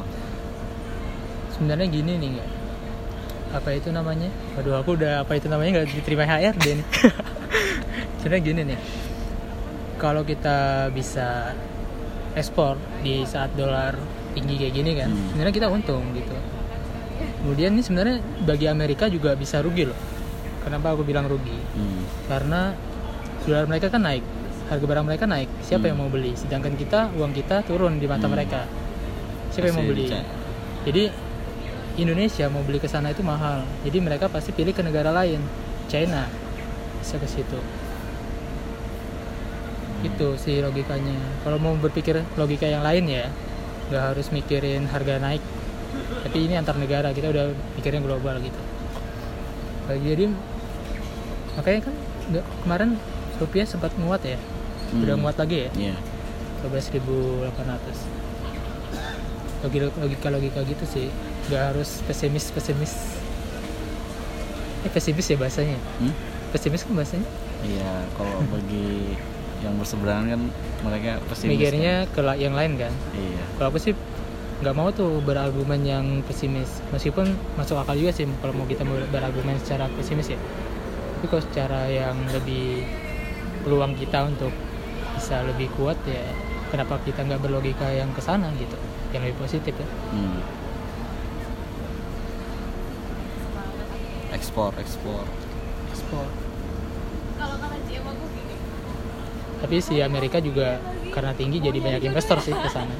Sebenarnya 1.51 1.88
gini 1.88 2.11
nih 2.18 2.30
nggak 2.36 2.49
apa 3.53 3.70
itu 3.72 3.89
namanya? 3.89 4.28
Waduh 4.55 4.80
aku 4.80 4.97
udah 4.97 5.22
apa 5.22 5.38
itu 5.38 5.45
namanya 5.45 5.82
nggak 5.82 5.88
diterima 5.93 6.26
HRD 6.26 6.66
nih. 6.74 6.88
Sebenarnya 8.20 8.43
gini 8.43 8.61
nih. 8.66 8.80
Kalau 9.95 10.24
kita 10.24 10.89
bisa 10.89 11.53
ekspor 12.34 12.76
di 12.99 13.24
saat 13.24 13.53
dolar 13.53 13.93
tinggi 14.34 14.56
kayak 14.58 14.74
gini 14.74 14.92
kan. 14.94 15.10
Hmm. 15.10 15.30
sebenarnya 15.32 15.54
kita 15.54 15.68
untung 15.70 16.04
gitu. 16.14 16.36
Kemudian 17.40 17.76
ini 17.76 17.84
sebenarnya 17.84 18.18
bagi 18.42 18.66
Amerika 18.68 19.06
juga 19.08 19.34
bisa 19.34 19.60
rugi 19.60 19.86
loh. 19.86 20.00
Kenapa 20.64 20.92
aku 20.92 21.04
bilang 21.04 21.28
rugi? 21.28 21.56
Hmm. 21.76 22.04
karena 22.26 22.74
dolar 23.44 23.68
mereka 23.68 23.92
kan 23.92 24.00
naik 24.00 24.24
harga 24.64 24.86
barang 24.88 25.06
mereka 25.06 25.26
naik. 25.28 25.52
Siapa 25.60 25.84
Hmm. 25.84 25.90
yang 25.92 25.98
mau 26.00 26.10
beli? 26.10 26.32
Sedangkan 26.34 26.74
kita 26.74 27.12
uang 27.14 27.32
kita 27.32 27.62
turun 27.64 28.00
di 28.00 28.08
mata 28.08 28.26
Hmm. 28.26 28.34
mereka. 28.34 28.64
Siapa 29.52 29.70
yang 29.70 29.78
mau 29.78 29.86
beli? 29.86 30.08
jadi 30.84 31.04
Indonesia 31.94 32.50
mau 32.50 32.60
beli 32.60 32.82
ke 32.82 32.88
sana 32.88 33.14
itu 33.14 33.22
mahal. 33.22 33.62
Jadi 33.86 34.02
mereka 34.02 34.26
pasti 34.26 34.50
pilih 34.50 34.74
ke 34.74 34.82
negara 34.82 35.14
lain. 35.14 35.38
China 35.86 36.26
bisa 36.98 37.20
ke 37.20 37.28
situ. 37.28 37.60
Itu 40.02 40.36
sih 40.36 40.60
logikanya. 40.60 41.16
Kalau 41.44 41.56
mau 41.58 41.76
berpikir 41.78 42.20
logika 42.34 42.66
yang 42.66 42.84
lain 42.84 43.06
ya 43.06 43.26
nggak 43.88 44.04
harus 44.06 44.28
mikirin 44.30 44.86
harga 44.86 45.18
naik. 45.18 45.44
Tapi 46.24 46.38
ini 46.42 46.54
antar 46.54 46.76
negara 46.76 47.10
kita 47.10 47.30
udah 47.30 47.52
pikirnya 47.76 48.00
global 48.00 48.40
gitu. 48.40 48.62
Jadi 49.86 50.32
makanya 51.54 51.80
kan 51.84 51.96
nggak- 52.30 52.48
kemarin 52.62 52.90
rupiah 53.38 53.66
sempat 53.66 53.92
nguat 53.96 54.24
ya? 54.24 54.38
Udah 54.96 55.14
Hmm. 55.14 55.22
nguat 55.22 55.38
lagi 55.38 55.68
ya? 55.68 55.72
Iya. 55.74 55.96
12.800 56.64 57.98
logika 59.64 60.28
logika 60.30 60.60
gitu 60.64 60.84
sih 60.86 61.08
nggak 61.46 61.64
harus 61.72 62.00
pesimis 62.04 62.52
pesimis. 62.52 62.94
Eh 64.84 64.92
pesimis 64.92 65.24
ya 65.26 65.36
bahasanya? 65.36 65.80
Hmm? 66.00 66.12
pesimis 66.52 66.84
kan 66.84 66.94
bahasanya? 66.94 67.28
Iya, 67.64 67.92
kalau 68.14 68.44
bagi 68.48 69.16
yang 69.64 69.80
berseberangan 69.80 70.26
kan 70.30 70.41
mereka 70.84 71.11
pasti 71.26 71.47
mikirnya 71.47 72.03
ke 72.11 72.20
la- 72.20 72.36
yang 72.36 72.51
lain 72.51 72.76
kan? 72.76 72.91
Iya. 73.14 73.43
kalau 73.55 73.68
aku 73.72 73.80
sih 73.80 73.95
nggak 74.59 74.76
mau 74.76 74.91
tuh 74.91 75.20
berargumen 75.20 75.82
yang 75.84 76.05
pesimis. 76.24 76.84
Meskipun 76.91 77.28
masuk 77.55 77.76
akal 77.76 77.95
juga 77.95 78.11
sih 78.11 78.28
kalau 78.39 78.53
mau 78.53 78.64
kita 78.64 78.84
ber- 78.84 79.07
berargumen 79.09 79.55
secara 79.57 79.88
pesimis 79.91 80.32
ya. 80.32 80.39
Tapi 81.16 81.26
kalau 81.26 81.43
secara 81.43 81.88
yang 81.88 82.16
lebih 82.30 82.84
peluang 83.64 83.95
kita 83.95 84.24
untuk 84.26 84.51
bisa 85.16 85.39
lebih 85.43 85.72
kuat 85.74 85.95
ya 86.03 86.24
kenapa 86.68 86.99
kita 87.01 87.24
nggak 87.24 87.39
berlogika 87.39 87.88
yang 87.88 88.11
ke 88.11 88.20
sana 88.20 88.51
gitu? 88.55 88.76
Yang 89.11 89.32
lebih 89.32 89.38
positif 89.39 89.74
ya. 89.74 89.88
Hmm. 90.11 90.39
Ekspor, 94.34 94.76
ekspor. 94.76 95.24
ekspor 95.88 96.26
kalau 97.34 97.55
kata 97.59 97.78
Cie 97.86 97.99
aku 97.99 98.26
gini 98.32 98.55
tapi 99.64 99.80
si 99.80 100.03
Amerika 100.03 100.38
juga 100.38 100.76
karena 101.09 101.32
tinggi 101.32 101.57
jadi 101.57 101.80
banyak 101.80 102.03
investor 102.03 102.38
sih 102.38 102.51
ke 102.51 102.68
sana 102.68 102.91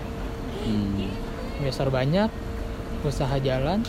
Hmm. 0.64 1.11
investor 1.59 1.91
banyak 1.91 2.32
usaha 3.03 3.36
jalan 3.38 3.84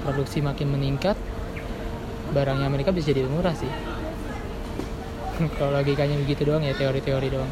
produksi 0.00 0.38
makin 0.38 0.70
meningkat 0.70 1.18
barangnya 2.30 2.70
Amerika 2.70 2.94
bisa 2.94 3.10
jadi 3.10 3.26
murah 3.26 3.50
sih 3.52 3.66
kalau 5.58 5.74
logikanya 5.74 6.14
begitu 6.16 6.46
doang 6.46 6.62
ya 6.62 6.72
teori-teori 6.72 7.28
doang 7.28 7.50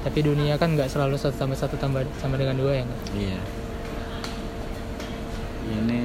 tapi 0.00 0.18
dunia 0.20 0.58
kan 0.58 0.74
nggak 0.74 0.90
selalu 0.90 1.14
satu 1.14 1.38
tambah 1.38 1.54
satu 1.54 1.78
tambah 1.78 2.02
sama 2.18 2.34
dengan 2.34 2.56
dua 2.56 2.72
ya 2.72 2.82
nggak? 2.82 3.00
Iya. 3.14 3.38
Ini 5.70 5.98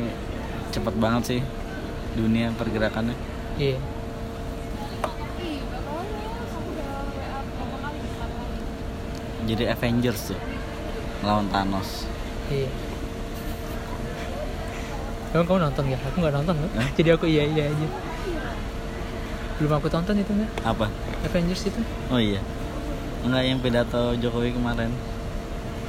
cepet 0.70 0.96
banget 1.00 1.24
sih 1.26 1.42
dunia 2.14 2.52
pergerakannya. 2.54 3.16
iya 3.56 3.80
ih 5.40 5.58
gak 5.64 5.82
tau 5.82 6.04
aku 6.04 6.60
udah 6.70 6.92
WA 7.08 7.40
berapa 7.40 7.78
kali 7.82 8.00
empat 8.04 8.30
kali 8.30 8.58
Jadi 9.46 9.64
Avengers 9.70 10.34
tuh 10.34 10.40
lawan 11.22 11.48
Thanos. 11.50 12.10
iya 12.50 12.70
Emang 15.36 15.46
kamu 15.52 15.60
nonton 15.68 15.84
gak? 15.92 16.02
Aku 16.08 16.16
nggak 16.24 16.36
nonton 16.40 16.56
loh. 16.64 16.72
Hah? 16.80 16.88
Jadi 16.96 17.10
aku 17.12 17.26
iya 17.28 17.44
iya 17.44 17.68
aja. 17.68 17.88
Belum 19.60 19.72
aku 19.76 19.92
tonton 19.92 20.16
itu 20.16 20.32
nggak? 20.32 20.64
Apa? 20.64 20.88
Avengers 21.28 21.68
itu. 21.68 21.82
Oh 22.08 22.16
iya. 22.16 22.40
Enggak 23.20 23.44
yang 23.44 23.60
pidato 23.60 24.16
Jokowi 24.16 24.56
kemarin. 24.56 24.96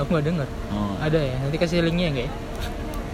Aku 0.03 0.11
nggak 0.11 0.27
denger. 0.27 0.49
Oh. 0.75 0.99
Ada 0.99 1.23
ya? 1.23 1.37
Nanti 1.47 1.57
kasih 1.63 1.79
linknya 1.87 2.11
enggak 2.11 2.27
ya? 2.27 2.33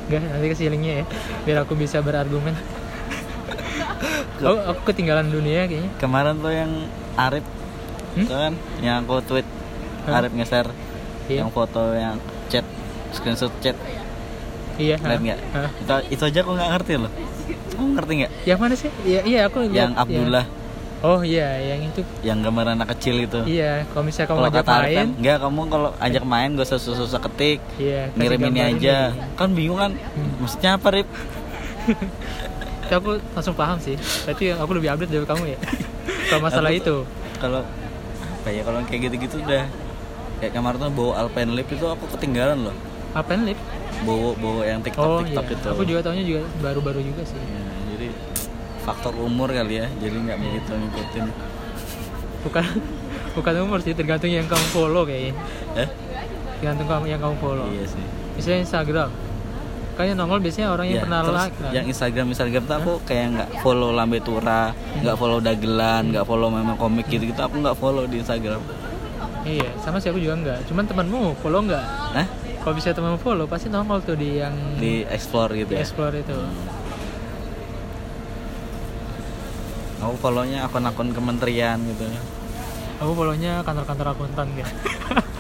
Enggak, 0.09 0.21
nanti 0.33 0.47
kasih 0.57 0.67
linknya 0.73 0.93
ya. 1.01 1.05
Biar 1.45 1.59
aku 1.69 1.77
bisa 1.77 2.01
berargumen. 2.01 2.57
aku, 4.41 4.59
aku 4.73 4.81
ketinggalan 4.89 5.29
dunia 5.29 5.69
kayaknya. 5.69 5.93
Kemarin 6.01 6.41
tuh 6.41 6.53
yang 6.53 6.73
Arif 7.21 7.45
Hmm? 8.13 8.29
tuh 8.29 8.37
kan 8.37 8.55
yang 8.85 9.05
aku 9.05 9.25
tweet? 9.25 9.49
Arif 10.05 10.33
ngeser 10.33 10.67
Iya. 11.25 11.47
yang 11.47 11.51
foto 11.51 11.95
yang 11.95 12.19
chat 12.49 12.67
screenshot 13.11 13.53
chat 13.59 13.79
Iya. 14.75 14.97
lihat 14.99 15.21
nggak 15.23 15.39
itu 15.79 15.95
itu 16.11 16.23
aja 16.25 16.39
aku 16.41 16.51
nggak 16.53 16.71
ngerti 16.73 16.95
loh 16.99 17.13
kamu 17.71 17.89
ngerti 17.95 18.13
nggak 18.17 18.33
Yang 18.43 18.59
mana 18.59 18.75
sih? 18.75 18.91
Iya, 19.03 19.21
iya 19.23 19.41
aku 19.45 19.59
lihat. 19.63 19.75
yang 19.77 19.93
Abdullah 19.95 20.47
Oh 21.03 21.19
iya, 21.21 21.59
yang 21.59 21.83
itu. 21.85 21.99
yang 22.23 22.39
gambar 22.41 22.73
anak 22.73 22.95
kecil 22.95 23.19
itu 23.21 23.43
Iya, 23.45 23.83
kalau 23.89 24.03
misalnya 24.05 24.29
kamu 24.29 24.39
kalau 24.39 24.51
ajak 24.51 24.65
Arif 24.65 24.79
main, 24.85 24.97
kan 24.97 25.09
enggak 25.17 25.37
kamu 25.41 25.61
kalau 25.67 25.91
ajak 25.97 26.25
main 26.25 26.49
gak 26.53 26.63
usah 26.65 26.79
susah-susah 26.79 27.21
ketik 27.23 27.59
iya, 27.77 28.01
ngirim 28.13 28.41
ini 28.45 28.61
aja 28.65 28.97
kan 29.35 29.51
bingung 29.51 29.79
kan 29.79 29.93
Hmm. 29.95 30.31
maksudnya 30.39 30.71
apa 30.73 30.89
Rip 30.93 31.09
Tapi 32.83 32.95
aku 32.95 33.11
langsung 33.31 33.55
paham 33.55 33.79
sih. 33.79 33.97
Berarti 33.97 34.53
aku 34.53 34.71
lebih 34.75 34.89
update 34.91 35.11
dari 35.11 35.25
kamu 35.25 35.45
ya. 35.49 35.59
Kalau 36.29 36.41
masalah 36.41 36.69
Aku- 36.69 36.79
itu. 36.79 36.97
kalau 37.37 37.61
apa 38.37 38.49
ya 38.49 38.63
kalau 38.63 38.79
kayak 38.85 39.01
gitu-gitu 39.07 39.37
udah 39.41 39.65
kayak 40.43 40.59
kemarin 40.59 40.79
tuh 40.83 40.91
bawa 40.91 41.13
Alpenlip 41.23 41.71
itu 41.71 41.87
aku 41.87 42.05
ketinggalan 42.19 42.67
loh. 42.67 42.77
Alpenlip 43.15 43.55
bawa 44.03 44.35
bawa 44.35 44.61
yang 44.67 44.83
TikTok 44.83 45.07
oh 45.07 45.23
TikTok 45.23 45.47
iya. 45.47 45.55
itu. 45.55 45.69
Aku 45.71 45.83
juga 45.87 46.01
tahunya 46.03 46.25
juga 46.27 46.41
baru-baru 46.59 46.99
juga 46.99 47.23
sih. 47.23 47.39
Ya, 47.39 47.63
jadi 47.95 48.09
faktor 48.83 49.15
umur 49.23 49.55
kali 49.55 49.79
ya 49.79 49.87
jadi 50.03 50.17
nggak 50.19 50.39
begitu 50.43 50.71
ngikutin. 50.75 51.25
Bukan 52.43 52.65
bukan 53.39 53.53
umur 53.63 53.79
sih 53.87 53.95
tergantung 53.95 54.35
yang 54.35 54.51
kamu 54.51 54.67
follow 54.75 55.07
kayaknya. 55.07 55.39
Eh? 55.79 55.89
Tergantung 56.59 56.91
kamu 56.91 57.05
yang 57.07 57.21
kamu 57.23 57.35
follow. 57.39 57.67
Iya 57.71 57.85
sih. 57.87 58.05
Misalnya 58.35 58.61
Instagram. 58.67 59.11
Kan 59.93 60.05
yang 60.09 60.19
nongol 60.19 60.41
biasanya 60.43 60.73
orang 60.75 60.89
yang 60.89 60.99
Ya, 60.99 61.05
pernah 61.05 61.21
terus 61.21 61.37
like 61.37 61.55
kan? 61.55 61.71
yang 61.77 61.87
Instagram 61.87 62.27
Instagram 62.33 62.63
tuh 62.65 62.77
aku 62.81 62.93
kayak 63.05 63.27
nggak 63.39 63.49
follow 63.61 63.93
Lambe 63.93 64.19
Tura 64.25 64.73
nggak 64.73 65.17
follow 65.21 65.37
Dagelan 65.37 66.03
nggak 66.09 66.25
follow 66.25 66.49
memang 66.49 66.81
komik 66.81 67.13
gitu 67.13 67.29
gitu 67.29 67.37
aku 67.37 67.61
nggak 67.61 67.77
follow 67.77 68.09
di 68.09 68.25
Instagram 68.25 68.65
iya 69.43 69.71
sama 69.83 69.99
sih 69.99 70.09
aku 70.11 70.23
juga 70.23 70.35
enggak. 70.39 70.59
Cuman 70.71 70.85
temanmu 70.87 71.39
follow 71.43 71.61
enggak? 71.65 71.85
Nah 72.15 72.27
kalau 72.63 72.75
bisa 72.79 72.95
temanmu 72.95 73.19
follow 73.19 73.47
pasti 73.51 73.67
nongol 73.69 74.03
tuh 74.03 74.15
di 74.15 74.39
yang 74.39 74.55
di 74.79 75.03
explore 75.09 75.55
gitu 75.59 75.75
di 75.75 75.79
ya? 75.79 75.83
Explore 75.83 76.15
itu. 76.21 76.39
Aku 80.03 80.19
follownya 80.19 80.67
akun-akun 80.67 81.15
kementerian 81.15 81.79
gitu 81.87 82.07
aku 83.03 83.13
follownya 83.19 83.67
kantor-kantor 83.67 84.15
akuntan 84.15 84.47
gitu 84.55 84.71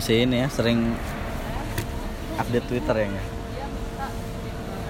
masih 0.00 0.24
ini 0.24 0.40
ya 0.40 0.48
sering 0.48 0.96
update 2.40 2.64
Twitter 2.72 2.94
ya 2.96 3.06
nggak? 3.12 3.28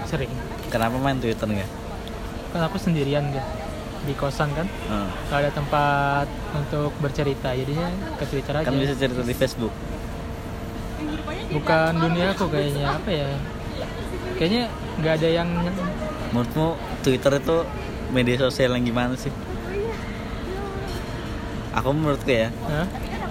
sering. 0.06 0.30
Kenapa 0.70 1.02
main 1.02 1.18
Twitter 1.18 1.50
nggak? 1.50 1.70
Kan 2.54 2.62
aku 2.62 2.78
sendirian 2.78 3.26
gitu 3.34 3.50
di 4.06 4.14
kosan 4.14 4.54
kan? 4.54 4.70
Hmm. 4.86 5.11
gak 5.26 5.38
ada 5.42 5.50
tempat 5.50 6.30
untuk 6.54 6.94
bercerita 7.02 7.50
jadinya 7.58 7.90
ke 8.22 8.24
Twitter 8.30 8.54
aja. 8.54 8.70
kan 8.70 8.78
bisa 8.78 8.94
cerita 8.94 9.26
di 9.26 9.34
Facebook. 9.34 9.74
Bukan 11.58 11.90
dunia 11.98 12.30
aku 12.30 12.46
kayaknya 12.46 12.94
apa 12.94 13.11
ya? 13.11 13.30
Kayaknya 14.38 14.62
nggak 15.02 15.14
ada 15.18 15.28
yang 15.42 15.48
menurutmu 16.30 16.78
Twitter 17.02 17.32
itu 17.42 17.56
media 18.14 18.36
sosial 18.46 18.78
yang 18.78 18.86
gimana 18.86 19.18
sih? 19.18 19.34
Aku 21.74 21.90
menurutku 21.90 22.30
ya 22.30 22.54
Hah? 22.70 22.86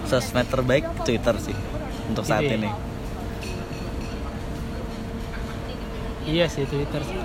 sosmed 0.09 0.49
terbaik 0.49 0.83
Twitter 1.05 1.37
sih 1.37 1.53
untuk 2.09 2.23
saat 2.23 2.43
ini? 2.43 2.69
Iya 6.25 6.45
sih 6.45 6.65
Twitter. 6.65 7.01
Sih. 7.01 7.17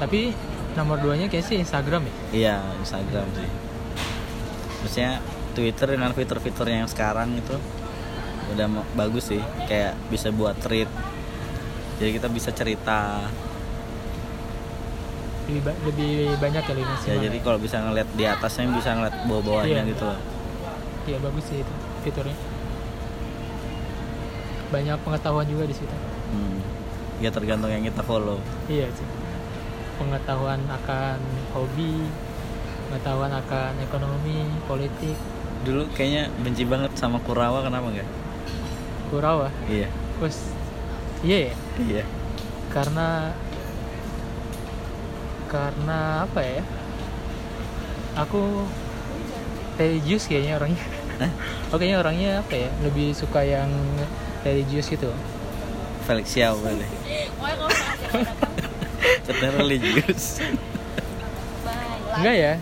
tapi 0.00 0.32
nomor 0.72 0.96
duanya 0.96 1.28
kayak 1.28 1.44
sih 1.44 1.56
Instagram 1.56 2.02
ya? 2.02 2.14
Iya 2.32 2.54
Instagram 2.80 3.26
sih. 3.30 3.48
Maksudnya 4.80 5.12
Twitter 5.52 5.86
dengan 5.90 6.10
fitur-fitur 6.10 6.66
yang 6.66 6.88
sekarang 6.88 7.36
itu 7.36 7.54
udah 8.50 8.66
bagus 8.94 9.28
sih. 9.28 9.42
Kayak 9.66 9.94
bisa 10.08 10.30
buat 10.30 10.56
tweet 10.56 10.88
jadi 12.00 12.16
kita 12.16 12.28
bisa 12.28 12.48
cerita. 12.50 13.28
Lebih, 15.44 15.60
ba- 15.60 15.80
lebih 15.84 16.10
banyak 16.38 16.62
kali 16.62 16.80
ya 16.80 16.86
maksimal 16.88 17.20
jadi 17.20 17.38
kalau 17.42 17.58
bisa 17.58 17.76
ngeliat 17.82 18.08
di 18.14 18.22
atasnya 18.24 18.70
bisa 18.70 18.94
ngeliat 18.94 19.16
bawah-bawahnya 19.26 19.82
Iya. 19.82 19.90
gitu 19.90 20.04
loh. 20.06 20.20
Iya 21.04 21.18
bagus 21.20 21.44
sih 21.44 21.58
itu 21.58 21.72
fiturnya 22.00 22.36
banyak 24.70 24.96
pengetahuan 25.02 25.46
juga 25.50 25.66
di 25.66 25.74
situ. 25.74 25.96
Hmm. 26.30 26.62
ya 27.20 27.28
tergantung 27.28 27.68
yang 27.68 27.84
kita 27.84 28.00
follow. 28.00 28.40
Iya 28.70 28.88
sih. 28.96 29.08
Pengetahuan 30.00 30.64
akan 30.64 31.20
hobi 31.52 32.08
pengetahuan 32.88 33.30
akan 33.30 33.76
ekonomi 33.84 34.48
politik. 34.64 35.14
Dulu 35.62 35.84
kayaknya 35.92 36.32
benci 36.40 36.64
banget 36.64 36.96
sama 36.96 37.20
Kurawa 37.20 37.60
kenapa 37.60 37.92
nggak? 37.92 38.08
Kurawa? 39.12 39.52
Iya. 39.68 39.92
Terus 40.16 40.38
iya 41.20 41.52
ya? 41.52 41.54
Iya. 41.76 42.04
Karena 42.72 43.36
karena 45.46 46.24
apa 46.24 46.40
ya? 46.40 46.62
Aku 48.16 48.64
religius 49.76 50.24
kayaknya 50.24 50.56
orangnya 50.56 50.99
Hah? 51.20 51.30
oh 51.70 51.76
kayaknya 51.76 51.98
orangnya 52.00 52.30
apa 52.40 52.54
ya? 52.56 52.70
Lebih 52.80 53.12
suka 53.12 53.44
yang 53.44 53.68
religius 54.40 54.88
gitu. 54.88 55.12
Felix 56.08 56.32
Xiao 56.32 56.56
boleh 56.56 56.88
katanya 59.30 59.52
religius. 59.62 60.42
Enggak 62.20 62.36
ya? 62.36 62.52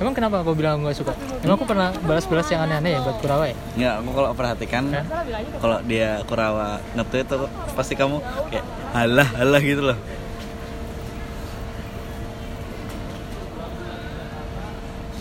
Emang 0.00 0.16
kenapa 0.16 0.40
aku 0.40 0.56
bilang 0.56 0.80
aku 0.80 0.88
nggak 0.88 0.96
suka? 0.96 1.12
Emang 1.44 1.60
aku 1.60 1.66
pernah 1.68 1.92
balas-balas 1.92 2.48
yang 2.48 2.64
aneh-aneh 2.64 2.96
ya 2.96 3.00
buat 3.04 3.20
Kurawa 3.20 3.44
ya? 3.52 3.56
Nggak 3.76 3.94
aku 4.00 4.10
kalau 4.16 4.30
perhatikan 4.32 4.82
kalau 5.60 5.78
dia 5.84 6.24
Kurawa 6.24 6.80
nge-tweet 6.96 7.26
tuh 7.28 7.44
pasti 7.76 7.92
kamu 8.00 8.16
kayak 8.48 8.64
halah 8.96 9.28
halah 9.36 9.60
gitu 9.60 9.92
loh 9.92 9.98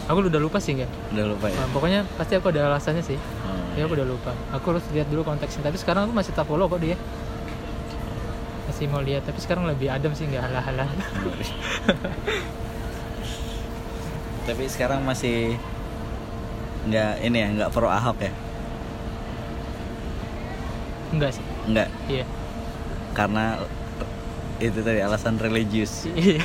aku 0.09 0.25
udah 0.25 0.41
lupa 0.41 0.57
sih 0.57 0.73
enggak 0.73 0.89
udah 1.13 1.25
lupa 1.29 1.45
ya? 1.53 1.57
Nah, 1.61 1.69
pokoknya 1.69 1.99
pasti 2.17 2.33
aku 2.33 2.49
ada 2.49 2.65
alasannya 2.65 3.05
sih. 3.05 3.15
Hmm. 3.15 3.77
ya 3.77 3.85
aku 3.85 3.93
udah 3.93 4.09
lupa. 4.09 4.33
Aku 4.57 4.73
harus 4.73 4.81
lihat 4.89 5.05
dulu 5.13 5.21
konteksnya. 5.21 5.61
Tapi 5.61 5.77
sekarang 5.77 6.09
aku 6.09 6.13
masih 6.17 6.33
tak 6.33 6.49
follow 6.49 6.65
kok 6.65 6.81
dia. 6.81 6.97
Masih 8.65 8.89
mau 8.89 9.05
lihat. 9.05 9.21
Tapi 9.29 9.37
sekarang 9.37 9.69
lebih 9.69 9.93
adem 9.93 10.09
sih 10.17 10.25
nggak 10.25 10.49
halah-halah 10.49 10.89
tapi 14.49 14.65
sekarang 14.65 15.05
masih 15.05 15.61
nggak 16.89 17.21
ini 17.21 17.37
ya 17.37 17.47
nggak 17.53 17.69
pro 17.69 17.85
Ahok 17.85 18.17
ya? 18.17 18.33
Enggak 21.13 21.37
sih. 21.37 21.45
Nggak? 21.69 21.89
Iya. 22.09 22.25
Karena 23.13 23.61
itu 24.57 24.81
tadi 24.81 25.05
alasan 25.05 25.37
religius. 25.37 26.09
Iya 26.17 26.41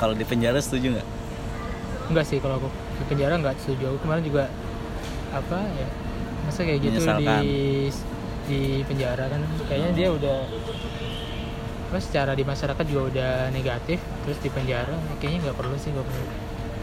kalau 0.00 0.16
di 0.16 0.24
penjara 0.24 0.56
setuju 0.56 0.96
nggak? 0.96 1.08
Enggak 2.08 2.24
sih 2.24 2.40
kalau 2.40 2.56
aku 2.56 2.68
di 2.72 3.04
penjara 3.04 3.36
nggak 3.36 3.60
setuju. 3.60 3.92
Aku 3.92 3.98
kemarin 4.08 4.24
juga 4.24 4.48
apa 5.30 5.60
ya 5.76 5.86
masa 6.48 6.64
kayak 6.64 6.80
gitu 6.80 6.98
di 7.04 7.44
di 8.48 8.60
penjara 8.88 9.28
kan. 9.28 9.44
Kayaknya 9.68 9.90
dia 9.92 10.08
udah 10.08 10.38
apa 11.90 11.98
secara 12.00 12.32
di 12.32 12.46
masyarakat 12.48 12.84
juga 12.88 13.02
udah 13.12 13.32
negatif 13.52 14.00
terus 14.24 14.40
di 14.40 14.48
penjara. 14.48 14.96
Kayaknya 15.20 15.38
nggak 15.52 15.56
perlu 15.60 15.76
sih 15.76 15.92
nggak 15.92 16.06
perlu. 16.08 16.26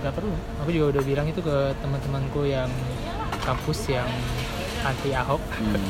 Nggak 0.05 0.13
perlu. 0.13 0.35
Aku 0.61 0.69
juga 0.69 0.85
udah 0.93 1.03
bilang 1.03 1.25
itu 1.25 1.41
ke 1.41 1.57
teman-temanku 1.81 2.45
yang 2.45 2.69
kampus 3.41 3.89
yang 3.89 4.07
anti 4.85 5.09
ahok. 5.17 5.41
Hmm. 5.57 5.89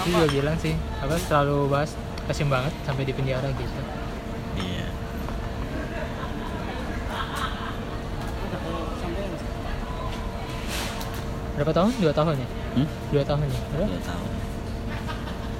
dia 0.00 0.16
juga 0.16 0.28
bilang 0.32 0.56
sih 0.56 0.72
apa 1.04 1.20
terlalu 1.28 1.68
bahas 1.68 1.92
kasian 2.24 2.48
banget 2.48 2.72
sampai 2.88 3.04
di 3.04 3.12
penjara 3.12 3.52
gitu 3.52 3.99
berapa 11.60 11.76
tahun 11.76 11.92
dua 12.00 12.12
tahun 12.16 12.40
ya 12.40 12.48
hmm? 12.80 12.88
dua 13.12 13.22
tahun 13.28 13.44
ya 13.44 13.60
berapa 13.68 13.84
Dua 13.92 14.00
tahun 14.08 14.30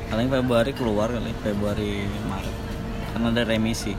paling 0.08 0.28
Februari 0.32 0.72
keluar 0.72 1.08
kali 1.12 1.32
Februari 1.44 2.08
Maret 2.24 2.56
karena 3.12 3.26
ada 3.28 3.42
remisi 3.44 3.92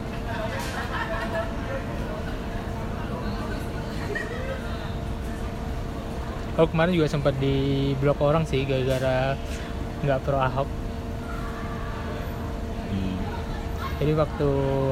Aku 6.59 6.67
kemarin 6.77 6.93
juga 6.93 7.07
sempat 7.07 7.37
di 7.39 7.89
blok 7.97 8.19
orang 8.21 8.43
sih 8.43 8.67
gara-gara 8.67 9.39
nggak 10.03 10.19
pro 10.21 10.35
Ahok. 10.35 10.69
hmm. 12.91 13.17
Jadi 14.03 14.11
waktu 14.13 14.49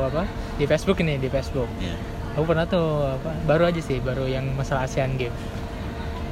apa 0.07 0.24
di 0.55 0.66
Facebook 0.66 0.97
ini 1.03 1.20
di 1.20 1.28
Facebook. 1.28 1.68
ya 1.84 1.93
Aku 2.39 2.47
pernah 2.47 2.64
tuh 2.64 3.12
apa 3.12 3.36
baru 3.43 3.68
aja 3.68 3.82
sih 3.84 3.99
baru 3.99 4.24
yang 4.26 4.55
masalah 4.55 4.88
ASEAN 4.88 5.20
Game. 5.20 5.36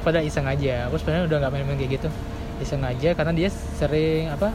Pada 0.04 0.22
iseng 0.22 0.46
aja. 0.48 0.86
Aku 0.88 0.96
sebenarnya 0.96 1.24
udah 1.28 1.36
nggak 1.42 1.52
main-main 1.52 1.78
kayak 1.78 1.92
gitu. 2.00 2.08
Iseng 2.58 2.82
aja 2.82 3.14
karena 3.14 3.32
dia 3.34 3.48
sering 3.52 4.34
apa 4.34 4.50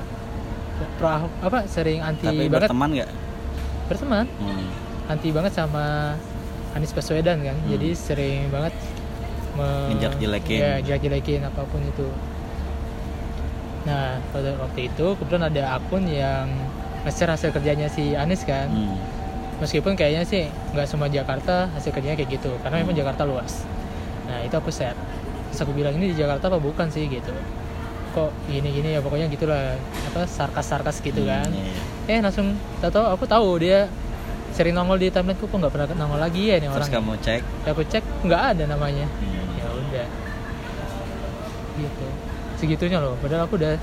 pro 0.99 1.29
apa 1.39 1.63
sering 1.69 2.03
anti 2.03 2.27
tapi 2.27 2.51
banget 2.51 2.67
berteman 2.67 2.89
nggak 2.91 3.11
berteman 3.87 4.25
hmm. 4.25 4.65
anti 5.07 5.29
banget 5.31 5.53
sama 5.55 6.17
Anies 6.75 6.91
Baswedan 6.91 7.39
kan. 7.45 7.55
Hmm. 7.55 7.69
Jadi 7.71 7.89
sering 7.95 8.49
banget 8.49 8.73
me- 9.55 9.93
Ngejelek-jelekin. 9.93 10.57
Ya, 10.57 10.73
jelek-jelekin 10.81 11.41
apa 11.45 11.61
pun 11.69 11.79
itu. 11.85 12.09
Nah, 13.83 14.17
pada 14.31 14.57
waktu 14.63 14.89
itu 14.89 15.05
kebetulan 15.19 15.47
ada 15.53 15.77
akun 15.77 16.07
yang 16.07 16.49
nge-share 17.03 17.31
hasil 17.35 17.51
kerjanya 17.53 17.87
si 17.87 18.15
Anies 18.17 18.41
kan. 18.43 18.67
Hmm. 18.67 18.97
Meskipun 19.61 19.93
kayaknya 19.93 20.25
sih 20.25 20.49
nggak 20.73 20.87
semua 20.89 21.07
Jakarta 21.07 21.69
hasil 21.77 21.93
kerjanya 21.93 22.17
kayak 22.19 22.41
gitu, 22.41 22.51
karena 22.65 22.81
memang 22.83 22.97
Hmm. 22.97 23.03
Jakarta 23.05 23.23
luas. 23.23 23.63
Nah, 24.27 24.41
itu 24.43 24.55
aku 24.57 24.73
share. 24.73 24.97
Terus 25.53 25.69
aku 25.69 25.77
bilang 25.77 25.93
ini 25.93 26.09
di 26.09 26.17
Jakarta 26.17 26.49
apa 26.49 26.57
bukan 26.57 26.89
sih? 26.89 27.05
Gitu. 27.05 27.29
Kok 28.17 28.49
gini 28.49 28.73
gini 28.73 28.97
ya 28.97 29.05
pokoknya 29.05 29.29
gitulah 29.29 29.77
apa 30.09 30.25
sarkas 30.25 30.65
sarkas 30.65 30.97
gitu 30.97 31.29
kan. 31.29 31.45
Iya. 31.53 32.17
eh 32.17 32.19
langsung 32.25 32.57
tahu 32.81 32.89
tahu 32.89 33.05
aku 33.13 33.25
tahu 33.29 33.61
dia 33.61 33.85
sering 34.57 34.73
nongol 34.73 34.97
di 34.97 35.13
timelineku 35.13 35.45
kok 35.45 35.53
nggak 35.53 35.69
pernah 35.69 35.87
nongol 35.93 36.17
lagi 36.17 36.49
ya 36.49 36.57
nih 36.57 36.73
terus 36.73 36.89
orang? 36.89 36.97
kamu 36.97 37.13
cek? 37.21 37.41
Aku 37.69 37.81
cek 37.85 38.03
nggak 38.25 38.41
ada 38.57 38.63
namanya. 38.65 39.05
Hmm, 39.05 39.57
ya 39.61 39.65
udah. 39.69 40.07
Gitu. 41.77 42.07
Segitunya 42.57 42.97
loh 42.97 43.13
padahal 43.21 43.45
aku 43.45 43.61
udah 43.61 43.77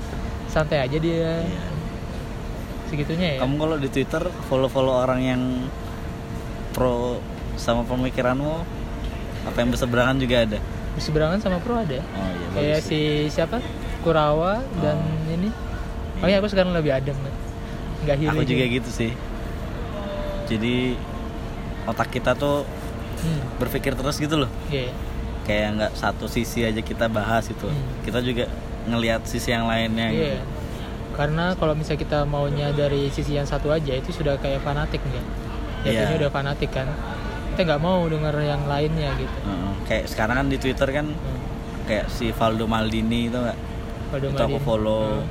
santai 0.51 0.83
aja 0.83 0.97
dia. 0.99 1.39
Iya. 1.47 1.63
segitunya 2.91 3.39
ya. 3.39 3.47
Kamu 3.47 3.55
kalau 3.55 3.79
di 3.79 3.87
Twitter 3.87 4.27
follow 4.51 4.67
follow 4.67 4.99
orang 4.99 5.23
yang 5.23 5.41
pro 6.75 7.23
sama 7.55 7.87
pemikiranmu 7.87 8.67
apa 9.47 9.57
yang 9.63 9.71
berseberangan 9.71 10.19
juga 10.19 10.43
ada 10.43 10.59
berseberangan 10.91 11.39
sama 11.39 11.57
pro 11.59 11.75
ada 11.75 11.99
oh 11.99 12.29
iya 12.29 12.47
kayak 12.51 12.79
si 12.81 12.99
siapa 13.27 13.59
Kurawa 14.01 14.59
dan 14.79 14.97
Oh. 14.97 15.33
ini 15.33 15.49
oh 16.19 16.27
ya 16.27 16.37
aku 16.37 16.47
sekarang 16.47 16.71
lebih 16.71 16.91
adem 16.91 17.15
nggak 18.01 18.17
healing 18.17 18.33
aku 18.33 18.43
juga 18.43 18.65
gitu 18.67 18.89
sih 18.89 19.11
jadi 20.45 20.97
otak 21.83 22.11
kita 22.11 22.35
tuh 22.35 22.67
hmm, 23.17 23.41
berpikir 23.57 23.95
terus 23.95 24.17
gitu 24.17 24.35
loh 24.37 24.51
iya 24.67 24.89
iya. 24.89 24.93
kayak 25.43 25.67
nggak 25.77 25.91
satu 25.95 26.25
sisi 26.27 26.61
aja 26.61 26.79
kita 26.79 27.07
bahas 27.07 27.47
itu 27.47 27.65
Hmm. 27.65 28.03
kita 28.03 28.19
juga 28.19 28.45
ngelihat 28.81 29.21
sisi 29.23 29.49
yang 29.49 29.65
lainnya 29.65 30.09
Iya. 30.09 30.17
gitu 30.37 30.59
Karena 31.11 31.53
kalau 31.53 31.75
misalnya 31.75 32.01
kita 32.01 32.19
maunya 32.23 32.71
dari 32.71 33.11
sisi 33.11 33.35
yang 33.35 33.43
satu 33.43 33.67
aja 33.69 33.93
itu 33.93 34.09
sudah 34.09 34.39
kayak 34.39 34.63
fanatik 34.63 35.03
kan. 35.03 35.21
Jatuhnya 35.83 36.07
Iya. 36.07 36.19
udah 36.23 36.31
fanatik 36.31 36.71
kan. 36.71 36.87
Kita 37.51 37.61
nggak 37.65 37.81
mau 37.81 38.03
denger 38.05 38.35
yang 38.37 38.61
lainnya 38.65 39.09
gitu. 39.15 39.37
Heeh. 39.43 39.73
kayak 39.83 40.05
sekarang 40.07 40.35
kan 40.37 40.47
di 40.47 40.55
Twitter 40.55 40.87
kan 40.89 41.03
Hmm. 41.05 41.39
kayak 41.83 42.07
si 42.07 42.31
Valdo 42.31 42.63
Maldini 42.63 43.27
itu 43.27 43.35
nggak 43.35 43.57
itu 44.23 44.39
aku 44.41 44.59
follow 44.61 45.19
Hmm. 45.19 45.27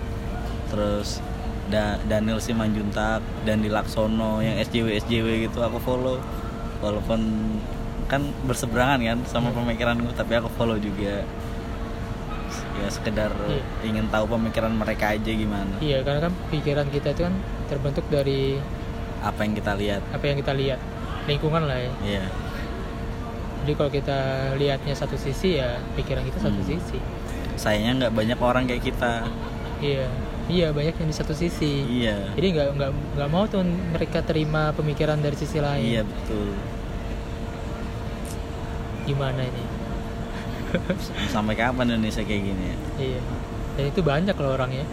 terus 0.68 1.25
da 1.66 1.97
Daniel 2.03 2.37
Simanjuntak 2.37 3.18
dan 3.41 3.59
di 3.59 3.68
Laksono 3.68 4.39
yang 4.39 4.59
SJW 4.59 5.01
SJW 5.01 5.27
gitu 5.47 5.59
aku 5.61 5.79
follow 5.79 6.21
walaupun 6.79 7.21
kan 8.05 8.21
berseberangan 8.43 9.01
kan 9.01 9.18
sama 9.25 9.49
Hmm. 9.49 9.64
pemikiranku 9.64 10.12
tapi 10.12 10.35
aku 10.35 10.51
follow 10.51 10.77
juga 10.77 11.25
ya 12.77 12.89
sekedar 12.89 13.31
Iya. 13.41 13.62
ingin 13.87 14.09
tahu 14.09 14.29
pemikiran 14.29 14.73
mereka 14.73 15.12
aja 15.12 15.31
gimana 15.31 15.77
Iya, 15.79 16.03
karena 16.03 16.21
kan 16.23 16.33
pikiran 16.51 16.87
kita 16.89 17.12
itu 17.12 17.23
kan 17.23 17.35
terbentuk 17.66 18.05
dari 18.09 18.59
apa 19.21 19.41
yang 19.41 19.53
kita 19.55 19.73
lihat 19.75 20.03
apa 20.11 20.25
yang 20.27 20.37
kita 20.37 20.53
lihat. 20.53 20.81
Lingkungan 21.31 21.62
lah 21.64 21.78
ya. 21.78 21.93
Iya 22.03 22.24
Jadi 23.61 23.72
kalau 23.74 23.91
kita 23.91 24.18
lihatnya 24.57 24.93
satu 24.93 25.14
sisi 25.14 25.57
ya 25.57 25.78
pikiran 25.95 26.24
kita 26.24 26.41
satu 26.41 26.59
Hmm. 26.59 26.68
sisi. 26.68 26.99
sayangnya 27.55 27.93
nggak 28.01 28.14
banyak 28.14 28.39
orang 28.39 28.64
kayak 28.64 28.83
kita 28.83 29.28
Iya. 29.78 30.09
Iya, 30.47 30.72
banyak 30.72 30.93
yang 30.95 31.07
di 31.07 31.14
satu 31.14 31.31
sisi. 31.31 31.87
iya 31.87 32.35
Jadi 32.35 32.47
nggak 32.51 32.68
nggak 32.74 32.91
nggak 33.14 33.28
mau 33.28 33.45
tuh 33.45 33.62
mereka 33.62 34.18
terima 34.20 34.72
pemikiran 34.72 35.16
dari 35.16 35.37
sisi 35.37 35.57
lain. 35.57 35.85
iya 35.87 36.03
betul 36.03 36.51
Gimana 39.03 39.41
ini? 39.41 39.64
sampai 41.28 41.55
kapan 41.55 41.93
Indonesia 41.93 42.22
kayak 42.22 42.43
gini 42.45 42.64
ya 42.64 42.76
Iya. 42.99 43.20
Dan 43.70 43.85
itu 43.87 44.01
banyak 44.01 44.35
loh 44.35 44.53
orangnya. 44.53 44.87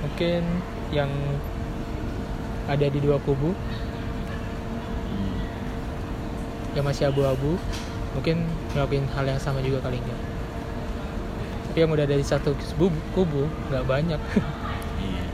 Mungkin 0.00 0.42
yang 0.90 1.10
ada 2.68 2.86
di 2.86 3.00
dua 3.00 3.16
kubu 3.18 3.56
yang 6.76 6.84
masih 6.84 7.10
abu-abu 7.10 7.58
mungkin 8.14 8.44
ngelakuin 8.70 9.04
hal 9.10 9.24
yang 9.26 9.40
sama 9.40 9.58
juga 9.58 9.82
kali 9.82 9.98
enggak. 9.98 10.20
Tapi 11.68 11.78
yang 11.80 11.90
udah 11.90 12.06
dari 12.06 12.24
satu 12.24 12.54
kubu, 12.76 12.92
kubu 13.14 13.42
nggak 13.70 13.84
banyak. 13.84 14.20
Iya. 14.98 15.24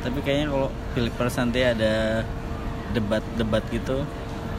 Tapi 0.00 0.18
kayaknya 0.24 0.46
kalau 0.48 0.68
Pilpres 0.96 1.36
nanti 1.36 1.60
ada 1.60 2.24
debat-debat 2.92 3.60
gitu, 3.68 4.00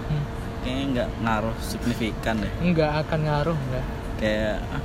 Hmm. 0.05 0.21
kayaknya 0.61 0.85
nggak 0.93 1.09
ngaruh 1.25 1.55
signifikan 1.57 2.45
deh. 2.45 2.51
nggak 2.61 2.91
akan 3.05 3.19
ngaruh 3.25 3.57
nggak. 3.57 3.85
Kayak 4.21 4.57
ah, 4.69 4.81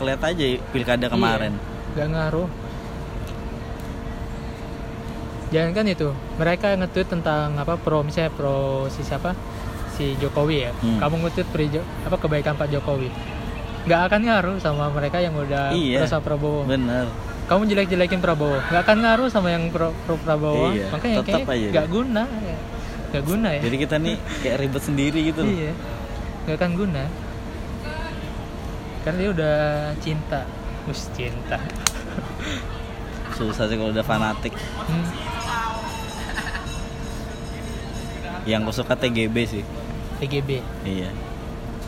kelihat 0.00 0.20
aja 0.24 0.44
pilkada 0.72 1.06
kemarin. 1.12 1.52
Iya, 1.52 1.92
nggak 1.92 2.08
ngaruh. 2.08 2.48
Jangan 5.48 5.72
kan 5.72 5.84
itu, 5.88 6.08
mereka 6.36 6.76
nge-tweet 6.76 7.08
tentang 7.08 7.56
apa 7.56 7.80
pro 7.80 8.04
misalnya 8.04 8.28
pro 8.28 8.84
si 8.92 9.00
siapa 9.00 9.32
si 9.96 10.12
Jokowi 10.20 10.68
ya. 10.68 10.72
Hmm. 10.76 11.00
Kamu 11.00 11.14
nge-tweet 11.24 11.48
apa 12.04 12.16
kebaikan 12.20 12.54
Pak 12.54 12.68
Jokowi. 12.68 13.08
Nggak 13.88 14.00
akan 14.12 14.20
ngaruh 14.28 14.56
sama 14.60 14.92
mereka 14.92 15.16
yang 15.24 15.32
udah 15.32 15.72
Iya. 15.72 16.04
pro 16.04 16.06
sama 16.06 16.22
Prabowo. 16.22 16.62
Bener. 16.68 17.08
Kamu 17.48 17.64
jelek-jelekin 17.64 18.20
Prabowo, 18.20 18.60
nggak 18.60 18.82
akan 18.84 18.96
ngaruh 19.00 19.28
sama 19.32 19.48
yang 19.48 19.72
pro, 19.72 19.96
pro 20.04 20.20
Prabowo. 20.20 20.68
Iya, 20.76 20.92
Makanya 20.92 21.16
tetap 21.24 21.48
kayaknya 21.48 21.72
nggak 21.72 21.88
guna, 21.88 22.22
ya. 22.28 22.56
nggak 23.08 23.24
guna 23.24 23.48
ya. 23.56 23.60
Jadi 23.64 23.76
kita 23.80 23.96
nih 23.96 24.16
kayak 24.44 24.56
ribet 24.60 24.82
sendiri 24.84 25.20
gitu 25.32 25.40
loh. 25.40 25.48
Iya, 25.48 25.72
nggak 26.44 26.56
akan 26.60 26.72
guna. 26.76 27.04
Karena 29.00 29.16
dia 29.16 29.30
udah 29.32 29.56
cinta, 30.04 30.40
mus 30.84 31.08
cinta. 31.16 31.56
Susah 33.32 33.64
sih 33.64 33.80
kalau 33.80 33.96
udah 33.96 34.04
fanatik. 34.04 34.52
Hmm. 34.84 35.37
Yang 38.48 38.60
aku 38.62 38.72
suka 38.74 38.94
TGB 38.96 39.36
sih. 39.44 39.64
TGB. 40.18 40.64
Iya. 40.82 41.12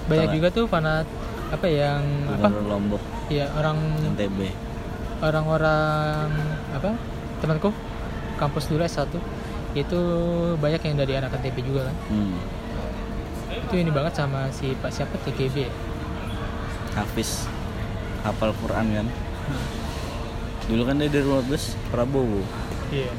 banyak 0.03 0.27
Sama. 0.27 0.37
juga 0.37 0.49
tuh 0.51 0.65
fanat 0.67 1.07
apa 1.49 1.67
yang 1.67 2.03
apa 2.29 2.51
Lombok, 2.51 2.99
ya 3.29 3.47
orang 3.53 3.79
NTB. 4.11 4.51
orang-orang 5.21 6.27
apa 6.73 6.99
temanku 7.39 7.71
kampus 8.35 8.67
dulu 8.67 8.83
S1 8.83 9.07
itu 9.73 10.01
banyak 10.57 10.83
yang 10.83 10.97
dari 10.97 11.15
anak 11.15 11.31
NTB 11.33 11.63
juga 11.63 11.87
kan 11.87 11.97
Hmm. 12.09 12.39
itu 13.61 13.75
ini 13.77 13.91
banget 13.91 14.15
sama 14.15 14.51
si 14.51 14.75
Pak 14.75 14.91
siapa 14.91 15.15
TGB? 15.21 15.71
Hafiz 16.93 17.47
hafal 18.21 18.51
Quran 18.57 18.87
kan. 18.93 19.07
Dulu 20.67 20.83
kan 20.83 20.99
dia 20.99 21.07
dari 21.09 21.23
bus 21.45 21.79
Prabowo. 21.87 22.43
iya 22.89 23.11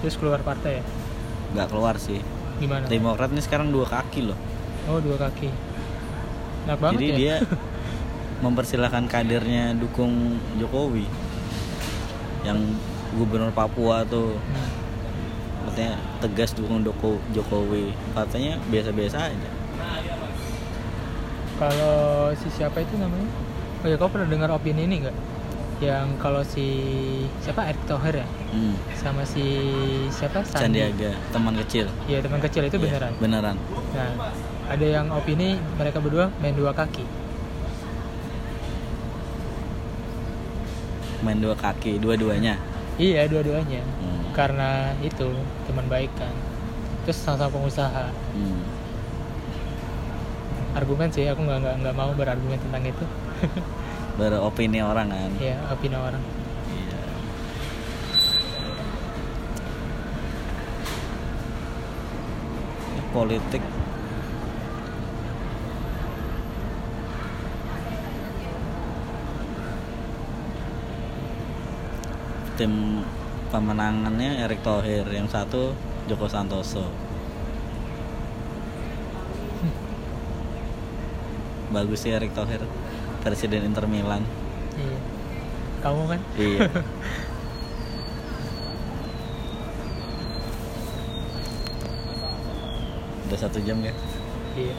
terus 0.00 0.16
keluar 0.16 0.40
partai 0.40 0.80
ya 0.80 0.84
nggak 1.48 1.68
keluar 1.68 1.94
sih. 1.96 2.18
gimana 2.56 2.86
Demokrat 2.86 3.28
ini 3.28 3.38
sekarang 3.38 3.68
dua 3.68 3.84
kaki 3.84 4.24
loh. 4.24 4.38
oh 4.86 4.98
dua 4.98 5.18
kaki 5.18 5.50
enak 6.64 6.78
banget 6.78 6.94
Jadi 6.94 7.06
ya 7.06 7.16
dia 7.16 7.34
mempersilahkan 8.44 9.04
kadernya 9.06 9.74
dukung 9.74 10.12
Jokowi. 10.56 11.04
Yang 12.42 12.58
gubernur 13.12 13.50
Papua 13.50 14.02
tuh 14.04 14.36
Hmm. 14.36 14.70
katanya 15.66 15.94
tegas 16.18 16.50
dukung 16.52 16.80
Doko- 16.80 17.22
Jokowi. 17.30 17.90
Katanya 18.12 18.56
biasa-biasa 18.66 19.18
aja. 19.26 19.50
kalau 21.56 21.96
si 22.34 22.52
siapa 22.52 22.78
itu 22.78 22.94
namanya 22.96 23.24
oh 23.80 23.88
ya 23.88 23.96
kau 23.96 24.08
pernah 24.08 24.28
dengar 24.28 24.52
opini 24.52 24.84
ini 24.84 25.00
nggak 25.00 25.16
yang 25.78 26.08
kalau 26.16 26.40
si 26.42 26.64
siapa 27.38 27.64
Erick 27.66 27.84
Thohir 27.86 28.14
ya 28.14 28.26
Hmm. 28.56 28.72
sama 28.96 29.20
si 29.20 29.44
siapa 30.08 30.40
Sandi 30.40 30.80
Sandiaga, 30.80 31.12
teman 31.28 31.52
kecil. 31.60 31.84
Iya 32.08 32.24
teman 32.24 32.40
kecil 32.40 32.64
itu 32.64 32.76
Iya, 32.80 32.84
beneran. 32.88 33.12
Beneran. 33.20 33.56
Nah 33.92 34.32
ada 34.66 34.86
yang 34.86 35.12
opini 35.12 35.60
mereka 35.76 36.00
berdua 36.00 36.32
main 36.40 36.56
dua 36.56 36.72
kaki. 36.72 37.04
Main 41.20 41.36
dua 41.36 41.52
kaki, 41.52 42.00
dua-duanya. 42.00 42.56
Iya 42.96 43.28
dua-duanya. 43.28 43.84
Hmm. 43.84 44.32
Karena 44.32 44.96
itu 45.04 45.28
teman 45.68 45.84
baik 45.92 46.08
kan. 46.16 46.32
Terus 47.04 47.20
sama-sama 47.20 47.60
pengusaha. 47.60 48.08
Hmm. 48.32 48.60
Argumen 50.72 51.12
sih 51.12 51.28
aku 51.28 51.44
nggak 51.44 51.84
nggak 51.84 51.96
mau 51.96 52.12
berargumen 52.16 52.56
tentang 52.56 52.84
itu. 52.88 53.04
Beropini 54.18 54.80
orang 54.80 55.12
kan. 55.12 55.30
ya 55.36 55.60
opini 55.68 55.92
orang. 55.92 56.20
Iya. 56.72 57.00
Ini 62.96 63.05
Politik 63.16 63.64
tim 72.60 73.00
pemenangannya 73.48 74.44
Erick 74.44 74.60
Thohir, 74.60 75.08
yang 75.08 75.32
satu 75.32 75.72
Joko 76.04 76.28
Santoso. 76.28 76.92
Bagus 81.72 82.04
sih 82.04 82.12
Erick 82.12 82.36
Thohir, 82.36 82.60
presiden 83.24 83.64
Inter 83.64 83.88
Milan. 83.88 84.28
Iya. 84.76 84.98
Kamu 85.80 86.02
kan? 86.04 86.20
Iya. 86.36 86.68
Udah 93.26 93.38
satu 93.38 93.58
jam 93.60 93.78
ya. 93.80 93.92
iya 94.54 94.74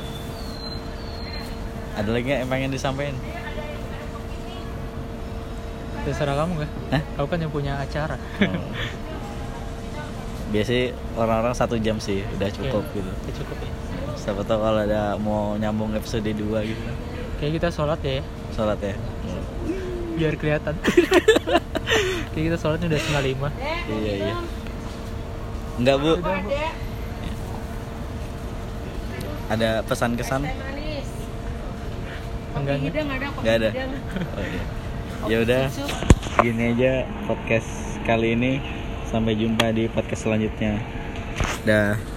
Ada 1.93 2.09
lagi 2.09 2.25
nggak 2.25 2.39
yang 2.39 2.49
pengen 2.49 2.71
disampaikan? 2.71 3.17
terserah 5.99 6.35
kamu 6.37 6.53
kan 6.57 6.69
Hah? 6.89 7.01
kau 7.13 7.27
kan 7.27 7.35
yang 7.37 7.51
punya 7.51 7.75
acara 7.75 8.15
Oh. 8.39 8.71
Biasanya 10.47 10.83
orang-orang 11.13 11.51
satu 11.51 11.75
jam 11.75 11.99
sih 11.99 12.23
udah 12.31 12.47
cukup 12.49 12.79
Iya, 12.85 12.95
gitu. 12.95 13.11
ya 13.11 13.31
cukup 13.35 13.57
ya 13.59 13.71
Siapa 14.15 14.41
tahu 14.41 14.59
kalau 14.61 14.79
ada 14.79 15.01
mau 15.17 15.55
nyambung 15.55 15.91
episode 15.91 16.23
2 16.23 16.31
gitu. 16.63 16.83
kayak 17.37 17.51
kita 17.53 17.67
sholat 17.69 17.99
ya 17.99 18.23
Sholat 18.49 18.79
ya. 18.79 18.95
biar 20.15 20.33
kelihatan 20.33 20.73
kayak 22.31 22.45
kita 22.45 22.57
sholatnya 22.57 22.87
udah 22.87 22.99
setengah 22.99 23.23
lima 23.25 23.49
Iya 23.91 24.13
iya. 24.23 24.35
Enggak 25.77 25.95
bu. 25.99 26.11
Ada 29.47 29.79
pesan 29.87 30.19
kesan? 30.19 30.43
enggak 32.57 32.77
nih 32.81 32.89
Enggak 32.91 33.55
ada. 33.61 33.69
Oh, 33.69 34.43
iya. 34.43 34.63
Ya 35.27 35.37
udah, 35.43 35.63
gini 36.43 36.63
aja 36.75 36.93
podcast 37.25 37.69
kali 38.03 38.35
ini. 38.35 38.59
Sampai 39.07 39.39
jumpa 39.39 39.71
di 39.71 39.87
podcast 39.87 40.27
selanjutnya. 40.27 40.83
Dah. 41.63 42.16